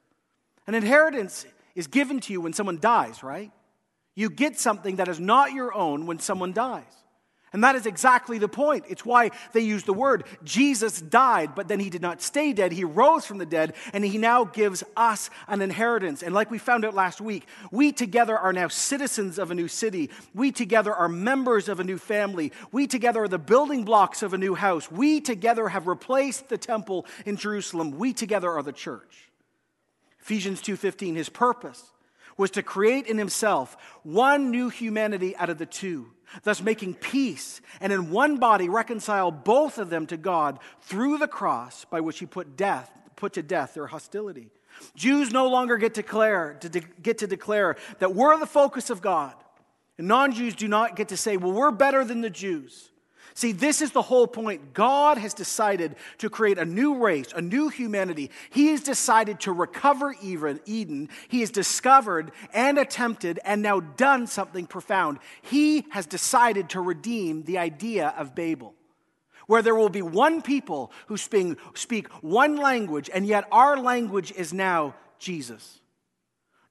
An 0.68 0.76
inheritance 0.76 1.46
is 1.76 1.88
given 1.88 2.20
to 2.22 2.34
you 2.34 2.42
when 2.42 2.54
someone 2.54 2.80
dies, 2.80 3.24
right? 3.24 3.52
You 4.16 4.30
get 4.30 4.60
something 4.60 4.98
that 4.98 5.08
is 5.08 5.20
not 5.20 5.54
your 5.54 5.74
own 5.74 6.06
when 6.06 6.20
someone 6.20 6.52
dies. 6.52 6.84
And 7.52 7.64
that 7.64 7.76
is 7.76 7.88
exactly 7.88 8.38
the 8.38 8.48
point. 8.48 8.86
It's 8.88 9.04
why 9.04 9.32
they 9.54 9.62
use 9.62 9.84
the 9.84 9.94
word. 9.94 10.26
Jesus 10.44 11.02
died, 11.02 11.56
but 11.56 11.68
then 11.68 11.80
he 11.80 11.90
did 11.90 12.02
not 12.02 12.22
stay 12.22 12.54
dead. 12.54 12.72
He 12.72 12.84
rose 12.84 13.26
from 13.26 13.40
the 13.40 13.46
dead, 13.46 13.74
and 13.92 14.06
he 14.06 14.20
now 14.20 14.44
gives 14.44 14.84
us 14.96 15.32
an 15.48 15.62
inheritance. 15.62 16.22
And 16.22 16.36
like 16.36 16.52
we 16.52 16.60
found 16.60 16.86
out 16.86 16.94
last 16.94 17.22
week, 17.22 17.48
we 17.72 17.92
together 17.92 18.38
are 18.38 18.54
now 18.54 18.68
citizens 18.68 19.40
of 19.40 19.50
a 19.50 19.56
new 19.56 19.68
city. 19.68 20.12
We 20.36 20.52
together 20.52 20.94
are 20.94 21.10
members 21.10 21.70
of 21.70 21.80
a 21.80 21.84
new 21.84 21.98
family. 21.98 22.52
We 22.72 22.86
together 22.86 23.24
are 23.24 23.28
the 23.28 23.40
building 23.40 23.84
blocks 23.84 24.22
of 24.22 24.34
a 24.34 24.38
new 24.38 24.54
house. 24.54 24.92
We 24.92 25.20
together 25.20 25.70
have 25.70 25.88
replaced 25.88 26.50
the 26.50 26.58
temple 26.58 27.08
in 27.26 27.36
Jerusalem. 27.36 27.98
We 27.98 28.14
together 28.14 28.52
are 28.52 28.64
the 28.64 28.72
church. 28.72 29.30
Ephesians 30.22 30.62
2:15 30.62 31.16
his 31.16 31.30
purpose 31.30 31.84
was 32.38 32.52
to 32.52 32.64
create 32.64 33.08
in 33.08 33.18
himself 33.18 33.76
one 34.04 34.52
new 34.52 34.70
humanity 34.70 35.36
out 35.36 35.50
of 35.50 35.58
the 35.58 35.66
two 35.66 36.12
thus 36.44 36.62
making 36.62 36.96
peace, 36.96 37.62
and 37.82 37.92
in 37.92 38.12
one 38.12 38.38
body 38.38 38.70
reconcile 38.70 39.32
both 39.32 39.78
of 39.78 39.90
them 39.90 40.06
to 40.08 40.18
God 40.18 40.60
through 40.82 41.18
the 41.18 41.28
cross 41.28 41.86
by 41.86 42.02
which 42.02 42.20
he 42.20 42.26
put 42.26 42.56
death, 42.56 42.92
put 43.16 43.34
to 43.34 43.44
death 43.44 43.74
their 43.74 43.88
hostility. 43.88 44.50
Jews 44.96 45.32
no 45.32 45.48
longer 45.48 45.78
get 45.78 45.96
to 45.96 46.02
declare, 46.02 46.58
to 46.62 46.70
de- 46.70 46.82
get 47.02 47.20
to 47.20 47.28
declare 47.28 47.76
that 48.00 48.16
we're 48.16 48.38
the 48.40 48.46
focus 48.46 48.90
of 48.90 49.02
God. 49.02 49.34
And 49.98 50.08
non-Jews 50.08 50.56
do 50.56 50.68
not 50.68 50.96
get 50.96 51.10
to 51.10 51.18
say, 51.18 51.36
well, 51.36 51.52
we're 51.52 51.72
better 51.72 52.06
than 52.06 52.22
the 52.22 52.30
Jews. 52.30 52.90
See, 53.40 53.54
this 53.54 53.82
is 53.82 53.92
the 53.92 54.02
whole 54.02 54.28
point. 54.28 54.74
God 54.74 55.18
has 55.18 55.34
decided 55.34 55.96
to 56.18 56.30
create 56.30 56.58
a 56.58 56.66
new 56.66 56.98
race, 56.98 57.32
a 57.34 57.42
new 57.42 57.70
humanity. 57.70 58.32
He 58.50 58.68
has 58.68 58.82
decided 58.82 59.40
to 59.40 59.54
recover 59.54 60.14
Eden. 60.22 61.08
He 61.30 61.40
has 61.40 61.50
discovered 61.50 62.34
and 62.54 62.78
attempted 62.78 63.40
and 63.46 63.62
now 63.62 63.80
done 63.80 64.28
something 64.28 64.66
profound. 64.66 65.20
He 65.42 65.86
has 65.92 66.06
decided 66.06 66.68
to 66.72 66.82
redeem 66.82 67.44
the 67.44 67.60
idea 67.60 68.14
of 68.18 68.36
Babel, 68.36 68.74
where 69.48 69.62
there 69.62 69.74
will 69.74 69.88
be 69.88 70.02
one 70.02 70.42
people 70.42 70.92
who 71.08 71.16
speak, 71.16 72.10
one 72.22 72.58
language, 72.58 73.10
and 73.14 73.26
yet 73.26 73.48
our 73.54 73.78
language 73.78 74.34
is 74.34 74.52
now 74.52 74.96
Jesus. 75.18 75.79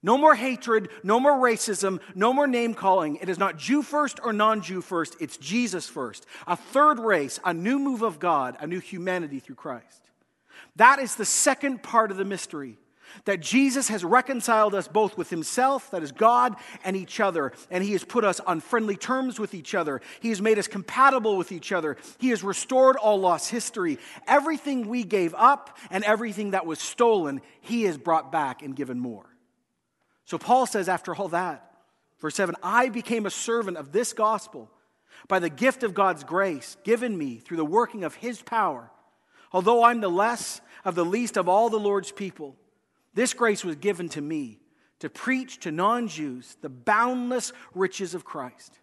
No 0.02 0.16
more 0.16 0.34
hatred, 0.34 0.90
no 1.02 1.18
more 1.18 1.32
racism, 1.32 2.00
no 2.14 2.32
more 2.32 2.46
name 2.46 2.72
calling. 2.74 3.16
It 3.16 3.28
is 3.28 3.38
not 3.38 3.56
Jew 3.56 3.82
first 3.82 4.20
or 4.22 4.32
non 4.32 4.62
Jew 4.62 4.80
first, 4.80 5.16
it's 5.20 5.36
Jesus 5.36 5.88
first. 5.88 6.24
A 6.46 6.56
third 6.56 7.00
race, 7.00 7.40
a 7.44 7.52
new 7.52 7.78
move 7.78 8.02
of 8.02 8.20
God, 8.20 8.56
a 8.60 8.66
new 8.66 8.78
humanity 8.78 9.40
through 9.40 9.56
Christ. 9.56 10.02
That 10.76 11.00
is 11.00 11.16
the 11.16 11.24
second 11.24 11.82
part 11.82 12.12
of 12.12 12.16
the 12.16 12.24
mystery. 12.24 12.78
That 13.24 13.40
Jesus 13.40 13.88
has 13.88 14.04
reconciled 14.04 14.74
us 14.74 14.86
both 14.86 15.16
with 15.16 15.30
himself, 15.30 15.90
that 15.90 16.02
is 16.02 16.12
God, 16.12 16.54
and 16.84 16.94
each 16.94 17.20
other. 17.20 17.52
And 17.70 17.82
he 17.82 17.92
has 17.92 18.04
put 18.04 18.22
us 18.22 18.38
on 18.38 18.60
friendly 18.60 18.96
terms 18.96 19.40
with 19.40 19.54
each 19.54 19.74
other. 19.74 20.02
He 20.20 20.28
has 20.28 20.42
made 20.42 20.58
us 20.58 20.68
compatible 20.68 21.38
with 21.38 21.50
each 21.50 21.72
other. 21.72 21.96
He 22.18 22.28
has 22.28 22.44
restored 22.44 22.96
all 22.96 23.18
lost 23.18 23.50
history. 23.50 23.98
Everything 24.26 24.88
we 24.88 25.04
gave 25.04 25.34
up 25.34 25.78
and 25.90 26.04
everything 26.04 26.50
that 26.50 26.66
was 26.66 26.78
stolen, 26.78 27.40
he 27.62 27.84
has 27.84 27.96
brought 27.96 28.30
back 28.30 28.62
and 28.62 28.76
given 28.76 29.00
more. 29.00 29.24
So 30.28 30.36
Paul 30.36 30.66
says, 30.66 30.90
after 30.90 31.16
all 31.16 31.28
that, 31.28 31.72
verse 32.20 32.34
7 32.34 32.54
I 32.62 32.90
became 32.90 33.24
a 33.24 33.30
servant 33.30 33.78
of 33.78 33.92
this 33.92 34.12
gospel 34.12 34.70
by 35.26 35.38
the 35.38 35.48
gift 35.48 35.82
of 35.82 35.94
God's 35.94 36.22
grace 36.22 36.76
given 36.84 37.16
me 37.16 37.38
through 37.38 37.56
the 37.56 37.64
working 37.64 38.04
of 38.04 38.14
his 38.16 38.42
power. 38.42 38.90
Although 39.52 39.84
I'm 39.84 40.02
the 40.02 40.10
less 40.10 40.60
of 40.84 40.94
the 40.94 41.04
least 41.04 41.38
of 41.38 41.48
all 41.48 41.70
the 41.70 41.78
Lord's 41.78 42.12
people, 42.12 42.56
this 43.14 43.32
grace 43.32 43.64
was 43.64 43.76
given 43.76 44.10
to 44.10 44.20
me 44.20 44.58
to 44.98 45.08
preach 45.08 45.60
to 45.60 45.70
non 45.70 46.08
Jews 46.08 46.58
the 46.60 46.68
boundless 46.68 47.54
riches 47.74 48.12
of 48.12 48.26
Christ. 48.26 48.78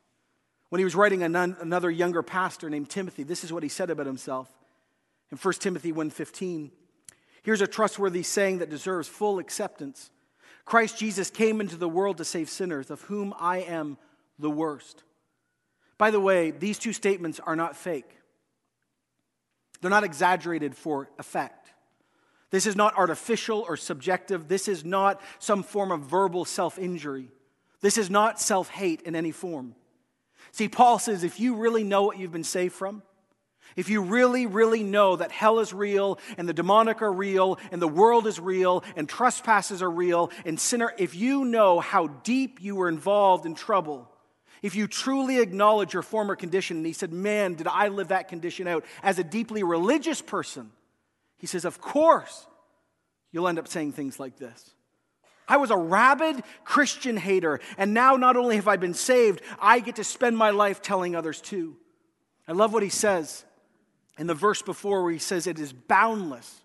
When 0.70 0.80
he 0.80 0.84
was 0.84 0.96
writing 0.96 1.22
another 1.22 1.92
younger 1.92 2.24
pastor 2.24 2.72
named 2.72 2.90
Timothy, 2.90 3.22
this 3.22 3.44
is 3.44 3.54
what 3.54 3.62
he 3.62 3.70
said 3.70 3.92
about 3.92 4.08
himself. 4.08 4.50
In 5.32 5.38
1 5.38 5.54
Timothy 5.60 5.94
1:15, 5.94 6.72
here's 7.44 7.62
a 7.62 7.68
trustworthy 7.68 8.24
saying 8.24 8.58
that 8.58 8.72
deserves 8.72 9.08
full 9.08 9.38
acceptance. 9.38 10.10
Christ 10.66 10.98
Jesus 10.98 11.30
came 11.30 11.62
into 11.62 11.78
the 11.78 11.88
world 11.88 12.18
to 12.18 12.26
save 12.26 12.50
sinners, 12.50 12.90
of 12.90 13.02
whom 13.02 13.34
I 13.40 13.60
am 13.60 13.98
the 14.40 14.50
worst. 14.50 15.04
By 15.98 16.12
the 16.12 16.20
way, 16.20 16.52
these 16.52 16.80
two 16.80 16.92
statements 16.92 17.40
are 17.40 17.56
not 17.56 17.78
fake, 17.78 18.10
they're 19.82 19.90
not 19.92 20.04
exaggerated 20.04 20.76
for 20.76 21.10
effect. 21.20 21.72
This 22.52 22.66
is 22.66 22.76
not 22.76 22.98
artificial 22.98 23.66
or 23.68 23.76
subjective. 23.76 24.48
This 24.48 24.68
is 24.68 24.86
not 24.86 25.20
some 25.40 25.62
form 25.62 25.92
of 25.92 26.02
verbal 26.02 26.46
self 26.46 26.80
injury. 26.80 27.30
This 27.82 27.98
is 27.98 28.10
not 28.10 28.40
self 28.40 28.70
hate 28.70 29.02
in 29.02 29.16
any 29.16 29.32
form. 29.32 29.76
See, 30.52 30.70
Paul 30.70 30.98
says 31.00 31.24
if 31.24 31.40
you 31.40 31.56
really 31.56 31.84
know 31.84 32.04
what 32.04 32.18
you've 32.18 32.32
been 32.32 32.44
saved 32.44 32.74
from, 32.74 33.04
if 33.76 33.90
you 33.90 34.02
really, 34.02 34.46
really 34.46 34.84
know 34.84 35.16
that 35.18 35.32
hell 35.32 35.60
is 35.60 35.74
real 35.74 36.20
and 36.38 36.48
the 36.48 36.54
demonic 36.54 37.02
are 37.02 37.12
real 37.12 37.60
and 37.72 37.82
the 37.82 37.88
world 37.88 38.26
is 38.26 38.40
real 38.40 38.84
and 38.96 39.08
trespasses 39.10 39.82
are 39.82 39.92
real 39.92 40.32
and 40.46 40.60
sinner, 40.60 40.94
if 40.98 41.14
you 41.14 41.44
know 41.44 41.80
how 41.80 42.08
deep 42.08 42.62
you 42.62 42.76
were 42.76 42.88
involved 42.88 43.46
in 43.46 43.54
trouble, 43.54 44.10
if 44.62 44.76
you 44.76 44.88
truly 44.88 45.40
acknowledge 45.40 45.94
your 45.94 46.04
former 46.04 46.36
condition, 46.36 46.78
and 46.78 46.86
he 46.86 46.94
said, 46.94 47.12
Man, 47.12 47.56
did 47.56 47.68
I 47.68 47.90
live 47.90 48.08
that 48.08 48.30
condition 48.30 48.68
out 48.68 48.86
as 49.04 49.20
a 49.20 49.24
deeply 49.24 49.64
religious 49.64 50.22
person, 50.22 50.72
he 51.38 51.48
says, 51.48 51.66
Of 51.66 51.82
course, 51.82 52.48
you'll 53.32 53.48
end 53.48 53.60
up 53.60 53.68
saying 53.68 53.92
things 53.92 54.20
like 54.20 54.38
this. 54.38 54.74
I 55.48 55.58
was 55.58 55.70
a 55.70 55.78
rabid 55.78 56.44
Christian 56.64 57.18
hater, 57.18 57.60
and 57.78 57.94
now 57.94 58.16
not 58.16 58.38
only 58.38 58.56
have 58.56 58.68
I 58.68 58.78
been 58.78 58.96
saved, 58.96 59.42
I 59.60 59.80
get 59.80 59.98
to 59.98 60.04
spend 60.04 60.38
my 60.38 60.50
life 60.50 60.82
telling 60.82 61.16
others 61.16 61.42
too. 61.42 61.76
I 62.48 62.54
love 62.54 62.74
what 62.74 62.84
he 62.84 62.90
says 62.90 63.46
in 64.18 64.28
the 64.28 64.34
verse 64.34 64.62
before 64.62 65.04
where 65.04 65.12
he 65.12 65.20
says 65.20 65.48
it 65.48 65.60
is 65.60 65.74
boundless, 65.74 66.62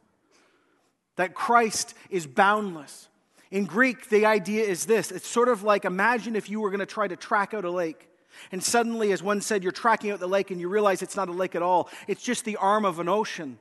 that 1.16 1.34
Christ 1.34 1.94
is 2.08 2.26
boundless. 2.26 3.08
In 3.50 3.64
Greek, 3.64 4.08
the 4.08 4.26
idea 4.26 4.64
is 4.64 4.86
this 4.86 5.10
it's 5.10 5.26
sort 5.26 5.48
of 5.48 5.62
like 5.62 5.84
imagine 5.84 6.36
if 6.36 6.48
you 6.48 6.60
were 6.60 6.70
going 6.70 6.80
to 6.80 6.86
try 6.86 7.08
to 7.08 7.16
track 7.16 7.54
out 7.54 7.64
a 7.64 7.70
lake. 7.70 8.08
And 8.52 8.62
suddenly, 8.62 9.12
as 9.12 9.22
one 9.22 9.40
said, 9.40 9.62
you're 9.62 9.72
tracking 9.72 10.12
out 10.12 10.20
the 10.20 10.28
lake 10.28 10.50
and 10.50 10.60
you 10.60 10.68
realize 10.68 11.02
it's 11.02 11.16
not 11.16 11.28
a 11.28 11.32
lake 11.32 11.54
at 11.54 11.62
all, 11.62 11.88
it's 12.06 12.22
just 12.22 12.44
the 12.44 12.56
arm 12.56 12.84
of 12.84 12.98
an 12.98 13.08
ocean. 13.08 13.58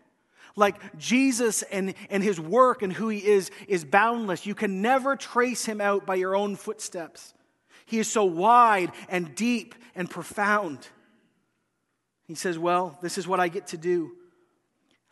Like 0.55 0.97
Jesus 0.97 1.61
and, 1.63 1.93
and 2.09 2.21
his 2.21 2.39
work 2.39 2.81
and 2.81 2.91
who 2.91 3.09
he 3.09 3.25
is 3.25 3.49
is 3.67 3.85
boundless. 3.85 4.45
You 4.45 4.55
can 4.55 4.81
never 4.81 5.15
trace 5.15 5.65
him 5.65 5.79
out 5.79 6.05
by 6.05 6.15
your 6.15 6.35
own 6.35 6.55
footsteps. 6.55 7.33
He 7.85 7.99
is 7.99 8.11
so 8.11 8.25
wide 8.25 8.91
and 9.07 9.33
deep 9.35 9.73
and 9.95 10.09
profound. 10.09 10.87
He 12.29 12.35
says, 12.35 12.59
Well, 12.59 12.95
this 13.01 13.17
is 13.17 13.27
what 13.27 13.39
I 13.39 13.47
get 13.47 13.65
to 13.67 13.77
do. 13.77 14.11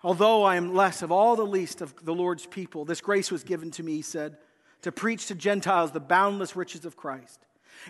Although 0.03 0.43
I 0.43 0.55
am 0.55 0.75
less 0.75 1.01
of 1.01 1.11
all 1.11 1.35
the 1.35 1.43
least 1.43 1.81
of 1.81 2.05
the 2.05 2.13
Lord's 2.13 2.45
people, 2.45 2.85
this 2.85 3.01
grace 3.01 3.31
was 3.31 3.43
given 3.43 3.71
to 3.71 3.83
me, 3.83 3.95
he 3.95 4.01
said, 4.03 4.37
to 4.83 4.91
preach 4.91 5.25
to 5.25 5.33
Gentiles 5.35 5.91
the 5.91 5.99
boundless 5.99 6.55
riches 6.55 6.85
of 6.85 6.95
Christ, 6.95 7.39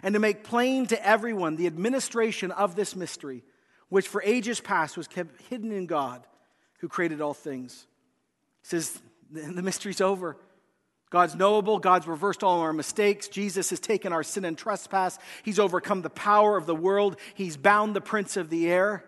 and 0.01 0.13
to 0.13 0.19
make 0.19 0.45
plain 0.45 0.85
to 0.87 1.05
everyone 1.05 1.57
the 1.57 1.67
administration 1.67 2.51
of 2.51 2.77
this 2.77 2.95
mystery, 2.95 3.43
which 3.89 4.07
for 4.07 4.23
ages 4.23 4.61
past 4.61 4.95
was 4.95 5.09
kept 5.09 5.41
hidden 5.49 5.73
in 5.73 5.87
God, 5.87 6.25
who 6.79 6.87
created 6.87 7.19
all 7.19 7.33
things. 7.33 7.85
He 8.61 8.69
says, 8.69 8.97
The 9.29 9.61
mystery's 9.61 9.99
over. 9.99 10.37
God's 11.09 11.35
knowable. 11.35 11.79
God's 11.79 12.07
reversed 12.07 12.45
all 12.45 12.61
our 12.61 12.71
mistakes. 12.71 13.27
Jesus 13.27 13.71
has 13.71 13.81
taken 13.81 14.13
our 14.13 14.23
sin 14.23 14.45
and 14.45 14.57
trespass. 14.57 15.19
He's 15.43 15.59
overcome 15.59 16.01
the 16.01 16.09
power 16.09 16.55
of 16.55 16.65
the 16.65 16.75
world. 16.75 17.17
He's 17.33 17.57
bound 17.57 17.93
the 17.93 18.01
prince 18.01 18.37
of 18.37 18.49
the 18.49 18.69
air 18.69 19.03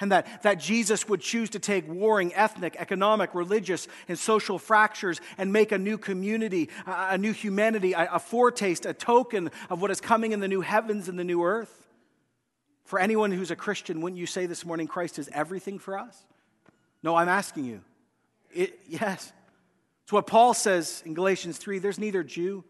and 0.00 0.12
that, 0.12 0.42
that 0.42 0.60
Jesus 0.60 1.08
would 1.08 1.20
choose 1.20 1.50
to 1.50 1.58
take 1.58 1.88
warring 1.88 2.32
ethnic, 2.34 2.76
economic, 2.78 3.34
religious, 3.34 3.88
and 4.06 4.18
social 4.18 4.58
fractures 4.58 5.20
and 5.36 5.52
make 5.52 5.72
a 5.72 5.78
new 5.78 5.98
community, 5.98 6.68
a, 6.86 7.18
new 7.18 7.32
humanity, 7.32 7.92
a, 7.92 8.08
a 8.12 8.18
foretaste, 8.18 8.86
a 8.86 8.94
token 8.94 9.50
of 9.70 9.80
what 9.82 9.90
is 9.90 10.00
coming 10.00 10.32
in 10.32 10.40
the 10.40 10.48
new 10.48 10.60
heavens 10.60 11.08
and 11.08 11.18
the 11.18 11.24
new 11.24 11.42
earth. 11.42 11.86
For 12.84 12.98
anyone 12.98 13.32
who's 13.32 13.50
a 13.50 13.56
Christian, 13.56 14.00
wouldn't 14.00 14.18
you 14.18 14.26
say 14.26 14.46
this 14.46 14.64
morning 14.64 14.86
Christ 14.86 15.18
is 15.18 15.28
everything 15.32 15.78
for 15.78 15.98
us? 15.98 16.24
No, 17.02 17.16
I'm 17.16 17.28
asking 17.28 17.64
you. 17.64 17.80
It, 18.54 18.78
yes. 18.88 19.32
It's 20.04 20.12
what 20.12 20.26
Paul 20.26 20.54
says 20.54 21.02
in 21.04 21.14
Galatians 21.14 21.58
3 21.58 21.80
there's 21.80 21.98
neither 21.98 22.22
Jew 22.22 22.64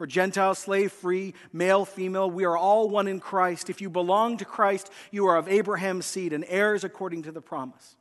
or 0.00 0.06
Gentile, 0.06 0.54
slave, 0.54 0.92
free, 0.92 1.34
male, 1.52 1.84
female, 1.84 2.30
we 2.30 2.44
are 2.44 2.56
all 2.56 2.88
one 2.88 3.08
in 3.08 3.20
Christ. 3.20 3.68
If 3.68 3.80
you 3.80 3.90
belong 3.90 4.36
to 4.38 4.44
Christ, 4.44 4.90
you 5.10 5.26
are 5.26 5.36
of 5.36 5.48
Abraham's 5.48 6.06
seed 6.06 6.32
and 6.32 6.44
heirs 6.48 6.84
according 6.84 7.22
to 7.22 7.32
the 7.32 7.40
promise. 7.40 7.96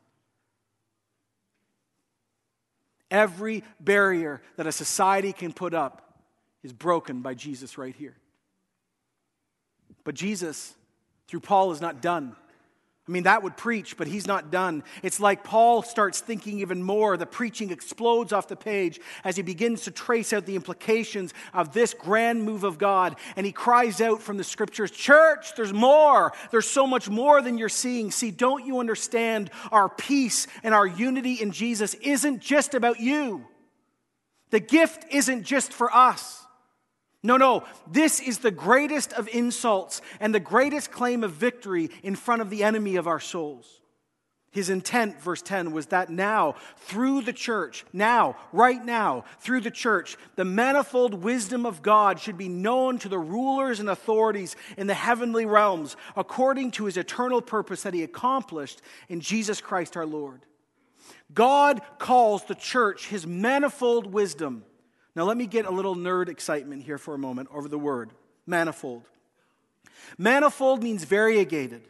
Every 3.09 3.63
barrier 3.79 4.41
that 4.57 4.67
a 4.67 4.71
society 4.71 5.33
can 5.33 5.53
put 5.53 5.73
up 5.73 6.19
is 6.63 6.73
broken 6.73 7.21
by 7.21 7.33
Jesus 7.33 7.77
right 7.77 7.95
here. 7.95 8.15
But 10.03 10.15
Jesus, 10.15 10.73
through 11.27 11.39
Paul, 11.41 11.71
is 11.71 11.81
not 11.81 12.01
done. 12.01 12.35
I 13.07 13.11
mean, 13.11 13.23
that 13.23 13.41
would 13.41 13.55
preach, 13.55 13.95
but 13.95 14.07
he's 14.07 14.27
not 14.27 14.51
done. 14.51 14.83
It's 15.01 15.21
like 15.21 15.45
Paul 15.45 15.81
starts 15.81 16.19
thinking 16.19 16.59
even 16.59 16.83
more. 16.83 17.15
The 17.15 17.25
preaching 17.25 17.71
explodes 17.71 18.33
off 18.33 18.49
the 18.49 18.57
page 18.57 18.99
as 19.23 19.37
he 19.37 19.43
begins 19.43 19.83
to 19.83 19.91
trace 19.91 20.33
out 20.33 20.45
the 20.45 20.55
implications 20.55 21.33
of 21.53 21.71
this 21.71 21.93
grand 21.93 22.43
move 22.43 22.65
of 22.65 22.77
God. 22.77 23.15
And 23.37 23.45
he 23.45 23.53
cries 23.53 24.01
out 24.01 24.21
from 24.21 24.35
the 24.35 24.43
scriptures 24.43 24.91
Church, 24.91 25.55
there's 25.55 25.71
more. 25.71 26.33
There's 26.51 26.67
so 26.67 26.85
much 26.85 27.09
more 27.09 27.41
than 27.41 27.57
you're 27.57 27.69
seeing. 27.69 28.11
See, 28.11 28.31
don't 28.31 28.65
you 28.65 28.79
understand? 28.79 29.51
Our 29.71 29.87
peace 29.87 30.47
and 30.61 30.73
our 30.73 30.85
unity 30.85 31.35
in 31.35 31.51
Jesus 31.51 31.93
isn't 31.95 32.41
just 32.41 32.73
about 32.73 32.99
you, 32.99 33.45
the 34.49 34.59
gift 34.59 35.05
isn't 35.11 35.43
just 35.43 35.71
for 35.71 35.93
us. 35.95 36.46
No, 37.23 37.37
no, 37.37 37.63
this 37.89 38.19
is 38.19 38.39
the 38.39 38.51
greatest 38.51 39.11
of 39.13 39.27
insults 39.29 40.01
and 40.19 40.33
the 40.33 40.39
greatest 40.39 40.91
claim 40.91 41.23
of 41.23 41.31
victory 41.31 41.89
in 42.03 42.15
front 42.15 42.41
of 42.41 42.49
the 42.49 42.63
enemy 42.63 42.95
of 42.95 43.07
our 43.07 43.19
souls. 43.19 43.81
His 44.51 44.69
intent, 44.69 45.21
verse 45.21 45.41
10, 45.41 45.71
was 45.71 45.87
that 45.87 46.09
now, 46.09 46.55
through 46.77 47.21
the 47.21 47.33
church, 47.33 47.85
now, 47.91 48.37
right 48.51 48.83
now, 48.83 49.25
through 49.39 49.61
the 49.61 49.69
church, 49.69 50.17
the 50.35 50.45
manifold 50.45 51.13
wisdom 51.13 51.65
of 51.65 51.81
God 51.81 52.19
should 52.19 52.37
be 52.37 52.47
known 52.47 52.97
to 52.99 53.09
the 53.09 53.19
rulers 53.19 53.79
and 53.79 53.89
authorities 53.89 54.55
in 54.77 54.87
the 54.87 54.93
heavenly 54.93 55.45
realms 55.45 55.95
according 56.15 56.71
to 56.71 56.85
his 56.85 56.97
eternal 56.97 57.41
purpose 57.41 57.83
that 57.83 57.93
he 57.93 58.03
accomplished 58.03 58.81
in 59.09 59.19
Jesus 59.19 59.59
Christ 59.61 59.97
our 59.97 60.05
Lord. 60.05 60.45
God 61.33 61.81
calls 61.99 62.45
the 62.45 62.55
church 62.55 63.07
his 63.07 63.27
manifold 63.27 64.11
wisdom. 64.11 64.63
Now, 65.17 65.23
let 65.23 65.35
me 65.35 65.47
get 65.47 65.65
a 65.65 65.71
little 65.71 65.95
nerd 65.95 66.29
excitement 66.29 66.83
here 66.83 66.99
for 66.99 67.15
a 67.15 67.17
moment 67.17 67.49
over 67.51 67.67
the 67.67 67.79
word 67.79 68.11
manifold. 68.45 69.01
Manifold 70.15 70.83
means 70.83 71.05
variegated. 71.05 71.81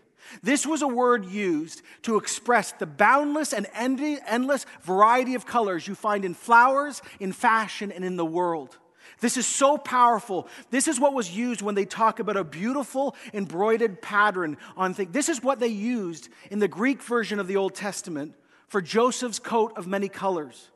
This 0.42 0.66
was 0.66 0.82
a 0.82 0.88
word 0.88 1.26
used 1.26 1.82
to 2.04 2.16
express 2.16 2.72
the 2.72 2.86
boundless 2.86 3.52
and 3.52 3.68
endless 3.76 4.66
variety 4.82 5.36
of 5.36 5.46
colors 5.46 5.86
you 5.86 5.94
find 5.94 6.24
in 6.24 6.34
flowers, 6.34 7.02
in 7.20 7.34
fashion, 7.34 7.92
and 7.92 8.06
in 8.06 8.16
the 8.16 8.26
world. 8.26 8.78
This 9.20 9.36
is 9.36 9.46
so 9.46 9.78
powerful. 9.78 10.48
This 10.70 10.88
is 10.88 10.98
what 10.98 11.14
was 11.14 11.30
used 11.30 11.62
when 11.62 11.76
they 11.76 11.84
talk 11.84 12.20
about 12.20 12.38
a 12.38 12.46
beautiful 12.46 13.14
embroidered 13.34 14.02
pattern 14.02 14.56
on 14.78 14.94
things. 14.94 15.12
This 15.12 15.28
is 15.28 15.44
what 15.44 15.60
they 15.60 15.68
used 15.68 16.30
in 16.50 16.60
the 16.60 16.70
Greek 16.70 17.04
version 17.04 17.42
of 17.42 17.48
the 17.48 17.58
Old 17.58 17.76
Testament 17.76 18.36
for 18.70 18.82
Joseph's 18.82 19.40
coat 19.40 19.74
of 19.76 19.86
many 19.86 20.08
colors. 20.08 20.70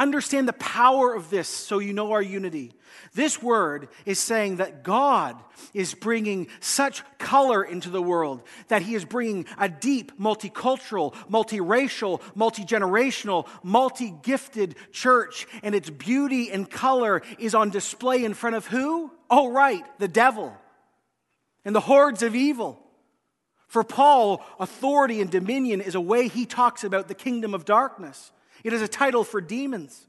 Understand 0.00 0.48
the 0.48 0.54
power 0.54 1.14
of 1.14 1.28
this 1.28 1.46
so 1.46 1.78
you 1.78 1.92
know 1.92 2.12
our 2.12 2.22
unity. 2.22 2.72
This 3.12 3.42
word 3.42 3.90
is 4.06 4.18
saying 4.18 4.56
that 4.56 4.82
God 4.82 5.36
is 5.74 5.92
bringing 5.92 6.48
such 6.58 7.02
color 7.18 7.62
into 7.62 7.90
the 7.90 8.00
world, 8.00 8.42
that 8.68 8.80
He 8.80 8.94
is 8.94 9.04
bringing 9.04 9.44
a 9.58 9.68
deep, 9.68 10.18
multicultural, 10.18 11.12
multiracial, 11.30 12.22
multigenerational, 12.34 13.46
multi 13.62 14.14
gifted 14.22 14.74
church, 14.90 15.46
and 15.62 15.74
its 15.74 15.90
beauty 15.90 16.50
and 16.50 16.70
color 16.70 17.20
is 17.38 17.54
on 17.54 17.68
display 17.68 18.24
in 18.24 18.32
front 18.32 18.56
of 18.56 18.66
who? 18.66 19.10
Oh, 19.28 19.52
right, 19.52 19.84
the 19.98 20.08
devil 20.08 20.56
and 21.62 21.74
the 21.74 21.80
hordes 21.80 22.22
of 22.22 22.34
evil. 22.34 22.82
For 23.68 23.84
Paul, 23.84 24.42
authority 24.58 25.20
and 25.20 25.30
dominion 25.30 25.82
is 25.82 25.94
a 25.94 26.00
way 26.00 26.28
he 26.28 26.46
talks 26.46 26.84
about 26.84 27.08
the 27.08 27.14
kingdom 27.14 27.52
of 27.52 27.66
darkness. 27.66 28.32
It 28.64 28.72
is 28.72 28.82
a 28.82 28.88
title 28.88 29.24
for 29.24 29.40
demons. 29.40 30.06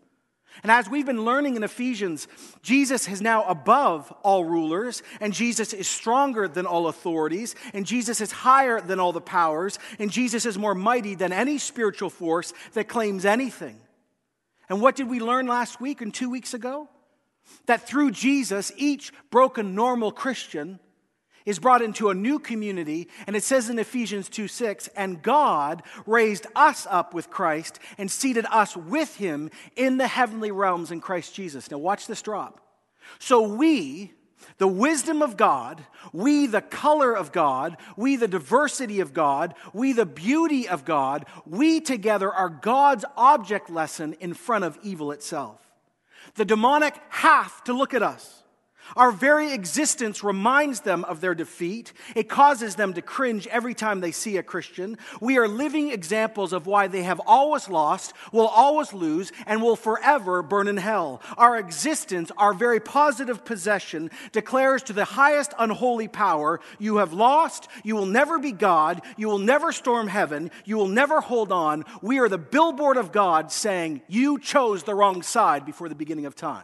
And 0.63 0.71
as 0.71 0.89
we've 0.89 1.05
been 1.05 1.23
learning 1.23 1.55
in 1.55 1.63
Ephesians, 1.63 2.27
Jesus 2.61 3.07
is 3.07 3.21
now 3.21 3.43
above 3.45 4.11
all 4.21 4.43
rulers, 4.43 5.01
and 5.21 5.33
Jesus 5.33 5.73
is 5.73 5.87
stronger 5.87 6.47
than 6.47 6.65
all 6.65 6.87
authorities, 6.87 7.55
and 7.73 7.85
Jesus 7.85 8.19
is 8.19 8.31
higher 8.31 8.81
than 8.81 8.99
all 8.99 9.13
the 9.13 9.21
powers, 9.21 9.79
and 9.97 10.11
Jesus 10.11 10.45
is 10.45 10.57
more 10.57 10.75
mighty 10.75 11.15
than 11.15 11.31
any 11.31 11.57
spiritual 11.57 12.09
force 12.09 12.53
that 12.73 12.89
claims 12.89 13.25
anything. 13.25 13.79
And 14.69 14.81
what 14.81 14.95
did 14.95 15.09
we 15.09 15.19
learn 15.19 15.47
last 15.47 15.79
week 15.79 16.01
and 16.01 16.13
two 16.13 16.29
weeks 16.29 16.53
ago? 16.53 16.89
That 17.65 17.87
through 17.87 18.11
Jesus, 18.11 18.71
each 18.75 19.13
broken, 19.29 19.73
normal 19.73 20.11
Christian 20.11 20.79
is 21.45 21.59
brought 21.59 21.81
into 21.81 22.09
a 22.09 22.15
new 22.15 22.39
community, 22.39 23.07
and 23.27 23.35
it 23.35 23.43
says 23.43 23.69
in 23.69 23.79
Ephesians 23.79 24.29
2 24.29 24.47
6, 24.47 24.87
and 24.95 25.21
God 25.21 25.83
raised 26.05 26.47
us 26.55 26.87
up 26.89 27.13
with 27.13 27.29
Christ 27.29 27.79
and 27.97 28.09
seated 28.09 28.45
us 28.51 28.75
with 28.75 29.15
him 29.15 29.49
in 29.75 29.97
the 29.97 30.07
heavenly 30.07 30.51
realms 30.51 30.91
in 30.91 31.01
Christ 31.01 31.35
Jesus. 31.35 31.69
Now, 31.69 31.77
watch 31.77 32.07
this 32.07 32.21
drop. 32.21 32.59
So, 33.19 33.41
we, 33.41 34.13
the 34.57 34.67
wisdom 34.67 35.21
of 35.21 35.37
God, 35.37 35.83
we, 36.13 36.47
the 36.47 36.61
color 36.61 37.15
of 37.15 37.31
God, 37.31 37.77
we, 37.97 38.15
the 38.15 38.27
diversity 38.27 38.99
of 38.99 39.13
God, 39.13 39.55
we, 39.73 39.93
the 39.93 40.05
beauty 40.05 40.67
of 40.67 40.85
God, 40.85 41.25
we 41.45 41.81
together 41.81 42.31
are 42.31 42.49
God's 42.49 43.05
object 43.17 43.69
lesson 43.69 44.13
in 44.19 44.33
front 44.33 44.63
of 44.63 44.77
evil 44.83 45.11
itself. 45.11 45.59
The 46.35 46.45
demonic 46.45 46.99
have 47.09 47.63
to 47.65 47.73
look 47.73 47.93
at 47.93 48.03
us. 48.03 48.40
Our 48.95 49.11
very 49.11 49.53
existence 49.53 50.23
reminds 50.23 50.81
them 50.81 51.03
of 51.05 51.21
their 51.21 51.35
defeat. 51.35 51.93
It 52.15 52.29
causes 52.29 52.75
them 52.75 52.93
to 52.93 53.01
cringe 53.01 53.47
every 53.47 53.73
time 53.73 53.99
they 53.99 54.11
see 54.11 54.37
a 54.37 54.43
Christian. 54.43 54.97
We 55.19 55.37
are 55.37 55.47
living 55.47 55.91
examples 55.91 56.53
of 56.53 56.67
why 56.67 56.87
they 56.87 57.03
have 57.03 57.21
always 57.25 57.69
lost, 57.69 58.13
will 58.31 58.47
always 58.47 58.93
lose, 58.93 59.31
and 59.45 59.61
will 59.61 59.75
forever 59.75 60.41
burn 60.41 60.67
in 60.67 60.77
hell. 60.77 61.21
Our 61.37 61.57
existence, 61.57 62.31
our 62.37 62.53
very 62.53 62.79
positive 62.79 63.45
possession, 63.45 64.11
declares 64.31 64.83
to 64.83 64.93
the 64.93 65.05
highest 65.05 65.53
unholy 65.57 66.07
power 66.07 66.59
you 66.79 66.97
have 66.97 67.13
lost, 67.13 67.67
you 67.83 67.95
will 67.95 68.05
never 68.05 68.39
be 68.39 68.51
God, 68.51 69.01
you 69.17 69.27
will 69.27 69.39
never 69.39 69.71
storm 69.71 70.07
heaven, 70.07 70.51
you 70.65 70.77
will 70.77 70.87
never 70.87 71.21
hold 71.21 71.51
on. 71.51 71.85
We 72.01 72.19
are 72.19 72.29
the 72.29 72.37
billboard 72.37 72.97
of 72.97 73.11
God 73.11 73.51
saying, 73.51 74.01
You 74.07 74.39
chose 74.39 74.83
the 74.83 74.95
wrong 74.95 75.21
side 75.21 75.65
before 75.65 75.89
the 75.89 75.95
beginning 75.95 76.25
of 76.25 76.35
time. 76.35 76.63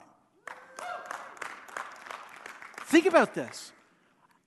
Think 2.87 3.05
about 3.05 3.33
this. 3.33 3.73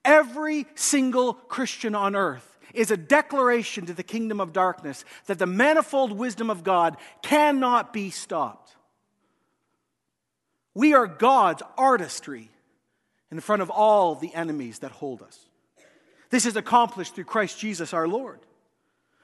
Every 0.03 0.67
single 0.75 1.35
Christian 1.35 1.95
on 1.95 2.17
earth 2.17 2.59
is 2.73 2.91
a 2.91 2.97
declaration 2.97 3.85
to 3.85 3.93
the 3.93 4.03
kingdom 4.03 4.41
of 4.41 4.55
darkness 4.55 5.05
that 5.27 5.39
the 5.39 5.47
manifold 5.47 6.13
wisdom 6.13 6.49
of 6.49 6.65
God 6.65 6.97
cannot 7.21 7.93
be 7.93 8.09
stopped. 8.09 8.75
We 10.73 10.95
are 10.95 11.07
God's 11.07 11.63
artistry 11.77 12.49
in 13.31 13.41
front 13.41 13.61
of 13.61 13.69
all 13.69 14.15
the 14.15 14.35
enemies 14.35 14.79
that 14.79 14.93
hold 14.93 15.21
us. 15.21 15.39
This 16.31 16.47
is 16.47 16.57
accomplished 16.57 17.15
through 17.15 17.25
Christ 17.25 17.59
Jesus 17.59 17.93
our 17.93 18.09
Lord. 18.09 18.41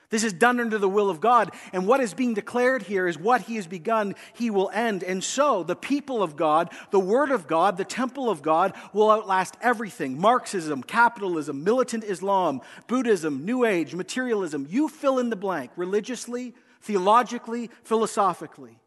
This 0.08 0.22
is 0.22 0.32
done 0.32 0.60
under 0.60 0.78
the 0.78 0.88
will 0.88 1.10
of 1.10 1.20
God. 1.20 1.52
And 1.72 1.86
what 1.86 2.00
is 2.00 2.14
being 2.14 2.34
declared 2.34 2.82
here 2.82 3.08
is 3.08 3.18
what 3.18 3.42
He 3.42 3.56
has 3.56 3.66
begun, 3.66 4.14
He 4.34 4.50
will 4.50 4.70
end. 4.72 5.02
And 5.02 5.22
so, 5.22 5.62
the 5.62 5.76
people 5.76 6.22
of 6.22 6.36
God, 6.36 6.70
the 6.90 7.00
Word 7.00 7.30
of 7.30 7.46
God, 7.46 7.76
the 7.76 7.84
temple 7.84 8.30
of 8.30 8.42
God 8.42 8.72
will 8.92 9.10
outlast 9.10 9.56
everything 9.60 10.20
Marxism, 10.20 10.82
capitalism, 10.82 11.64
militant 11.64 12.04
Islam, 12.04 12.60
Buddhism, 12.86 13.44
New 13.44 13.64
Age, 13.64 13.94
materialism. 13.94 14.66
You 14.70 14.88
fill 14.88 15.18
in 15.18 15.30
the 15.30 15.36
blank 15.36 15.72
religiously, 15.76 16.54
theologically, 16.82 17.70
philosophically. 17.82 18.78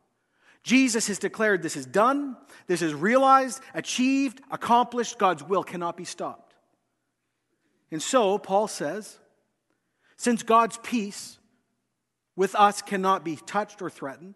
Jesus 0.64 1.08
has 1.08 1.20
declared 1.20 1.62
this 1.62 1.78
is 1.78 1.86
done, 1.86 2.38
this 2.68 2.82
is 2.82 2.94
realized, 2.94 3.62
achieved, 3.74 4.42
accomplished. 4.52 5.18
God's 5.18 5.44
will 5.44 5.64
cannot 5.64 5.98
be 5.98 6.06
stopped. 6.06 6.54
And 7.92 8.02
so, 8.02 8.38
Paul 8.38 8.68
says, 8.68 9.18
since 10.20 10.44
God's 10.44 10.78
peace 10.84 11.40
with 12.36 12.54
us 12.54 12.82
cannot 12.82 13.24
be 13.24 13.38
touched 13.38 13.82
or 13.82 13.90
threatened, 13.90 14.36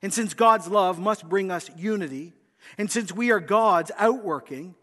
and 0.00 0.14
since 0.14 0.32
God's 0.32 0.66
love 0.66 0.98
must 0.98 1.28
bring 1.28 1.50
us 1.50 1.70
unity, 1.76 2.32
and 2.78 2.90
since 2.90 3.12
we 3.12 3.30
are 3.30 3.38
God's 3.38 3.92
outworking 3.98 4.74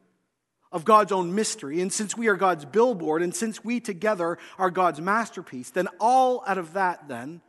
of 0.72 0.86
God's 0.86 1.12
own 1.12 1.34
mystery, 1.34 1.82
and 1.82 1.92
since 1.92 2.16
we 2.16 2.28
are 2.28 2.36
God's 2.36 2.66
billboard, 2.66 3.24
and 3.24 3.36
since 3.36 3.64
we 3.66 3.80
together 3.80 4.38
are 4.60 4.70
God's 4.70 5.02
masterpiece, 5.02 5.72
then 5.72 5.88
all 6.00 6.44
out 6.46 6.60
of 6.60 6.74
that, 6.74 7.08
then, 7.08 7.42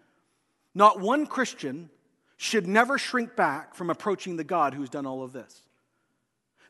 not 0.74 0.98
one 0.98 1.27
Christian 1.27 1.90
should 2.38 2.66
never 2.66 2.96
shrink 2.96 3.37
back 3.37 3.74
from 3.74 3.90
approaching 3.90 4.38
the 4.38 4.44
God 4.44 4.72
who's 4.72 4.88
done 4.88 5.05
all 5.05 5.22
of 5.22 5.35
this. 5.35 5.61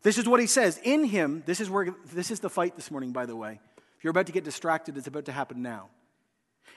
This 0.02 0.18
is 0.18 0.26
what 0.26 0.40
he 0.40 0.48
says. 0.48 0.81
In 0.83 1.04
him, 1.04 1.44
this 1.46 1.61
is 1.61 1.70
where 1.70 1.94
this 2.12 2.33
is 2.33 2.40
the 2.40 2.50
fight 2.50 2.74
this 2.74 2.90
morning, 2.90 3.12
by 3.12 3.24
the 3.24 3.37
way. 3.37 3.61
If 3.98 4.02
you're 4.02 4.11
about 4.11 4.26
to 4.26 4.33
get 4.33 4.42
distracted, 4.42 4.96
it's 4.96 5.07
about 5.07 5.26
to 5.26 5.33
happen 5.33 5.62
now. 5.62 5.90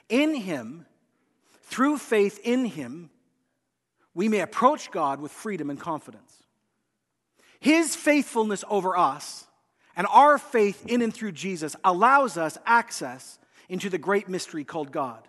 In 0.09 0.35
Him, 0.35 0.85
through 1.63 1.97
faith 1.97 2.39
in 2.43 2.65
Him, 2.65 3.09
we 4.13 4.27
may 4.27 4.39
approach 4.39 4.91
God 4.91 5.21
with 5.21 5.31
freedom 5.31 5.69
and 5.69 5.79
confidence. 5.79 6.43
His 7.59 7.95
faithfulness 7.95 8.63
over 8.69 8.97
us 8.97 9.45
and 9.95 10.07
our 10.07 10.37
faith 10.37 10.85
in 10.87 11.01
and 11.01 11.13
through 11.13 11.33
Jesus 11.33 11.75
allows 11.83 12.37
us 12.37 12.57
access 12.65 13.39
into 13.69 13.89
the 13.89 13.97
great 13.97 14.27
mystery 14.27 14.63
called 14.63 14.91
God. 14.91 15.27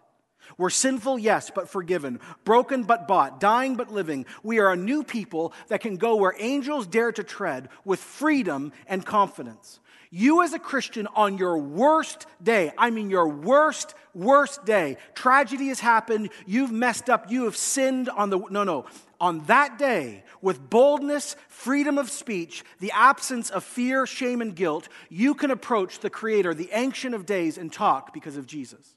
We're 0.59 0.71
sinful, 0.71 1.19
yes, 1.19 1.51
but 1.55 1.69
forgiven. 1.69 2.21
Broken, 2.45 2.85
but 2.85 3.09
bought. 3.09 3.41
Dying, 3.41 3.77
but 3.77 3.93
living. 3.93 4.27
We 4.43 4.59
are 4.59 4.73
a 4.73 4.77
new 4.77 5.05
people 5.05 5.53
that 5.69 5.81
can 5.81 5.97
go 5.97 6.17
where 6.17 6.35
angels 6.39 6.87
dare 6.87 7.13
to 7.13 7.23
tread 7.23 7.69
with 7.85 8.01
freedom 8.01 8.73
and 8.87 9.05
confidence. 9.05 9.81
You, 10.15 10.43
as 10.43 10.53
a 10.53 10.59
Christian, 10.59 11.09
on 11.17 11.39
your 11.39 11.57
worst 11.57 12.27
day, 12.43 12.71
I 12.77 12.91
mean 12.91 13.09
your 13.09 13.29
worst, 13.29 13.95
worst 14.13 14.63
day, 14.67 14.99
tragedy 15.15 15.69
has 15.69 15.81
happened, 15.81 16.29
you've 16.45 16.71
messed 16.71 17.09
up, 17.09 17.31
you 17.31 17.45
have 17.45 17.57
sinned 17.57 18.11
on 18.11 18.29
the, 18.29 18.39
no, 18.51 18.63
no. 18.63 18.85
On 19.23 19.43
that 19.47 19.79
day, 19.79 20.23
with 20.43 20.69
boldness, 20.69 21.35
freedom 21.49 21.97
of 21.97 22.11
speech, 22.11 22.63
the 22.79 22.93
absence 22.93 23.49
of 23.49 23.65
fear, 23.65 24.05
shame, 24.07 24.43
and 24.43 24.55
guilt, 24.55 24.87
you 25.09 25.33
can 25.33 25.51
approach 25.51 26.01
the 26.01 26.11
Creator, 26.11 26.53
the 26.53 26.69
Ancient 26.73 27.15
of 27.15 27.25
Days, 27.25 27.57
and 27.57 27.73
talk 27.73 28.13
because 28.13 28.37
of 28.37 28.47
Jesus. 28.47 28.95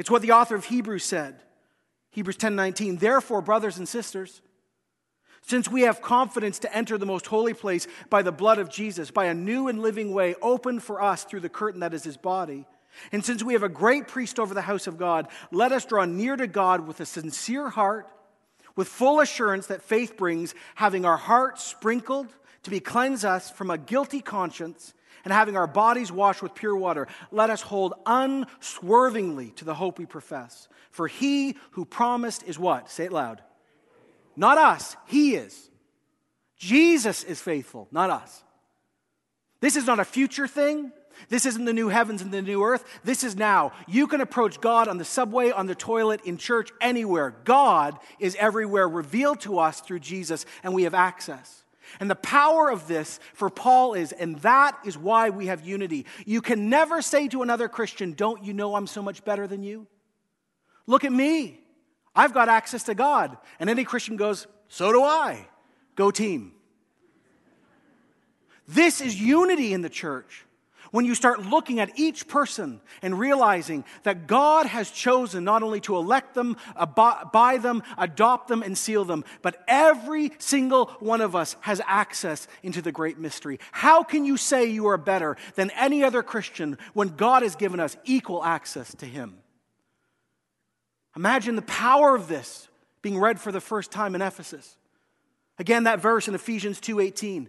It's 0.00 0.10
what 0.10 0.22
the 0.22 0.32
author 0.32 0.54
of 0.54 0.64
Hebrews 0.64 1.04
said. 1.04 1.42
Hebrews 2.12 2.38
10:19. 2.38 2.96
Therefore, 2.96 3.42
brothers 3.42 3.76
and 3.76 3.86
sisters, 3.86 4.40
since 5.42 5.68
we 5.68 5.82
have 5.82 6.00
confidence 6.00 6.58
to 6.60 6.74
enter 6.74 6.96
the 6.96 7.04
most 7.04 7.26
holy 7.26 7.52
place 7.52 7.86
by 8.08 8.22
the 8.22 8.32
blood 8.32 8.58
of 8.58 8.70
Jesus, 8.70 9.10
by 9.10 9.26
a 9.26 9.34
new 9.34 9.68
and 9.68 9.82
living 9.82 10.14
way 10.14 10.36
opened 10.40 10.82
for 10.82 11.02
us 11.02 11.24
through 11.24 11.40
the 11.40 11.50
curtain 11.50 11.80
that 11.80 11.92
is 11.92 12.02
his 12.02 12.16
body, 12.16 12.64
and 13.12 13.22
since 13.22 13.42
we 13.42 13.52
have 13.52 13.62
a 13.62 13.68
great 13.68 14.08
priest 14.08 14.40
over 14.40 14.54
the 14.54 14.62
house 14.62 14.86
of 14.86 14.96
God, 14.96 15.28
let 15.52 15.70
us 15.70 15.84
draw 15.84 16.06
near 16.06 16.34
to 16.34 16.46
God 16.46 16.86
with 16.86 16.98
a 17.00 17.04
sincere 17.04 17.68
heart, 17.68 18.08
with 18.76 18.88
full 18.88 19.20
assurance 19.20 19.66
that 19.66 19.82
faith 19.82 20.16
brings, 20.16 20.54
having 20.76 21.04
our 21.04 21.18
hearts 21.18 21.62
sprinkled 21.62 22.28
to 22.62 22.70
be 22.70 22.80
cleanse 22.80 23.22
us 23.22 23.50
from 23.50 23.70
a 23.70 23.76
guilty 23.76 24.22
conscience, 24.22 24.94
and 25.24 25.32
having 25.32 25.56
our 25.56 25.66
bodies 25.66 26.10
washed 26.12 26.42
with 26.42 26.54
pure 26.54 26.76
water. 26.76 27.08
Let 27.30 27.50
us 27.50 27.62
hold 27.62 27.94
unswervingly 28.06 29.50
to 29.52 29.64
the 29.64 29.74
hope 29.74 29.98
we 29.98 30.06
profess. 30.06 30.68
For 30.90 31.06
he 31.06 31.56
who 31.72 31.84
promised 31.84 32.42
is 32.44 32.58
what? 32.58 32.90
Say 32.90 33.04
it 33.04 33.12
loud 33.12 33.42
not 34.36 34.58
us, 34.58 34.96
He 35.06 35.34
is. 35.34 35.68
Jesus 36.56 37.24
is 37.24 37.40
faithful, 37.40 37.88
not 37.90 38.10
us. 38.10 38.42
This 39.60 39.76
is 39.76 39.86
not 39.86 40.00
a 40.00 40.04
future 40.04 40.46
thing. 40.46 40.92
This 41.28 41.44
isn't 41.44 41.66
the 41.66 41.72
new 41.72 41.88
heavens 41.88 42.22
and 42.22 42.32
the 42.32 42.40
new 42.40 42.62
earth. 42.62 42.84
This 43.04 43.24
is 43.24 43.36
now. 43.36 43.72
You 43.86 44.06
can 44.06 44.22
approach 44.22 44.60
God 44.60 44.88
on 44.88 44.96
the 44.96 45.04
subway, 45.04 45.50
on 45.50 45.66
the 45.66 45.74
toilet, 45.74 46.22
in 46.24 46.38
church, 46.38 46.70
anywhere. 46.80 47.34
God 47.44 47.98
is 48.18 48.36
everywhere, 48.36 48.88
revealed 48.88 49.40
to 49.40 49.58
us 49.58 49.80
through 49.80 50.00
Jesus, 50.00 50.46
and 50.62 50.72
we 50.72 50.84
have 50.84 50.94
access. 50.94 51.59
And 51.98 52.10
the 52.10 52.14
power 52.14 52.70
of 52.70 52.86
this 52.86 53.18
for 53.34 53.50
Paul 53.50 53.94
is, 53.94 54.12
and 54.12 54.36
that 54.40 54.78
is 54.84 54.96
why 54.96 55.30
we 55.30 55.46
have 55.46 55.66
unity. 55.66 56.06
You 56.24 56.40
can 56.40 56.70
never 56.70 57.02
say 57.02 57.28
to 57.28 57.42
another 57.42 57.68
Christian, 57.68 58.12
Don't 58.12 58.44
you 58.44 58.52
know 58.52 58.76
I'm 58.76 58.86
so 58.86 59.02
much 59.02 59.24
better 59.24 59.46
than 59.46 59.62
you? 59.62 59.86
Look 60.86 61.04
at 61.04 61.12
me. 61.12 61.58
I've 62.14 62.34
got 62.34 62.48
access 62.48 62.84
to 62.84 62.94
God. 62.94 63.36
And 63.58 63.70
any 63.70 63.84
Christian 63.84 64.16
goes, 64.16 64.46
So 64.68 64.92
do 64.92 65.02
I. 65.02 65.46
Go 65.96 66.10
team. 66.10 66.52
This 68.68 69.00
is 69.00 69.20
unity 69.20 69.72
in 69.72 69.82
the 69.82 69.88
church. 69.88 70.44
When 70.90 71.04
you 71.04 71.14
start 71.14 71.46
looking 71.46 71.78
at 71.78 71.96
each 71.98 72.26
person 72.26 72.80
and 73.00 73.18
realizing 73.18 73.84
that 74.02 74.26
God 74.26 74.66
has 74.66 74.90
chosen 74.90 75.44
not 75.44 75.62
only 75.62 75.80
to 75.82 75.96
elect 75.96 76.34
them, 76.34 76.56
buy 76.96 77.58
them, 77.58 77.82
adopt 77.96 78.48
them, 78.48 78.62
and 78.62 78.76
seal 78.76 79.04
them, 79.04 79.24
but 79.40 79.62
every 79.68 80.32
single 80.38 80.86
one 80.98 81.20
of 81.20 81.36
us 81.36 81.54
has 81.60 81.80
access 81.86 82.48
into 82.62 82.82
the 82.82 82.90
great 82.90 83.18
mystery. 83.18 83.60
How 83.70 84.02
can 84.02 84.24
you 84.24 84.36
say 84.36 84.66
you 84.66 84.88
are 84.88 84.98
better 84.98 85.36
than 85.54 85.70
any 85.70 86.02
other 86.02 86.24
Christian 86.24 86.76
when 86.92 87.08
God 87.08 87.44
has 87.44 87.54
given 87.54 87.78
us 87.78 87.96
equal 88.04 88.42
access 88.42 88.92
to 88.96 89.06
Him? 89.06 89.38
Imagine 91.14 91.54
the 91.54 91.62
power 91.62 92.16
of 92.16 92.26
this 92.26 92.68
being 93.02 93.18
read 93.18 93.40
for 93.40 93.52
the 93.52 93.60
first 93.60 93.92
time 93.92 94.14
in 94.14 94.22
Ephesus. 94.22 94.76
Again, 95.58 95.84
that 95.84 96.00
verse 96.00 96.26
in 96.26 96.34
Ephesians 96.34 96.80
2:18. 96.80 97.48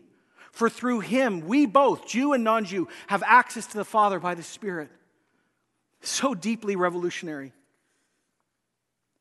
For 0.52 0.70
through 0.70 1.00
him 1.02 1.48
we 1.48 1.66
both, 1.66 2.08
Jew 2.08 2.34
and 2.34 2.44
non-Jew, 2.44 2.88
have 3.08 3.24
access 3.26 3.68
to 3.68 3.78
the 3.78 3.86
Father 3.86 4.20
by 4.20 4.36
the 4.36 4.44
Spirit. 4.44 4.90
So 6.02 6.34
deeply 6.34 6.76
revolutionary. 6.76 7.54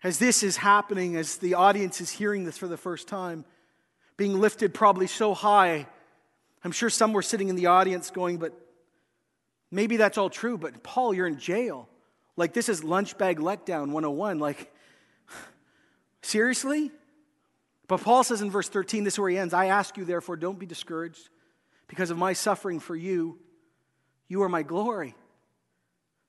As 0.03 0.19
this 0.19 0.43
is 0.43 0.57
happening, 0.57 1.17
as 1.17 1.37
the 1.37 1.55
audience 1.55 2.01
is 2.01 2.11
hearing 2.11 2.45
this 2.45 2.57
for 2.57 2.69
the 2.69 2.77
first 2.77 3.07
time, 3.07 3.45
being 4.17 4.41
lifted 4.41 4.73
probably 4.73 5.07
so 5.07 5.35
high, 5.35 5.87
I'm 6.65 6.73
sure 6.73 6.91
some 6.91 7.13
were 7.13 7.23
sitting 7.23 7.49
in 7.49 7.57
the 7.57 7.67
audience 7.67 8.11
going, 8.11 8.39
but 8.39 8.53
maybe 9.71 9.99
that's 9.99 10.19
all 10.19 10.31
true, 10.31 10.59
but 10.59 10.83
Paul, 10.83 11.15
you're 11.15 11.27
in 11.27 11.39
jail. 11.39 11.89
Like, 12.37 12.55
this 12.55 12.69
is 12.69 12.83
lunch 12.83 13.19
bag 13.19 13.39
letdown 13.39 13.93
101. 13.93 14.39
Like, 14.39 14.73
seriously? 16.23 16.91
But 17.91 18.03
Paul 18.03 18.23
says 18.23 18.41
in 18.41 18.53
verse 18.53 18.69
13, 18.69 19.03
this 19.03 19.15
is 19.15 19.19
where 19.19 19.31
he 19.31 19.37
ends 19.37 19.53
I 19.53 19.67
ask 19.67 19.97
you, 19.97 20.05
therefore, 20.05 20.37
don't 20.37 20.61
be 20.61 20.65
discouraged 20.65 21.29
because 21.89 22.13
of 22.13 22.17
my 22.17 22.35
suffering 22.35 22.79
for 22.79 22.95
you. 22.95 23.41
You 24.29 24.45
are 24.45 24.49
my 24.49 24.63
glory. 24.63 25.17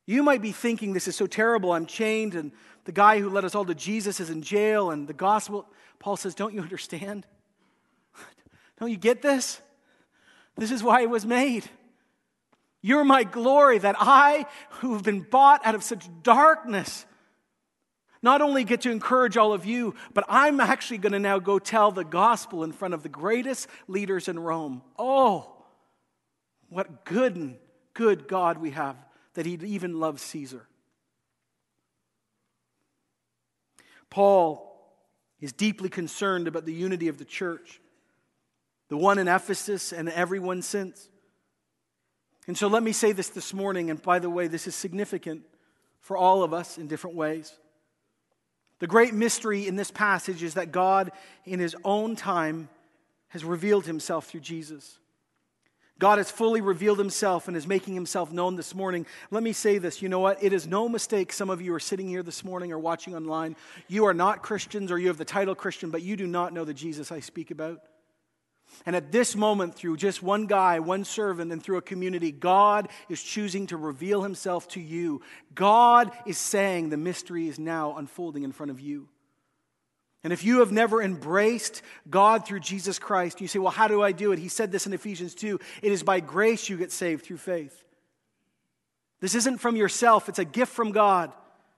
You 0.08 0.24
might 0.24 0.42
be 0.42 0.54
thinking 0.54 0.94
this 0.94 1.08
is 1.08 1.16
so 1.16 1.28
terrible. 1.28 1.72
I'm 1.72 1.86
chained, 1.86 2.34
and 2.34 2.52
the 2.86 2.92
guy 2.92 3.20
who 3.20 3.30
led 3.30 3.46
us 3.46 3.54
all 3.54 3.64
to 3.66 3.76
Jesus 3.76 4.20
is 4.20 4.32
in 4.32 4.42
jail, 4.42 4.90
and 4.90 5.08
the 5.08 5.14
gospel. 5.14 5.68
Paul 6.00 6.18
says, 6.18 6.34
Don't 6.34 6.56
you 6.56 6.62
understand? 6.62 7.28
Don't 8.80 8.90
you 8.90 8.98
get 8.98 9.22
this? 9.22 9.62
This 10.58 10.72
is 10.72 10.82
why 10.82 11.02
it 11.02 11.12
was 11.12 11.28
made. 11.28 11.70
You're 12.82 13.04
my 13.04 13.24
glory 13.24 13.78
that 13.78 13.98
I, 14.00 14.48
who've 14.80 15.04
been 15.04 15.22
bought 15.22 15.64
out 15.64 15.76
of 15.76 15.84
such 15.84 16.10
darkness, 16.24 17.06
not 18.22 18.42
only 18.42 18.64
get 18.64 18.82
to 18.82 18.92
encourage 18.92 19.38
all 19.38 19.54
of 19.54 19.66
you, 19.66 19.96
but 20.14 20.24
I'm 20.30 20.60
actually 20.60 21.00
going 21.00 21.14
to 21.14 21.20
now 21.20 21.40
go 21.40 21.60
tell 21.60 21.92
the 21.92 22.04
gospel 22.04 22.64
in 22.64 22.72
front 22.72 22.94
of 22.94 23.04
the 23.04 23.10
greatest 23.10 23.68
leaders 23.88 24.28
in 24.28 24.40
Rome. 24.40 24.82
Oh, 24.98 25.64
what 26.70 27.04
good 27.04 27.36
and 27.36 27.58
good 27.94 28.28
God 28.28 28.58
we 28.58 28.72
have 28.72 28.96
that 29.34 29.46
he 29.46 29.54
even 29.64 30.00
loves 30.00 30.22
Caesar. 30.24 30.68
Paul 34.10 34.68
is 35.40 35.54
deeply 35.54 35.90
concerned 35.90 36.48
about 36.48 36.66
the 36.66 36.74
unity 36.74 37.08
of 37.08 37.18
the 37.18 37.26
church, 37.26 37.82
the 38.90 38.98
one 38.98 39.18
in 39.18 39.28
Ephesus 39.28 39.92
and 39.94 40.10
everyone 40.10 40.62
since. 40.62 41.10
And 42.48 42.58
so 42.58 42.68
let 42.68 42.84
me 42.84 42.92
say 42.92 43.14
this 43.14 43.30
this 43.30 43.54
morning, 43.54 43.90
and 43.90 44.02
by 44.02 44.20
the 44.20 44.30
way, 44.30 44.48
this 44.48 44.68
is 44.68 44.76
significant 44.76 45.44
for 46.02 46.18
all 46.18 46.44
of 46.44 46.54
us 46.54 46.78
in 46.78 46.88
different 46.88 47.16
ways. 47.16 47.54
The 48.82 48.88
great 48.88 49.14
mystery 49.14 49.68
in 49.68 49.76
this 49.76 49.92
passage 49.92 50.42
is 50.42 50.56
that 50.56 50.72
God, 50.72 51.12
in 51.46 51.60
His 51.60 51.76
own 51.84 52.16
time, 52.16 52.68
has 53.28 53.46
revealed 53.46 53.86
Himself 53.86 54.26
through 54.26 54.40
Jesus. 54.40 54.98
God 56.00 56.18
has 56.18 56.32
fully 56.32 56.62
revealed 56.62 56.98
Himself 56.98 57.48
and 57.48 57.56
is 57.56 57.68
making 57.68 57.94
Himself 57.94 58.32
known 58.32 58.56
this 58.56 58.74
morning. 58.74 59.06
Let 59.30 59.44
me 59.44 59.54
say 59.54 59.78
this 59.78 60.02
you 60.02 60.10
know 60.10 60.20
what? 60.20 60.44
It 60.44 60.52
is 60.52 60.66
no 60.66 60.90
mistake 60.90 61.32
some 61.32 61.52
of 61.52 61.62
you 61.62 61.76
are 61.76 61.80
sitting 61.80 62.08
here 62.08 62.24
this 62.24 62.44
morning 62.44 62.72
or 62.72 62.80
watching 62.80 63.16
online. 63.16 63.56
You 63.88 64.06
are 64.06 64.16
not 64.16 64.42
Christians 64.42 64.92
or 64.92 64.98
you 64.98 65.10
have 65.10 65.20
the 65.20 65.26
title 65.26 65.54
Christian, 65.54 65.92
but 65.92 66.02
you 66.02 66.16
do 66.16 66.26
not 66.26 66.52
know 66.52 66.66
the 66.66 66.74
Jesus 66.74 67.12
I 67.12 67.20
speak 67.20 67.52
about. 67.52 67.84
And 68.86 68.96
at 68.96 69.12
this 69.12 69.36
moment, 69.36 69.76
through 69.76 69.98
just 69.98 70.24
one 70.24 70.48
guy, 70.48 70.80
one 70.80 71.04
servant, 71.04 71.52
and 71.52 71.62
through 71.62 71.78
a 71.78 71.82
community, 71.82 72.32
God 72.32 72.88
is 73.10 73.22
choosing 73.22 73.68
to 73.68 73.78
reveal 73.78 74.24
himself 74.24 74.68
to 74.70 74.80
you. 74.80 75.22
God 75.54 76.12
is 76.26 76.38
saying 76.38 76.90
the 76.90 76.98
mystery 76.98 77.48
is 77.48 77.60
now 77.60 77.96
unfolding 77.98 78.44
in 78.44 78.52
front 78.52 78.72
of 78.72 78.80
you. 78.80 79.08
And 80.24 80.32
if 80.32 80.44
you 80.44 80.60
have 80.60 80.72
never 80.72 81.02
embraced 81.02 81.82
God 82.10 82.46
through 82.46 82.60
Jesus 82.60 83.00
Christ, 83.00 83.42
you 83.42 83.48
say, 83.48 83.60
Well, 83.60 83.72
how 83.72 83.88
do 83.88 84.04
I 84.04 84.12
do 84.12 84.32
it? 84.32 84.40
He 84.40 84.50
said 84.50 84.72
this 84.72 84.86
in 84.86 84.94
Ephesians 84.94 85.34
2 85.36 85.60
it 85.82 85.92
is 85.92 86.04
by 86.04 86.20
grace 86.20 86.70
you 86.70 86.78
get 86.78 86.92
saved 86.92 87.26
through 87.26 87.38
faith. 87.38 87.84
This 89.20 89.36
isn't 89.36 89.60
from 89.60 89.76
yourself, 89.76 90.30
it's 90.30 90.40
a 90.40 90.46
gift 90.46 90.74
from 90.74 90.92
God 90.92 91.32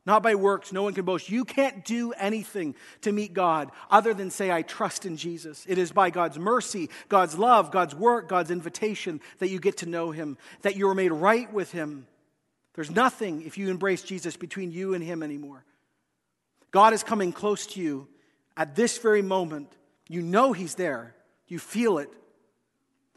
not 0.06 0.22
by 0.22 0.36
works. 0.36 0.74
No 0.74 0.84
one 0.84 0.94
can 0.94 1.06
boast. 1.06 1.30
You 1.30 1.46
can't 1.46 1.86
do 1.86 2.12
anything 2.14 2.76
to 3.02 3.12
meet 3.12 3.34
God 3.34 3.72
other 3.90 4.14
than 4.14 4.30
say, 4.30 4.52
I 4.52 4.62
trust 4.62 5.06
in 5.06 5.16
Jesus. 5.16 5.66
It 5.68 5.78
is 5.78 5.92
by 5.92 6.10
God's 6.10 6.38
mercy, 6.38 6.90
God's 7.08 7.38
love, 7.38 7.72
God's 7.72 7.96
work, 7.96 8.28
God's 8.28 8.52
invitation 8.52 9.22
that 9.40 9.50
you 9.50 9.60
get 9.60 9.78
to 9.78 9.86
know 9.86 10.12
Him, 10.12 10.38
that 10.62 10.76
you 10.76 10.90
are 10.90 10.96
made 10.96 11.12
right 11.12 11.52
with 11.54 11.72
Him. 11.72 12.06
There's 12.74 12.92
nothing, 12.92 13.44
if 13.44 13.58
you 13.58 13.70
embrace 13.70 14.02
Jesus, 14.02 14.36
between 14.36 14.72
you 14.72 14.94
and 14.94 15.04
Him 15.04 15.24
anymore. 15.24 15.64
God 16.72 16.94
is 16.94 17.04
coming 17.04 17.32
close 17.32 17.68
to 17.68 17.82
you 17.82 18.08
at 18.58 18.76
this 18.76 18.98
very 18.98 19.22
moment. 19.22 19.72
You 20.10 20.22
know 20.22 20.52
He's 20.52 20.76
there, 20.76 21.16
you 21.48 21.60
feel 21.60 22.00
it. 22.00 22.10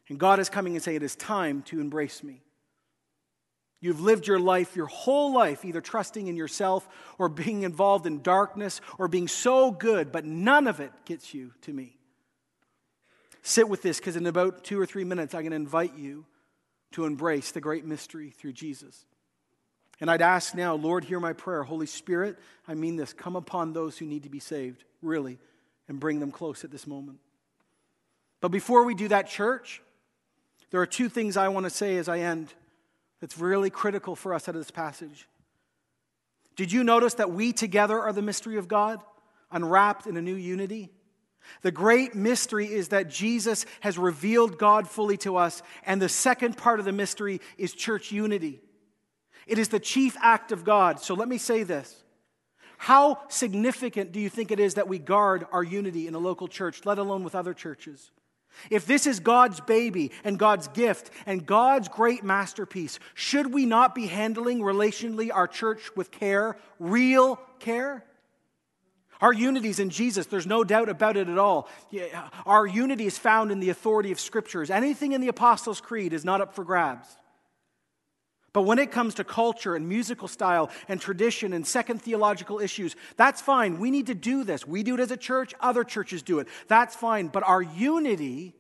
And 0.09 0.21
God 0.21 0.39
is 0.39 0.49
coming 0.49 0.75
and 0.75 0.83
saying, 0.83 0.99
It 0.99 1.03
is 1.03 1.17
time 1.17 1.63
to 1.63 1.81
embrace 1.81 2.23
me. 2.23 2.43
You've 3.81 4.01
lived 4.01 4.27
your 4.27 4.41
life, 4.41 4.75
your 4.75 4.87
whole 4.87 5.33
life, 5.33 5.65
either 5.65 5.81
trusting 5.81 6.29
in 6.29 6.37
yourself 6.37 6.89
or 7.19 7.29
being 7.29 7.63
involved 7.63 8.07
in 8.07 8.23
darkness 8.23 8.81
or 8.99 9.07
being 9.07 9.29
so 9.29 9.71
good, 9.71 10.11
but 10.11 10.25
none 10.25 10.67
of 10.67 10.81
it 10.81 10.93
gets 11.05 11.35
you 11.35 11.53
to 11.63 11.73
me. 11.73 11.97
Sit 13.43 13.69
with 13.69 13.83
this 13.83 13.99
because 13.99 14.17
in 14.17 14.27
about 14.27 14.65
two 14.65 14.81
or 14.81 14.87
three 14.87 15.05
minutes, 15.05 15.35
I'm 15.35 15.43
going 15.43 15.51
to 15.51 15.57
invite 15.57 15.97
you 15.97 16.25
to 16.93 17.05
embrace 17.05 17.53
the 17.53 17.61
great 17.61 17.85
mystery 17.85 18.31
through 18.31 18.55
Jesus. 18.55 19.05
And 20.01 20.11
I'd 20.11 20.23
ask 20.23 20.55
now, 20.55 20.75
Lord, 20.75 21.05
hear 21.05 21.21
my 21.21 21.33
prayer. 21.33 21.63
Holy 21.63 21.87
Spirit, 21.87 22.39
I 22.67 22.75
mean 22.75 22.97
this, 22.97 23.13
come 23.13 23.37
upon 23.37 23.73
those 23.73 23.99
who 23.99 24.07
need 24.07 24.25
to 24.25 24.29
be 24.29 24.41
saved, 24.41 24.85
really, 25.03 25.39
and 25.89 26.01
bring 26.01 26.19
them 26.19 26.33
close 26.33 26.65
at 26.65 26.71
this 26.71 26.87
moment. 26.87 27.19
But 28.41 28.49
before 28.49 28.85
we 28.85 28.95
do 28.95 29.09
that, 29.09 29.29
church, 29.29 29.83
there 30.71 30.81
are 30.81 30.87
two 30.87 31.09
things 31.09 31.37
I 31.37 31.49
want 31.49 31.65
to 31.65 31.71
say 31.71 31.97
as 31.97 32.09
I 32.09 32.21
end 32.21 32.53
that's 33.27 33.41
really 33.41 33.71
critical 33.71 34.15
for 34.15 34.33
us 34.33 34.49
out 34.49 34.55
of 34.55 34.61
this 34.61 34.71
passage. 34.71 35.27
Did 36.55 36.71
you 36.71 36.85
notice 36.85 37.15
that 37.15 37.33
we 37.33 37.53
together 37.53 38.01
are 38.01 38.13
the 38.13 38.23
mystery 38.23 38.57
of 38.57 38.69
God, 38.69 39.01
unwrapped 39.51 40.07
in 40.07 40.17
a 40.17 40.23
new 40.23 40.37
unity? 40.37 40.93
The 41.63 41.73
great 41.73 42.15
mystery 42.15 42.73
is 42.73 42.91
that 42.91 43.11
Jesus 43.11 43.67
has 43.81 43.99
revealed 43.99 44.59
God 44.59 44.89
fully 44.89 45.17
to 45.19 45.39
us, 45.39 45.61
and 45.85 46.01
the 46.01 46.09
second 46.09 46.57
part 46.57 46.79
of 46.79 46.85
the 46.85 46.93
mystery 46.93 47.41
is 47.59 47.73
church 47.73 48.13
unity. 48.13 48.61
It 49.49 49.59
is 49.59 49.71
the 49.71 49.81
chief 49.81 50.17
act 50.23 50.53
of 50.53 50.63
God. 50.63 51.01
So 51.01 51.15
let 51.15 51.27
me 51.27 51.39
say 51.39 51.65
this. 51.65 52.05
How 52.79 53.19
significant 53.27 54.13
do 54.13 54.21
you 54.21 54.29
think 54.29 54.53
it 54.53 54.61
is 54.61 54.75
that 54.75 54.87
we 54.87 55.01
guard 55.01 55.49
our 55.51 55.65
unity 55.65 56.07
in 56.07 56.15
a 56.15 56.21
local 56.21 56.47
church, 56.47 56.83
let 56.85 56.99
alone 56.99 57.25
with 57.25 57.35
other 57.35 57.55
churches? 57.55 58.13
If 58.71 58.87
this 58.87 59.07
is 59.07 59.21
God's 59.21 59.61
baby 59.61 60.13
and 60.25 60.39
God's 60.39 60.69
gift 60.69 61.11
and 61.27 61.47
God's 61.47 61.89
great 61.89 62.25
masterpiece, 62.25 62.99
should 63.15 63.53
we 63.53 63.67
not 63.67 63.95
be 63.95 64.07
handling 64.07 64.61
relationally 64.61 65.31
our 65.33 65.47
church 65.47 65.91
with 65.97 66.11
care, 66.11 66.57
real 66.79 67.37
care? 67.59 68.05
Our 69.21 69.33
unity 69.33 69.69
is 69.69 69.81
in 69.81 69.91
Jesus. 69.91 70.27
There's 70.27 70.47
no 70.47 70.63
doubt 70.63 70.89
about 70.89 71.17
it 71.17 71.29
at 71.29 71.39
all. 71.39 71.69
Our 72.45 72.67
unity 72.67 73.07
is 73.07 73.17
found 73.17 73.51
in 73.51 73.61
the 73.61 73.71
authority 73.71 74.13
of 74.13 74.21
scriptures. 74.21 74.71
Anything 74.71 75.13
in 75.13 75.21
the 75.21 75.29
Apostles' 75.29 75.81
Creed 75.81 76.13
is 76.13 76.25
not 76.25 76.41
up 76.41 76.55
for 76.55 76.65
grabs. 76.65 77.09
But 78.57 78.63
when 78.63 78.79
it 78.79 78.91
comes 78.91 79.17
to 79.17 79.23
culture 79.23 79.77
and 79.77 79.87
musical 79.87 80.29
style 80.29 80.71
and 80.89 80.99
tradition 80.99 81.53
and 81.53 81.67
second 81.67 82.01
theological 82.01 82.59
issues, 82.59 82.97
that's 83.19 83.43
fine. 83.43 83.79
We 83.79 83.91
need 83.91 84.07
to 84.07 84.15
do 84.15 84.45
this. 84.45 84.67
We 84.67 84.83
do 84.83 84.95
it 84.95 85.01
as 85.01 85.11
a 85.11 85.17
church, 85.19 85.53
other 85.61 85.85
churches 85.85 86.23
do 86.23 86.39
it. 86.39 86.49
That's 86.67 86.97
fine. 86.97 87.29
But 87.29 87.43
our 87.43 87.61
unity 87.61 88.55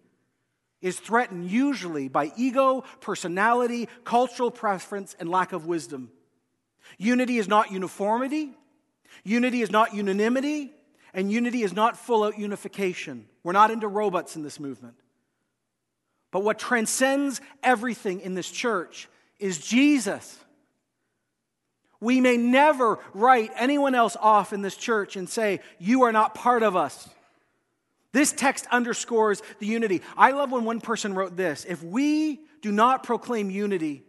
is 0.83 1.01
threatened 1.01 1.51
usually 1.51 2.09
by 2.09 2.31
ego, 2.37 2.85
personality, 3.01 3.89
cultural 4.05 4.51
preference, 4.51 5.17
and 5.19 5.31
lack 5.31 5.55
of 5.55 5.65
wisdom. 5.65 6.11
Unity 6.99 7.39
is 7.39 7.49
not 7.49 7.73
uniformity, 7.73 8.51
unity 9.25 9.63
is 9.63 9.71
not 9.71 9.95
unanimity, 9.95 10.75
and 11.15 11.33
unity 11.33 11.63
is 11.63 11.73
not 11.73 11.97
full 11.97 12.23
out 12.23 12.39
unification. 12.39 13.25
We're 13.43 13.53
not 13.53 13.71
into 13.71 13.89
robots 13.89 14.37
in 14.37 14.43
this 14.43 14.61
movement. 14.61 14.97
But 16.33 16.41
what 16.41 16.59
transcends 16.59 17.41
everything 17.63 18.21
in 18.21 18.35
this 18.35 18.51
church 18.51 19.09
is 19.39 19.59
Jesus. 19.59 20.39
We 22.01 22.21
may 22.21 22.37
never 22.37 22.99
write 23.15 23.51
anyone 23.57 23.95
else 23.95 24.17
off 24.21 24.53
in 24.53 24.63
this 24.63 24.77
church 24.77 25.17
and 25.17 25.29
say, 25.29 25.61
You 25.79 26.05
are 26.05 26.13
not 26.13 26.35
part 26.35 26.63
of 26.63 26.77
us. 26.77 27.09
This 28.13 28.33
text 28.33 28.67
underscores 28.71 29.43
the 29.59 29.67
unity. 29.67 30.03
I 30.17 30.31
love 30.33 30.51
when 30.51 30.65
one 30.65 30.81
person 30.81 31.15
wrote 31.15 31.37
this 31.37 31.65
If 31.69 31.83
we 31.83 32.41
do 32.63 32.73
not 32.73 33.03
proclaim 33.03 33.51
unity, 33.51 34.05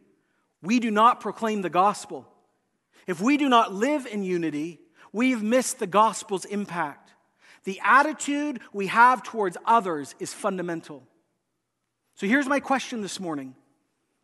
we 0.62 0.80
do 0.80 0.92
not 0.92 1.20
proclaim 1.20 1.62
the 1.62 1.70
gospel. 1.70 2.28
If 3.06 3.22
we 3.22 3.38
do 3.38 3.48
not 3.48 3.74
live 3.74 4.06
in 4.06 4.24
unity, 4.24 4.80
we've 5.14 5.42
missed 5.42 5.80
the 5.80 5.88
gospel's 5.88 6.46
impact. 6.46 7.14
The 7.64 7.80
attitude 7.84 8.60
we 8.74 8.88
have 8.88 9.24
towards 9.24 9.58
others 9.66 10.16
is 10.20 10.34
fundamental. 10.34 11.04
So 12.16 12.28
here's 12.28 12.48
my 12.48 12.60
question 12.60 13.02
this 13.02 13.20
morning 13.20 13.56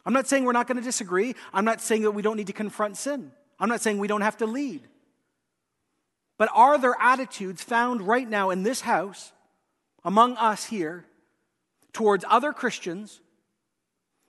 I'm 0.05 0.13
not 0.13 0.27
saying 0.27 0.43
we're 0.43 0.51
not 0.51 0.67
going 0.67 0.77
to 0.77 0.83
disagree. 0.83 1.35
I'm 1.53 1.65
not 1.65 1.81
saying 1.81 2.01
that 2.01 2.11
we 2.11 2.21
don't 2.21 2.37
need 2.37 2.47
to 2.47 2.53
confront 2.53 2.97
sin. 2.97 3.31
I'm 3.59 3.69
not 3.69 3.81
saying 3.81 3.99
we 3.99 4.07
don't 4.07 4.21
have 4.21 4.37
to 4.37 4.45
lead. 4.45 4.81
But 6.37 6.49
are 6.53 6.77
there 6.77 6.95
attitudes 6.99 7.63
found 7.63 8.01
right 8.01 8.27
now 8.27 8.49
in 8.49 8.63
this 8.63 8.81
house, 8.81 9.31
among 10.03 10.35
us 10.35 10.65
here, 10.65 11.05
towards 11.93 12.25
other 12.27 12.51
Christians, 12.51 13.21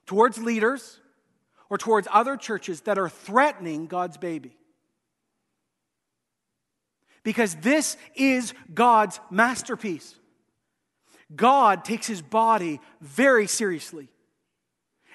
towards 0.05 0.37
leaders, 0.37 0.99
or 1.69 1.77
towards 1.77 2.07
other 2.11 2.37
churches 2.37 2.81
that 2.81 2.97
are 2.97 3.09
threatening 3.09 3.87
God's 3.87 4.17
baby? 4.17 4.55
Because 7.23 7.55
this 7.55 7.97
is 8.13 8.53
God's 8.73 9.19
masterpiece. 9.31 10.15
God 11.35 11.83
takes 11.83 12.05
his 12.05 12.21
body 12.21 12.79
very 13.01 13.47
seriously. 13.47 14.09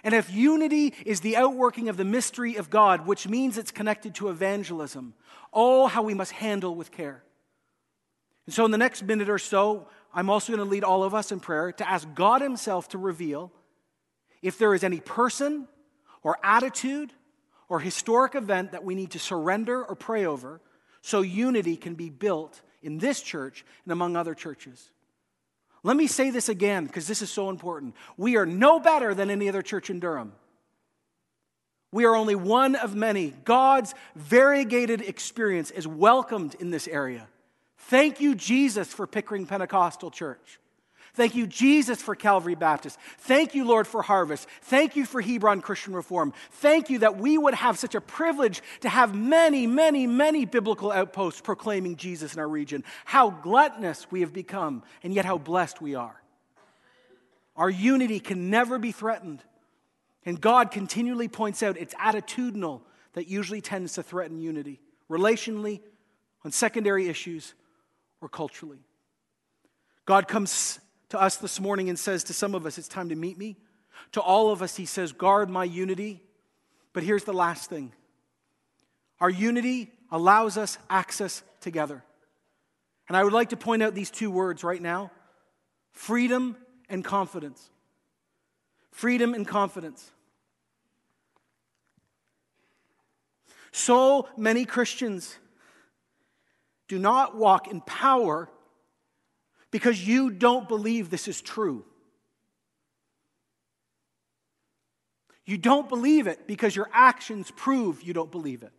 And 0.03 0.15
if 0.15 0.33
unity 0.33 0.95
is 1.05 1.21
the 1.21 1.37
outworking 1.37 1.89
of 1.89 1.97
the 1.97 2.05
mystery 2.05 2.57
of 2.57 2.71
God, 2.71 3.07
which 3.07 3.29
means 3.29 3.59
it's 3.59 3.71
connected 3.71 4.15
to 4.17 4.29
evangelism, 4.29 5.15
oh, 5.53 5.87
how 5.87 6.03
we 6.03 6.15
must 6.15 6.33
handle 6.33 6.75
with 6.75 6.91
care. 6.91 7.23
And 8.47 8.55
so, 8.55 8.65
in 8.65 8.71
the 8.71 8.79
next 8.79 9.03
minute 9.03 9.29
or 9.29 9.39
so, 9.39 9.89
I'm 10.13 10.31
also 10.31 10.53
going 10.53 10.67
to 10.67 10.71
lead 10.71 10.85
all 10.85 11.05
of 11.05 11.15
us 11.15 11.31
in 11.31 11.41
prayer 11.41 11.73
to 11.73 11.89
ask 11.89 12.09
God 12.15 12.41
Himself 12.41 12.89
to 12.91 12.99
reveal 12.99 13.53
if 14.43 14.59
there 14.59 14.75
is 14.75 14.83
any 14.83 15.01
person 15.01 15.69
or 16.23 16.39
attitude 16.43 17.13
or 17.69 17.81
historic 17.81 18.35
event 18.35 18.73
that 18.73 18.85
we 18.85 18.95
need 18.95 19.13
to 19.13 19.19
surrender 19.19 19.85
or 19.85 19.95
pray 19.95 20.25
over 20.25 20.61
so 21.03 21.21
unity 21.21 21.77
can 21.77 21.95
be 21.95 22.11
built 22.11 22.61
in 22.83 22.99
this 22.99 23.21
church 23.23 23.65
and 23.85 23.93
among 23.93 24.17
other 24.17 24.35
churches. 24.35 24.91
Let 25.83 25.97
me 25.97 26.07
say 26.07 26.31
this 26.31 26.49
again 26.49 26.87
because 26.87 27.07
this 27.07 27.23
is 27.23 27.31
so 27.31 27.49
important. 27.49 27.95
We 28.17 28.37
are 28.37 28.47
no 28.47 28.81
better 28.81 29.15
than 29.15 29.31
any 29.31 29.49
other 29.49 29.63
church 29.63 29.91
in 29.91 30.01
Durham. 30.01 30.33
We 31.93 32.05
are 32.05 32.15
only 32.15 32.37
one 32.37 32.77
of 32.77 32.95
many. 32.95 33.35
God's 33.45 33.95
variegated 34.15 35.01
experience 35.01 35.71
is 35.71 35.87
welcomed 35.87 36.55
in 36.61 36.71
this 36.71 36.87
area. 36.87 37.27
Thank 37.77 38.21
you, 38.21 38.35
Jesus, 38.35 38.93
for 38.93 39.07
Pickering 39.07 39.47
Pentecostal 39.47 40.11
Church. 40.11 40.61
Thank 41.15 41.35
you, 41.35 41.47
Jesus, 41.47 42.01
for 42.01 42.15
Calvary 42.15 42.55
Baptist. 42.55 42.99
Thank 43.19 43.55
you, 43.55 43.65
Lord, 43.65 43.87
for 43.87 44.03
Harvest. 44.03 44.49
Thank 44.63 44.97
you 44.97 45.05
for 45.05 45.21
Hebron 45.21 45.61
Christian 45.61 45.95
Reform. 45.95 46.33
Thank 46.53 46.89
you 46.89 47.01
that 47.01 47.17
we 47.17 47.37
would 47.37 47.55
have 47.55 47.79
such 47.79 47.95
a 47.95 48.01
privilege 48.01 48.63
to 48.81 48.89
have 48.89 49.15
many, 49.15 49.67
many, 49.67 50.07
many 50.07 50.45
biblical 50.45 50.93
outposts 50.93 51.41
proclaiming 51.41 51.97
Jesus 51.97 52.35
in 52.35 52.41
our 52.41 52.49
region. 52.49 52.85
How 53.05 53.31
gluttonous 53.31 54.11
we 54.11 54.21
have 54.21 54.33
become, 54.33 54.83
and 55.03 55.13
yet 55.13 55.25
how 55.25 55.39
blessed 55.39 55.81
we 55.81 55.95
are. 55.95 56.21
Our 57.57 57.71
unity 57.71 58.21
can 58.21 58.49
never 58.49 58.79
be 58.79 58.93
threatened. 58.93 59.43
And 60.25 60.41
God 60.41 60.71
continually 60.71 61.29
points 61.29 61.63
out 61.63 61.77
it's 61.77 61.95
attitudinal 61.95 62.83
that 63.15 63.27
usually 63.27 63.61
tends 63.61 63.95
to 63.95 64.03
threaten 64.03 64.41
unity, 64.41 64.81
relationally, 65.11 65.81
on 66.45 66.53
secondary 66.53 67.09
issues, 67.09 67.55
or 68.21 68.29
culturally. 68.29 68.79
God 70.07 70.29
comes 70.29 70.79
to 71.11 71.21
us 71.21 71.37
this 71.37 71.61
morning 71.61 71.89
and 71.89 71.99
says 71.99 72.25
to 72.25 72.33
some 72.33 72.55
of 72.55 72.67
us, 72.67 72.79
It's 72.79 72.89
time 72.89 73.11
to 73.11 73.17
meet 73.17 73.37
me. 73.37 73.57
To 74.13 74.21
all 74.21 74.51
of 74.51 74.63
us, 74.63 74.77
he 74.77 74.87
says, 74.87 75.13
Guard 75.13 75.51
my 75.51 75.65
unity. 75.65 76.23
But 76.93 77.03
here's 77.03 77.25
the 77.25 77.33
last 77.33 77.69
thing 77.69 77.93
our 79.21 79.31
unity 79.31 79.93
allows 80.11 80.57
us 80.57 80.79
access 80.89 81.43
together. 81.61 82.03
And 83.09 83.17
I 83.17 83.25
would 83.25 83.33
like 83.33 83.51
to 83.51 83.57
point 83.57 83.83
out 83.83 83.95
these 83.95 84.11
two 84.11 84.31
words 84.31 84.65
right 84.65 84.81
now 84.81 85.11
freedom 85.93 86.57
and 86.89 87.05
confidence. 87.05 87.71
Freedom 88.93 89.35
and 89.35 89.47
confidence. 89.47 90.11
So 93.73 94.29
many 94.37 94.65
Christians 94.65 95.37
do 96.89 96.99
not 96.99 97.37
walk 97.37 97.69
in 97.69 97.81
power 97.81 98.49
because 99.71 100.07
you 100.07 100.31
don't 100.31 100.69
believe 100.69 101.11
this 101.11 101.29
is 101.29 101.41
true. 101.41 101.85
You 105.47 105.59
don't 105.59 105.89
believe 105.89 106.27
it 106.27 106.47
because 106.47 106.77
your 106.77 106.89
actions 106.93 107.51
prove 107.51 108.03
you 108.03 108.13
don't 108.13 108.31
believe 108.31 108.63
it. 108.63 108.73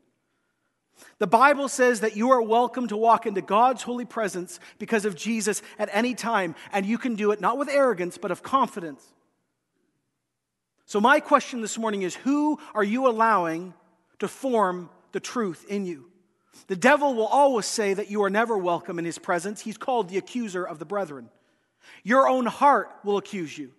The 1.18 1.28
Bible 1.28 1.68
says 1.68 2.02
that 2.02 2.16
you 2.16 2.32
are 2.32 2.42
welcome 2.42 2.88
to 2.88 2.98
walk 2.98 3.26
into 3.26 3.42
God's 3.42 3.82
holy 3.82 4.06
presence 4.06 4.60
because 4.78 5.06
of 5.06 5.16
Jesus 5.16 5.62
at 5.80 5.90
any 5.92 6.14
time, 6.14 6.56
and 6.72 6.86
you 6.86 6.98
can 6.98 7.16
do 7.16 7.32
it 7.32 7.42
not 7.42 7.58
with 7.58 7.70
arrogance, 7.70 8.18
but 8.18 8.32
of 8.32 8.44
confidence. 8.44 9.04
So, 10.86 11.00
my 11.00 11.20
question 11.20 11.62
this 11.62 11.78
morning 11.78 12.02
is 12.02 12.16
who 12.16 12.60
are 12.76 12.84
you 12.84 13.08
allowing 13.08 13.74
to 14.20 14.28
form 14.28 14.90
the 15.12 15.20
truth 15.20 15.66
in 15.68 15.86
you? 15.86 16.11
The 16.68 16.76
devil 16.76 17.14
will 17.14 17.28
always 17.28 17.66
say 17.66 17.94
that 17.94 18.10
you 18.10 18.24
are 18.24 18.30
never 18.30 18.58
welcome 18.58 19.00
in 19.00 19.06
his 19.06 19.18
presence. 19.18 19.62
He's 19.62 19.78
called 19.78 20.10
the 20.10 20.18
accuser 20.18 20.64
of 20.64 20.80
the 20.80 20.86
brethren. 20.86 21.30
Your 22.04 22.28
own 22.28 22.46
heart 22.46 22.90
will 23.04 23.18
accuse 23.18 23.58
you. 23.58 23.72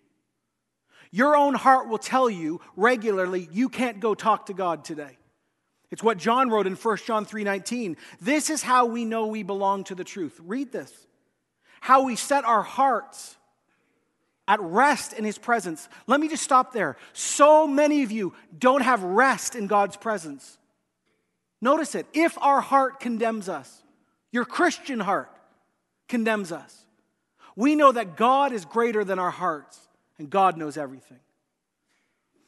Your 1.11 1.37
own 1.37 1.55
heart 1.55 1.89
will 1.89 1.99
tell 1.99 2.31
you 2.31 2.61
regularly 2.75 3.49
you 3.53 3.69
can't 3.69 4.01
go 4.01 4.15
talk 4.15 4.47
to 4.47 4.55
God 4.55 4.85
today. 4.85 5.19
It's 5.91 6.03
what 6.03 6.17
John 6.17 6.49
wrote 6.49 6.67
in 6.67 6.75
1 6.75 7.05
John 7.05 7.27
3:19. 7.27 7.99
This 8.21 8.49
is 8.49 8.63
how 8.63 8.87
we 8.87 9.05
know 9.05 9.27
we 9.27 9.43
belong 9.43 9.85
to 9.85 9.95
the 9.95 10.05
truth. 10.05 10.41
Read 10.43 10.73
this. 10.73 10.91
How 11.83 12.03
we 12.03 12.17
set 12.17 12.45
our 12.45 12.63
hearts 12.63 13.37
at 14.49 14.59
rest 14.61 15.13
in 15.13 15.25
his 15.25 15.37
presence. 15.37 15.89
Let 16.07 16.19
me 16.19 16.29
just 16.29 16.43
stop 16.43 16.73
there. 16.73 16.97
So 17.13 17.67
many 17.67 18.03
of 18.03 18.11
you 18.11 18.35
don't 18.59 18.83
have 18.83 19.03
rest 19.03 19.55
in 19.55 19.67
God's 19.67 19.97
presence. 19.99 20.59
Notice 21.63 21.95
it. 21.95 22.07
If 22.13 22.37
our 22.43 22.61
heart 22.61 22.99
condemns 23.01 23.49
us, 23.49 23.83
your 24.33 24.45
Christian 24.45 24.99
heart 25.01 25.31
condemns 26.09 26.51
us, 26.51 26.85
we 27.55 27.77
know 27.77 27.93
that 27.93 28.17
God 28.17 28.53
is 28.53 28.65
greater 28.65 29.05
than 29.05 29.19
our 29.19 29.31
hearts 29.31 29.79
and 30.19 30.29
God 30.29 30.59
knows 30.59 30.77
everything. 30.77 31.21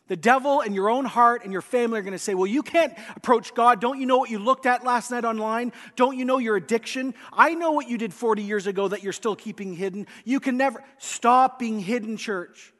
The 0.08 0.16
devil 0.16 0.60
and 0.60 0.74
your 0.74 0.90
own 0.90 1.06
heart 1.06 1.44
and 1.44 1.52
your 1.52 1.62
family 1.62 1.98
are 1.98 2.02
going 2.02 2.12
to 2.12 2.18
say, 2.18 2.34
Well, 2.34 2.46
you 2.46 2.62
can't 2.62 2.92
approach 3.16 3.54
God. 3.54 3.80
Don't 3.80 3.98
you 3.98 4.04
know 4.04 4.18
what 4.18 4.28
you 4.28 4.38
looked 4.38 4.66
at 4.66 4.84
last 4.84 5.10
night 5.10 5.24
online? 5.24 5.72
Don't 5.96 6.18
you 6.18 6.26
know 6.26 6.36
your 6.36 6.56
addiction? 6.56 7.14
I 7.32 7.54
know 7.54 7.72
what 7.72 7.88
you 7.88 7.96
did 7.96 8.12
40 8.12 8.42
years 8.42 8.66
ago 8.66 8.88
that 8.88 9.02
you're 9.02 9.14
still 9.14 9.34
keeping 9.34 9.74
hidden. 9.74 10.06
You 10.24 10.40
can 10.40 10.58
never 10.58 10.84
stop 10.98 11.58
being 11.58 11.80
hidden, 11.80 12.18
church. 12.18 12.73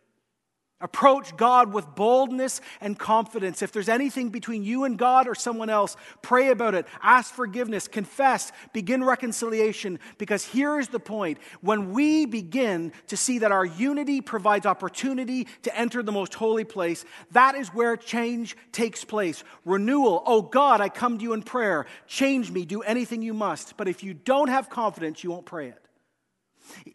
Approach 0.84 1.34
God 1.38 1.72
with 1.72 1.94
boldness 1.94 2.60
and 2.82 2.98
confidence. 2.98 3.62
If 3.62 3.72
there's 3.72 3.88
anything 3.88 4.28
between 4.28 4.64
you 4.64 4.84
and 4.84 4.98
God 4.98 5.26
or 5.26 5.34
someone 5.34 5.70
else, 5.70 5.96
pray 6.20 6.50
about 6.50 6.74
it. 6.74 6.86
Ask 7.02 7.32
forgiveness. 7.32 7.88
Confess. 7.88 8.52
Begin 8.74 9.02
reconciliation. 9.02 9.98
Because 10.18 10.44
here 10.44 10.78
is 10.78 10.88
the 10.88 11.00
point. 11.00 11.38
When 11.62 11.94
we 11.94 12.26
begin 12.26 12.92
to 13.06 13.16
see 13.16 13.38
that 13.38 13.50
our 13.50 13.64
unity 13.64 14.20
provides 14.20 14.66
opportunity 14.66 15.48
to 15.62 15.74
enter 15.74 16.02
the 16.02 16.12
most 16.12 16.34
holy 16.34 16.64
place, 16.64 17.06
that 17.30 17.54
is 17.54 17.68
where 17.68 17.96
change 17.96 18.54
takes 18.70 19.04
place. 19.04 19.42
Renewal. 19.64 20.22
Oh 20.26 20.42
God, 20.42 20.82
I 20.82 20.90
come 20.90 21.16
to 21.16 21.22
you 21.22 21.32
in 21.32 21.42
prayer. 21.42 21.86
Change 22.06 22.50
me. 22.50 22.66
Do 22.66 22.82
anything 22.82 23.22
you 23.22 23.32
must. 23.32 23.78
But 23.78 23.88
if 23.88 24.04
you 24.04 24.12
don't 24.12 24.48
have 24.48 24.68
confidence, 24.68 25.24
you 25.24 25.30
won't 25.30 25.46
pray 25.46 25.68
it. 25.68 25.83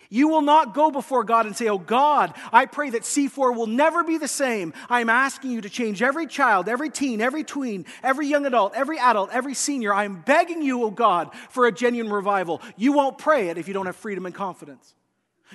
You 0.10 0.28
will 0.28 0.42
not 0.42 0.74
go 0.74 0.90
before 0.90 1.24
God 1.24 1.46
and 1.46 1.56
say, 1.56 1.68
Oh 1.68 1.78
God, 1.78 2.34
I 2.52 2.66
pray 2.66 2.90
that 2.92 3.04
C4 3.04 3.56
will 3.56 3.68
never 3.68 4.04
be 4.04 4.18
the 4.18 4.28
same. 4.28 4.74
I'm 4.90 5.10
asking 5.10 5.52
you 5.52 5.62
to 5.62 5.70
change 5.70 6.02
every 6.02 6.26
child, 6.26 6.68
every 6.68 6.90
teen, 6.90 7.22
every 7.22 7.44
tween, 7.44 7.86
every 8.02 8.28
young 8.28 8.46
adult, 8.46 8.74
every 8.76 8.98
adult, 8.98 9.30
every 9.32 9.54
senior. 9.54 9.94
I'm 9.94 10.22
begging 10.22 10.62
you, 10.62 10.84
oh 10.84 10.92
God, 10.92 11.30
for 11.50 11.68
a 11.68 11.72
genuine 11.72 12.12
revival. 12.12 12.62
You 12.76 12.94
won't 12.94 13.18
pray 13.18 13.50
it 13.50 13.58
if 13.58 13.68
you 13.68 13.74
don't 13.74 13.86
have 13.86 13.96
freedom 13.96 14.26
and 14.26 14.34
confidence. 14.34 14.96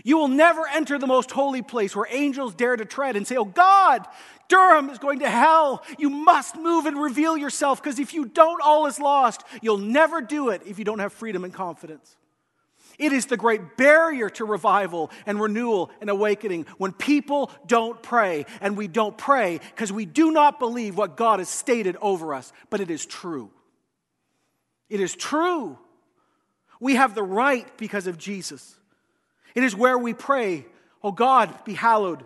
You 0.03 0.19
will 0.19 0.29
never 0.29 0.67
enter 0.67 0.99
the 0.99 1.07
most 1.07 1.31
holy 1.31 1.63
place 1.63 1.95
where 1.95 2.07
angels 2.11 2.55
dare 2.55 2.77
to 2.77 2.85
tread 2.85 3.17
and 3.17 3.27
say, 3.27 3.37
Oh 3.37 3.45
God, 3.45 4.07
Durham 4.49 4.91
is 4.91 4.99
going 4.99 5.21
to 5.21 5.31
hell. 5.31 5.83
You 5.99 6.11
must 6.11 6.57
move 6.57 6.87
and 6.87 7.01
reveal 7.01 7.37
yourself 7.37 7.83
because 7.83 7.99
if 7.99 8.15
you 8.15 8.27
don't, 8.27 8.61
all 8.61 8.87
is 8.87 8.99
lost. 8.99 9.43
You'll 9.63 9.79
never 9.79 10.21
do 10.21 10.51
it 10.51 10.63
if 10.67 10.79
you 10.79 10.85
don't 10.85 10.99
have 10.99 11.13
freedom 11.13 11.45
and 11.45 11.53
confidence. 11.53 12.17
It 12.99 13.13
is 13.13 13.27
the 13.27 13.37
great 13.37 13.77
barrier 13.77 14.31
to 14.31 14.45
revival 14.45 15.11
and 15.27 15.41
renewal 15.41 15.91
and 16.01 16.11
awakening 16.11 16.67
when 16.79 16.93
people 16.93 17.51
don't 17.67 18.03
pray. 18.03 18.47
And 18.61 18.77
we 18.77 18.89
don't 18.89 19.17
pray 19.17 19.61
because 19.71 19.93
we 19.93 20.07
do 20.07 20.31
not 20.31 20.59
believe 20.59 20.97
what 20.97 21.17
God 21.17 21.39
has 21.39 21.49
stated 21.49 21.97
over 22.01 22.35
us, 22.35 22.53
but 22.71 22.81
it 22.81 22.91
is 22.91 23.05
true. 23.05 23.51
It 24.89 25.01
is 25.01 25.15
true. 25.15 25.79
We 26.81 26.95
have 26.97 27.15
the 27.15 27.23
right 27.23 27.67
because 27.79 28.07
of 28.07 28.19
Jesus. 28.19 28.77
It 29.55 29.65
is 29.65 29.75
where 29.75 29.99
we 29.99 30.15
pray, 30.15 30.67
Oh 31.03 31.13
God, 31.13 31.65
be 31.65 31.75
hallowed. 31.75 32.25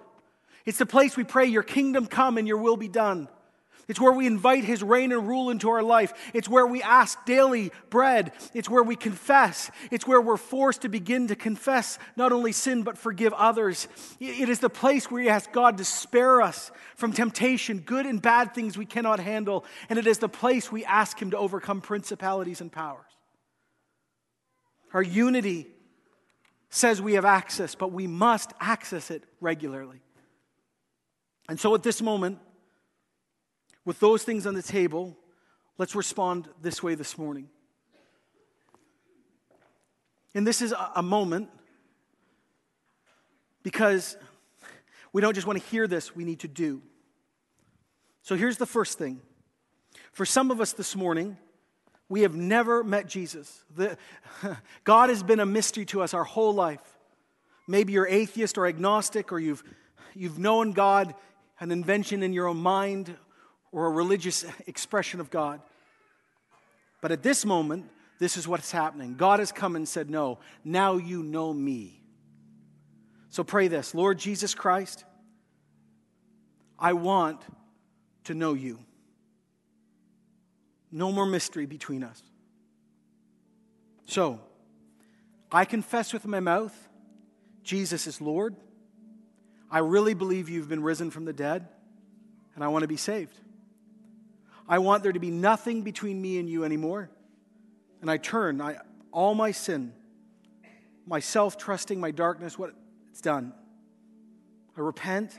It's 0.65 0.79
the 0.79 0.87
place 0.87 1.17
we 1.17 1.25
pray, 1.25 1.47
Your 1.47 1.63
kingdom 1.63 2.07
come 2.07 2.39
and 2.39 2.47
Your 2.47 2.59
will 2.59 2.77
be 2.77 2.89
done. 2.89 3.29
It's 3.89 3.99
where 3.99 4.13
we 4.13 4.27
invite 4.27 4.65
His 4.65 4.83
reign 4.83 5.13
and 5.13 5.27
rule 5.27 5.49
into 5.49 5.71
our 5.71 5.83
life. 5.83 6.13
It's 6.35 6.49
where 6.49 6.67
we 6.67 6.83
ask 6.83 7.25
daily 7.25 7.73
bread. 7.89 8.33
It's 8.53 8.69
where 8.69 8.83
we 8.83 8.97
confess. 8.97 9.71
It's 9.91 10.07
where 10.07 10.21
we're 10.21 10.37
forced 10.37 10.83
to 10.83 10.91
begin 10.91 11.29
to 11.29 11.35
confess 11.35 11.99
not 12.15 12.31
only 12.31 12.53
sin, 12.53 12.83
but 12.83 12.99
forgive 12.99 13.33
others. 13.33 13.89
It 14.21 14.51
is 14.51 14.59
the 14.59 14.69
place 14.69 15.11
where 15.11 15.23
we 15.23 15.31
ask 15.31 15.51
God 15.53 15.79
to 15.79 15.85
spare 15.85 16.43
us 16.43 16.71
from 16.97 17.15
temptation, 17.15 17.79
good 17.79 18.05
and 18.05 18.21
bad 18.21 18.55
things 18.55 18.77
we 18.77 18.85
cannot 18.85 19.21
handle. 19.21 19.65
And 19.89 19.99
it 19.99 20.07
is 20.07 20.19
the 20.19 20.29
place 20.29 20.71
we 20.71 20.85
ask 20.85 21.21
Him 21.21 21.31
to 21.31 21.39
overcome 21.39 21.81
principalities 21.81 22.61
and 22.61 22.71
powers. 22.71 23.07
Our 24.93 25.03
unity 25.03 25.67
says 26.69 27.01
we 27.01 27.15
have 27.15 27.25
access, 27.25 27.75
but 27.75 27.91
we 27.91 28.07
must 28.07 28.53
access 28.61 29.11
it 29.11 29.25
regularly. 29.41 30.01
And 31.49 31.59
so 31.59 31.75
at 31.75 31.83
this 31.83 32.03
moment, 32.03 32.39
with 33.89 34.01
those 34.01 34.23
things 34.23 34.47
on 34.47 34.53
the 34.53 34.61
table, 34.61 35.17
let's 35.79 35.95
respond 35.95 36.47
this 36.61 36.83
way 36.83 36.95
this 36.95 37.17
morning. 37.17 37.49
And 40.35 40.47
this 40.47 40.61
is 40.61 40.75
a 40.95 41.03
moment 41.03 41.49
because 43.63 44.19
we 45.15 45.23
don't 45.23 45.33
just 45.33 45.47
want 45.47 45.59
to 45.59 45.67
hear 45.71 45.87
this, 45.87 46.15
we 46.15 46.27
need 46.27 46.41
to 46.41 46.49
do. 46.49 46.83
So 48.21 48.37
here's 48.37 48.59
the 48.59 48.67
first 48.67 48.99
thing. 48.99 49.23
For 50.13 50.27
some 50.27 50.51
of 50.51 50.61
us 50.61 50.75
this 50.75 50.95
morning, 50.95 51.39
we 52.11 52.21
have 52.21 52.37
never 52.37 52.85
met 52.85 53.07
Jesus. 53.09 53.65
The, 53.75 53.97
God 54.85 55.09
has 55.09 55.23
been 55.23 55.41
a 55.41 55.47
mystery 55.47 55.87
to 55.87 56.03
us 56.03 56.13
our 56.13 56.25
whole 56.25 56.53
life. 56.53 56.99
Maybe 57.67 57.95
you're 57.95 58.07
atheist 58.07 58.59
or 58.59 58.67
agnostic, 58.67 59.33
or 59.33 59.39
you've, 59.39 59.65
you've 60.15 60.39
known 60.39 60.73
God, 60.73 61.15
an 61.59 61.71
invention 61.71 62.23
in 62.23 62.35
your 62.35 62.49
own 62.49 62.59
mind, 62.59 63.17
or 63.73 63.87
a 63.87 63.91
religious 63.91 64.45
expression 64.67 65.21
of 65.21 65.31
God. 65.31 65.61
But 67.01 67.13
at 67.13 67.23
this 67.23 67.45
moment, 67.45 67.87
this 68.19 68.37
is 68.37 68.49
what's 68.49 68.73
happening. 68.73 69.15
God 69.15 69.39
has 69.39 69.53
come 69.53 69.77
and 69.77 69.89
said, 69.89 70.11
No, 70.11 70.39
now 70.65 70.97
you 70.97 71.23
know 71.23 71.53
me. 71.53 72.03
So 73.31 73.45
pray 73.45 73.69
this 73.69 73.95
Lord 73.95 74.19
Jesus 74.19 74.55
Christ, 74.55 75.05
I 76.79 76.95
want 76.95 77.41
to 78.25 78.35
know 78.35 78.55
you. 78.55 78.79
No 80.91 81.13
more 81.13 81.27
mystery 81.27 81.67
between 81.67 82.03
us. 82.03 82.23
So, 84.07 84.41
I 85.53 85.65
confess 85.65 86.13
with 86.13 86.27
my 86.27 86.41
mouth 86.41 86.75
Jesus 87.63 88.07
is 88.07 88.21
Lord. 88.21 88.57
I 89.71 89.81
really 89.81 90.15
believe 90.15 90.49
you've 90.49 90.69
been 90.69 90.83
risen 90.83 91.11
from 91.11 91.27
the 91.27 91.33
dead, 91.35 91.69
and 92.55 92.65
I 92.65 92.69
want 92.69 92.83
to 92.83 92.89
be 92.89 92.97
saved. 92.97 93.39
I 94.69 94.79
want 94.79 95.03
there 95.03 95.13
to 95.13 95.19
be 95.19 95.31
nothing 95.31 95.83
between 95.83 96.21
me 96.21 96.39
and 96.39 96.49
you 96.49 96.65
anymore. 96.65 97.11
And 98.01 98.11
I 98.11 98.19
turn, 98.19 98.61
I, 98.61 98.77
all 99.13 99.35
my 99.35 99.51
sin, 99.51 99.93
my 101.07 101.21
self 101.21 101.57
trusting, 101.57 101.99
my 101.99 102.11
darkness, 102.11 102.59
what 102.59 102.75
it's 103.11 103.21
done. 103.21 103.53
I 104.77 104.81
repent. 104.81 105.37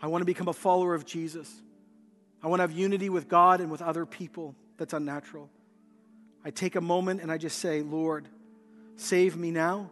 I 0.00 0.06
want 0.06 0.22
to 0.22 0.26
become 0.26 0.48
a 0.48 0.52
follower 0.52 0.94
of 0.94 1.04
Jesus. 1.04 1.52
I 2.42 2.46
want 2.46 2.60
to 2.60 2.62
have 2.62 2.72
unity 2.72 3.10
with 3.10 3.28
God 3.28 3.60
and 3.60 3.70
with 3.70 3.82
other 3.82 4.06
people 4.06 4.54
that's 4.76 4.92
unnatural. 4.92 5.50
I 6.44 6.50
take 6.50 6.76
a 6.76 6.80
moment 6.80 7.20
and 7.20 7.32
I 7.32 7.36
just 7.36 7.58
say, 7.58 7.82
Lord, 7.82 8.28
save 8.96 9.36
me 9.36 9.50
now 9.50 9.90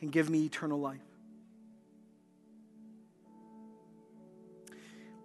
and 0.00 0.12
give 0.12 0.28
me 0.28 0.44
eternal 0.44 0.78
life. 0.78 1.00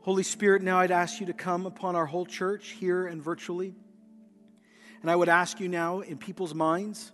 Holy 0.02 0.24
Spirit, 0.24 0.64
now 0.64 0.80
I'd 0.80 0.90
ask 0.90 1.20
you 1.20 1.28
to 1.28 1.34
come 1.34 1.68
upon 1.68 1.96
our 1.96 2.08
whole 2.08 2.26
church 2.26 2.70
here 2.70 3.06
and 3.06 3.22
virtually. 3.22 3.76
And 5.02 5.12
I 5.12 5.16
would 5.16 5.30
ask 5.30 5.60
you 5.60 5.68
now 5.68 6.00
in 6.00 6.18
people's 6.18 6.56
minds 6.56 7.12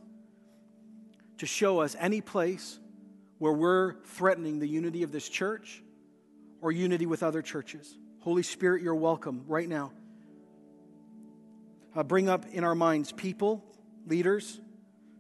to 1.40 1.46
show 1.46 1.80
us 1.80 1.98
any 2.00 2.22
place 2.22 2.80
where 3.40 3.52
we're 3.52 3.96
threatening 4.04 4.60
the 4.60 4.68
unity 4.68 5.04
of 5.04 5.12
this 5.12 5.28
church 5.28 5.84
or 6.62 6.72
unity 6.72 7.06
with 7.06 7.24
other 7.24 7.42
churches. 7.42 7.98
Holy 8.22 8.44
Spirit, 8.44 8.82
you're 8.82 8.96
welcome 8.96 9.44
right 9.48 9.68
now. 9.68 9.92
Uh, 11.94 12.04
bring 12.04 12.30
up 12.30 12.46
in 12.54 12.64
our 12.64 12.76
minds 12.76 13.12
people, 13.12 13.66
leaders, 14.06 14.62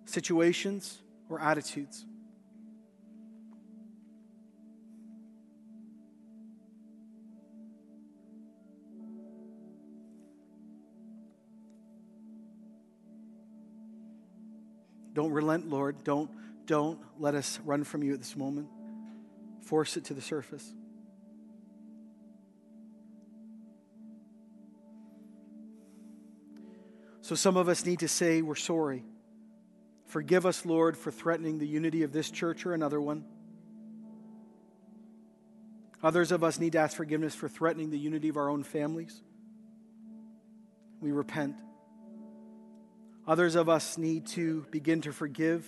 situations, 0.05 1.01
or 1.29 1.41
attitudes. 1.41 2.05
Don't 15.17 15.31
relent, 15.31 15.67
Lord. 15.67 16.03
Don't, 16.03 16.29
don't 16.67 16.99
let 17.17 17.33
us 17.33 17.59
run 17.65 17.83
from 17.83 18.03
you 18.03 18.13
at 18.13 18.19
this 18.19 18.35
moment. 18.35 18.67
Force 19.61 19.97
it 19.97 20.05
to 20.05 20.13
the 20.13 20.21
surface. 20.21 20.71
So 27.21 27.33
some 27.33 27.57
of 27.57 27.67
us 27.67 27.83
need 27.83 28.01
to 28.01 28.07
say, 28.07 28.43
We're 28.43 28.53
sorry. 28.53 29.05
Forgive 30.05 30.45
us, 30.45 30.67
Lord, 30.67 30.95
for 30.95 31.09
threatening 31.09 31.57
the 31.57 31.67
unity 31.67 32.03
of 32.03 32.13
this 32.13 32.29
church 32.29 32.67
or 32.67 32.75
another 32.75 33.01
one. 33.01 33.25
Others 36.03 36.31
of 36.31 36.43
us 36.43 36.59
need 36.59 36.73
to 36.73 36.77
ask 36.77 36.95
forgiveness 36.95 37.33
for 37.33 37.49
threatening 37.49 37.89
the 37.89 37.97
unity 37.97 38.29
of 38.29 38.37
our 38.37 38.49
own 38.49 38.61
families. 38.61 39.19
We 41.01 41.11
repent. 41.11 41.55
Others 43.27 43.55
of 43.55 43.67
us 43.67 43.97
need 43.97 44.25
to 44.27 44.65
begin 44.71 45.01
to 45.01 45.11
forgive 45.11 45.65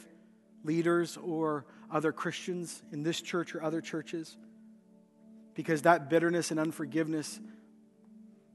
leaders 0.63 1.17
or 1.17 1.65
other 1.91 2.11
Christians 2.11 2.81
in 2.91 3.03
this 3.03 3.21
church 3.21 3.53
or 3.53 3.61
other 3.61 3.81
churches 3.81 4.37
because 5.55 5.81
that 5.81 6.09
bitterness 6.09 6.51
and 6.51 6.59
unforgiveness 6.59 7.39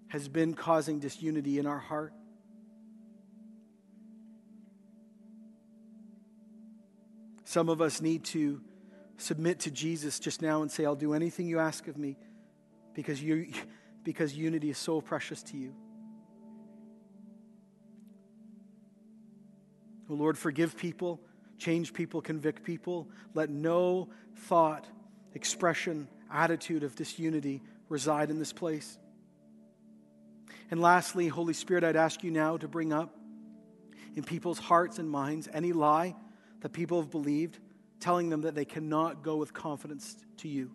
has 0.08 0.26
been 0.28 0.54
causing 0.54 1.00
disunity 1.00 1.58
in 1.58 1.66
our 1.66 1.78
heart. 1.78 2.14
Some 7.44 7.68
of 7.68 7.82
us 7.82 8.00
need 8.00 8.24
to 8.26 8.62
submit 9.18 9.60
to 9.60 9.70
Jesus 9.70 10.18
just 10.18 10.40
now 10.40 10.62
and 10.62 10.70
say, 10.70 10.86
I'll 10.86 10.94
do 10.96 11.12
anything 11.12 11.46
you 11.46 11.58
ask 11.58 11.88
of 11.88 11.98
me 11.98 12.16
because, 12.94 13.22
you, 13.22 13.48
because 14.02 14.34
unity 14.34 14.70
is 14.70 14.78
so 14.78 15.00
precious 15.02 15.42
to 15.44 15.58
you. 15.58 15.74
Oh 20.08 20.14
Lord, 20.14 20.36
forgive 20.36 20.76
people, 20.76 21.20
change 21.58 21.92
people, 21.92 22.20
convict 22.20 22.62
people. 22.62 23.08
Let 23.32 23.50
no 23.50 24.08
thought, 24.36 24.86
expression, 25.34 26.08
attitude 26.30 26.82
of 26.82 26.94
disunity 26.94 27.62
reside 27.88 28.30
in 28.30 28.38
this 28.38 28.52
place. 28.52 28.98
And 30.70 30.80
lastly, 30.80 31.28
Holy 31.28 31.54
Spirit, 31.54 31.84
I'd 31.84 31.96
ask 31.96 32.22
you 32.24 32.30
now 32.30 32.56
to 32.56 32.68
bring 32.68 32.92
up 32.92 33.14
in 34.16 34.24
people's 34.24 34.58
hearts 34.58 34.98
and 34.98 35.08
minds 35.08 35.48
any 35.52 35.72
lie 35.72 36.14
that 36.60 36.72
people 36.72 37.00
have 37.00 37.10
believed, 37.10 37.58
telling 38.00 38.30
them 38.30 38.42
that 38.42 38.54
they 38.54 38.64
cannot 38.64 39.22
go 39.22 39.36
with 39.36 39.52
confidence 39.52 40.16
to 40.38 40.48
you. 40.48 40.70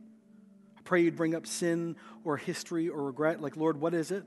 I 0.77 0.82
pray 0.84 1.01
you'd 1.01 1.15
bring 1.15 1.36
up 1.36 1.47
sin 1.47 1.95
or 2.23 2.38
history 2.38 2.89
or 2.89 3.03
regret. 3.03 3.41
Like, 3.41 3.57
Lord, 3.57 3.80
what 3.80 3.93
is 3.93 4.11
it? 4.11 4.23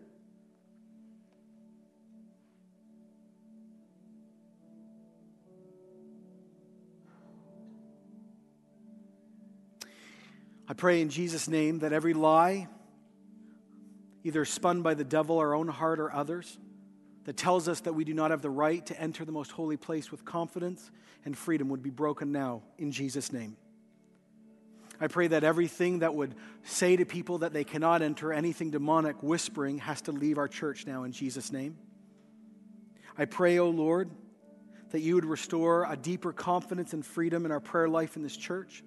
I 10.72 10.74
pray 10.74 11.02
in 11.02 11.10
Jesus' 11.10 11.48
name 11.48 11.80
that 11.80 11.92
every 11.92 12.14
lie, 12.14 12.66
either 14.24 14.46
spun 14.46 14.80
by 14.80 14.94
the 14.94 15.04
devil, 15.04 15.36
our 15.36 15.52
own 15.52 15.68
heart, 15.68 16.00
or 16.00 16.10
others, 16.10 16.56
that 17.24 17.36
tells 17.36 17.68
us 17.68 17.80
that 17.80 17.92
we 17.92 18.04
do 18.04 18.14
not 18.14 18.30
have 18.30 18.40
the 18.40 18.48
right 18.48 18.86
to 18.86 18.98
enter 18.98 19.26
the 19.26 19.32
most 19.32 19.52
holy 19.52 19.76
place 19.76 20.10
with 20.10 20.24
confidence 20.24 20.90
and 21.26 21.36
freedom 21.36 21.68
would 21.68 21.82
be 21.82 21.90
broken 21.90 22.32
now 22.32 22.62
in 22.78 22.90
Jesus' 22.90 23.34
name. 23.34 23.58
I 24.98 25.08
pray 25.08 25.26
that 25.26 25.44
everything 25.44 25.98
that 25.98 26.14
would 26.14 26.34
say 26.62 26.96
to 26.96 27.04
people 27.04 27.36
that 27.40 27.52
they 27.52 27.64
cannot 27.64 28.00
enter, 28.00 28.32
anything 28.32 28.70
demonic 28.70 29.22
whispering, 29.22 29.76
has 29.76 30.00
to 30.00 30.12
leave 30.12 30.38
our 30.38 30.48
church 30.48 30.86
now 30.86 31.04
in 31.04 31.12
Jesus' 31.12 31.52
name. 31.52 31.76
I 33.18 33.26
pray, 33.26 33.58
O 33.58 33.66
oh 33.66 33.68
Lord, 33.68 34.10
that 34.88 35.02
you 35.02 35.16
would 35.16 35.26
restore 35.26 35.84
a 35.84 35.98
deeper 35.98 36.32
confidence 36.32 36.94
and 36.94 37.04
freedom 37.04 37.44
in 37.44 37.52
our 37.52 37.60
prayer 37.60 37.90
life 37.90 38.16
in 38.16 38.22
this 38.22 38.38
church 38.38 38.82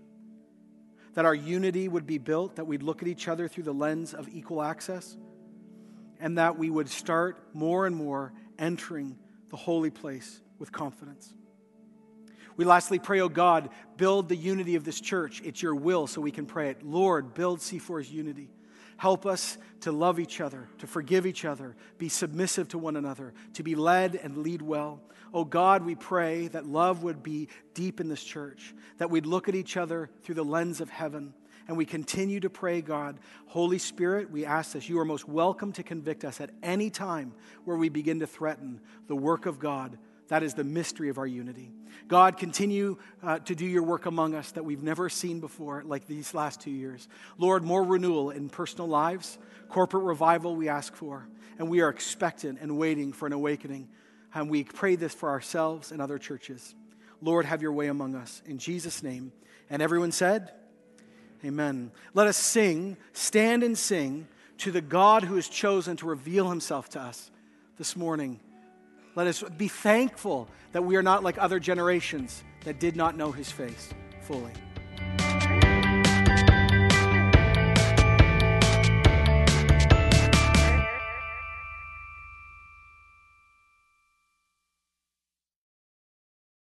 that 1.15 1.25
our 1.25 1.35
unity 1.35 1.87
would 1.87 2.05
be 2.05 2.17
built, 2.17 2.57
that 2.57 2.65
we'd 2.65 2.83
look 2.83 3.01
at 3.01 3.07
each 3.07 3.27
other 3.27 3.47
through 3.47 3.63
the 3.63 3.73
lens 3.73 4.13
of 4.13 4.29
equal 4.29 4.61
access, 4.61 5.17
and 6.19 6.37
that 6.37 6.57
we 6.57 6.69
would 6.69 6.89
start 6.89 7.37
more 7.53 7.87
and 7.87 7.95
more 7.95 8.33
entering 8.59 9.17
the 9.49 9.57
holy 9.57 9.89
place 9.89 10.41
with 10.59 10.71
confidence. 10.71 11.33
We 12.57 12.63
lastly 12.63 12.99
pray, 12.99 13.19
oh 13.19 13.29
God, 13.29 13.69
build 13.97 14.29
the 14.29 14.35
unity 14.35 14.75
of 14.75 14.83
this 14.85 15.01
church. 15.01 15.41
It's 15.43 15.61
your 15.61 15.75
will, 15.75 16.07
so 16.07 16.21
we 16.21 16.31
can 16.31 16.45
pray 16.45 16.69
it. 16.69 16.83
Lord, 16.83 17.33
build 17.33 17.59
C4's 17.59 18.09
unity. 18.09 18.49
Help 18.97 19.25
us 19.25 19.57
to 19.81 19.91
love 19.91 20.19
each 20.19 20.41
other, 20.41 20.67
to 20.79 20.87
forgive 20.87 21.25
each 21.25 21.45
other, 21.45 21.75
be 21.97 22.09
submissive 22.09 22.67
to 22.69 22.77
one 22.77 22.95
another, 22.95 23.33
to 23.53 23.63
be 23.63 23.75
led 23.75 24.15
and 24.15 24.37
lead 24.37 24.61
well. 24.61 25.01
Oh 25.33 25.43
God, 25.43 25.85
we 25.85 25.95
pray 25.95 26.47
that 26.49 26.65
love 26.65 27.03
would 27.03 27.21
be 27.21 27.49
deep 27.73 27.99
in 27.99 28.07
this 28.07 28.23
church, 28.23 28.73
that 28.97 29.09
we'd 29.09 29.25
look 29.25 29.49
at 29.49 29.55
each 29.55 29.75
other 29.75 30.09
through 30.23 30.35
the 30.35 30.45
lens 30.45 30.79
of 30.81 30.89
heaven. 30.89 31.33
And 31.67 31.75
we 31.75 31.85
continue 31.85 32.39
to 32.41 32.49
pray, 32.49 32.81
God, 32.81 33.19
Holy 33.47 33.79
Spirit, 33.79 34.29
we 34.29 34.45
ask 34.45 34.73
this. 34.73 34.87
You 34.87 34.99
are 34.99 35.05
most 35.05 35.27
welcome 35.27 35.71
to 35.73 35.83
convict 35.83 36.23
us 36.23 36.39
at 36.39 36.51
any 36.61 36.89
time 36.89 37.33
where 37.65 37.75
we 37.75 37.89
begin 37.89 38.19
to 38.19 38.27
threaten 38.27 38.79
the 39.07 39.15
work 39.15 39.45
of 39.45 39.59
God 39.59 39.97
that 40.27 40.43
is 40.43 40.53
the 40.53 40.63
mystery 40.63 41.09
of 41.09 41.17
our 41.17 41.27
unity. 41.27 41.71
God, 42.07 42.37
continue 42.37 42.97
uh, 43.23 43.39
to 43.39 43.55
do 43.55 43.65
your 43.65 43.83
work 43.83 44.05
among 44.05 44.35
us 44.35 44.51
that 44.51 44.63
we've 44.63 44.83
never 44.83 45.09
seen 45.09 45.39
before, 45.39 45.83
like 45.85 46.07
these 46.07 46.33
last 46.33 46.61
two 46.61 46.71
years. 46.71 47.07
Lord, 47.37 47.63
more 47.63 47.83
renewal 47.83 48.31
in 48.31 48.49
personal 48.49 48.87
lives, 48.87 49.37
corporate 49.69 50.03
revival 50.03 50.55
we 50.55 50.69
ask 50.69 50.95
for, 50.95 51.27
and 51.57 51.69
we 51.69 51.81
are 51.81 51.89
expectant 51.89 52.59
and 52.61 52.77
waiting 52.77 53.13
for 53.13 53.25
an 53.25 53.33
awakening. 53.33 53.87
And 54.33 54.49
we 54.49 54.63
pray 54.63 54.95
this 54.95 55.13
for 55.13 55.29
ourselves 55.29 55.91
and 55.91 56.01
other 56.01 56.17
churches. 56.17 56.75
Lord, 57.21 57.45
have 57.45 57.61
your 57.61 57.71
way 57.71 57.87
among 57.87 58.15
us. 58.15 58.41
In 58.45 58.57
Jesus' 58.57 59.01
name. 59.01 59.31
And 59.69 59.81
everyone 59.81 60.11
said, 60.11 60.51
Amen. 61.43 61.91
Let 62.13 62.27
us 62.27 62.37
sing, 62.37 62.97
stand 63.13 63.63
and 63.63 63.77
sing 63.77 64.27
to 64.59 64.71
the 64.71 64.81
God 64.81 65.23
who 65.23 65.35
has 65.35 65.47
chosen 65.47 65.95
to 65.97 66.07
reveal 66.07 66.49
himself 66.49 66.89
to 66.89 67.01
us 67.01 67.29
this 67.77 67.95
morning. 67.95 68.39
Let 69.15 69.27
us 69.27 69.43
be 69.57 69.69
thankful 69.69 70.49
that 70.73 70.83
we 70.83 70.97
are 70.97 71.03
not 71.03 71.23
like 71.23 71.37
other 71.37 71.59
generations 71.59 72.43
that 72.65 72.79
did 72.79 72.95
not 72.95 73.15
know 73.15 73.31
his 73.31 73.49
face 73.49 73.89
fully. 74.21 74.51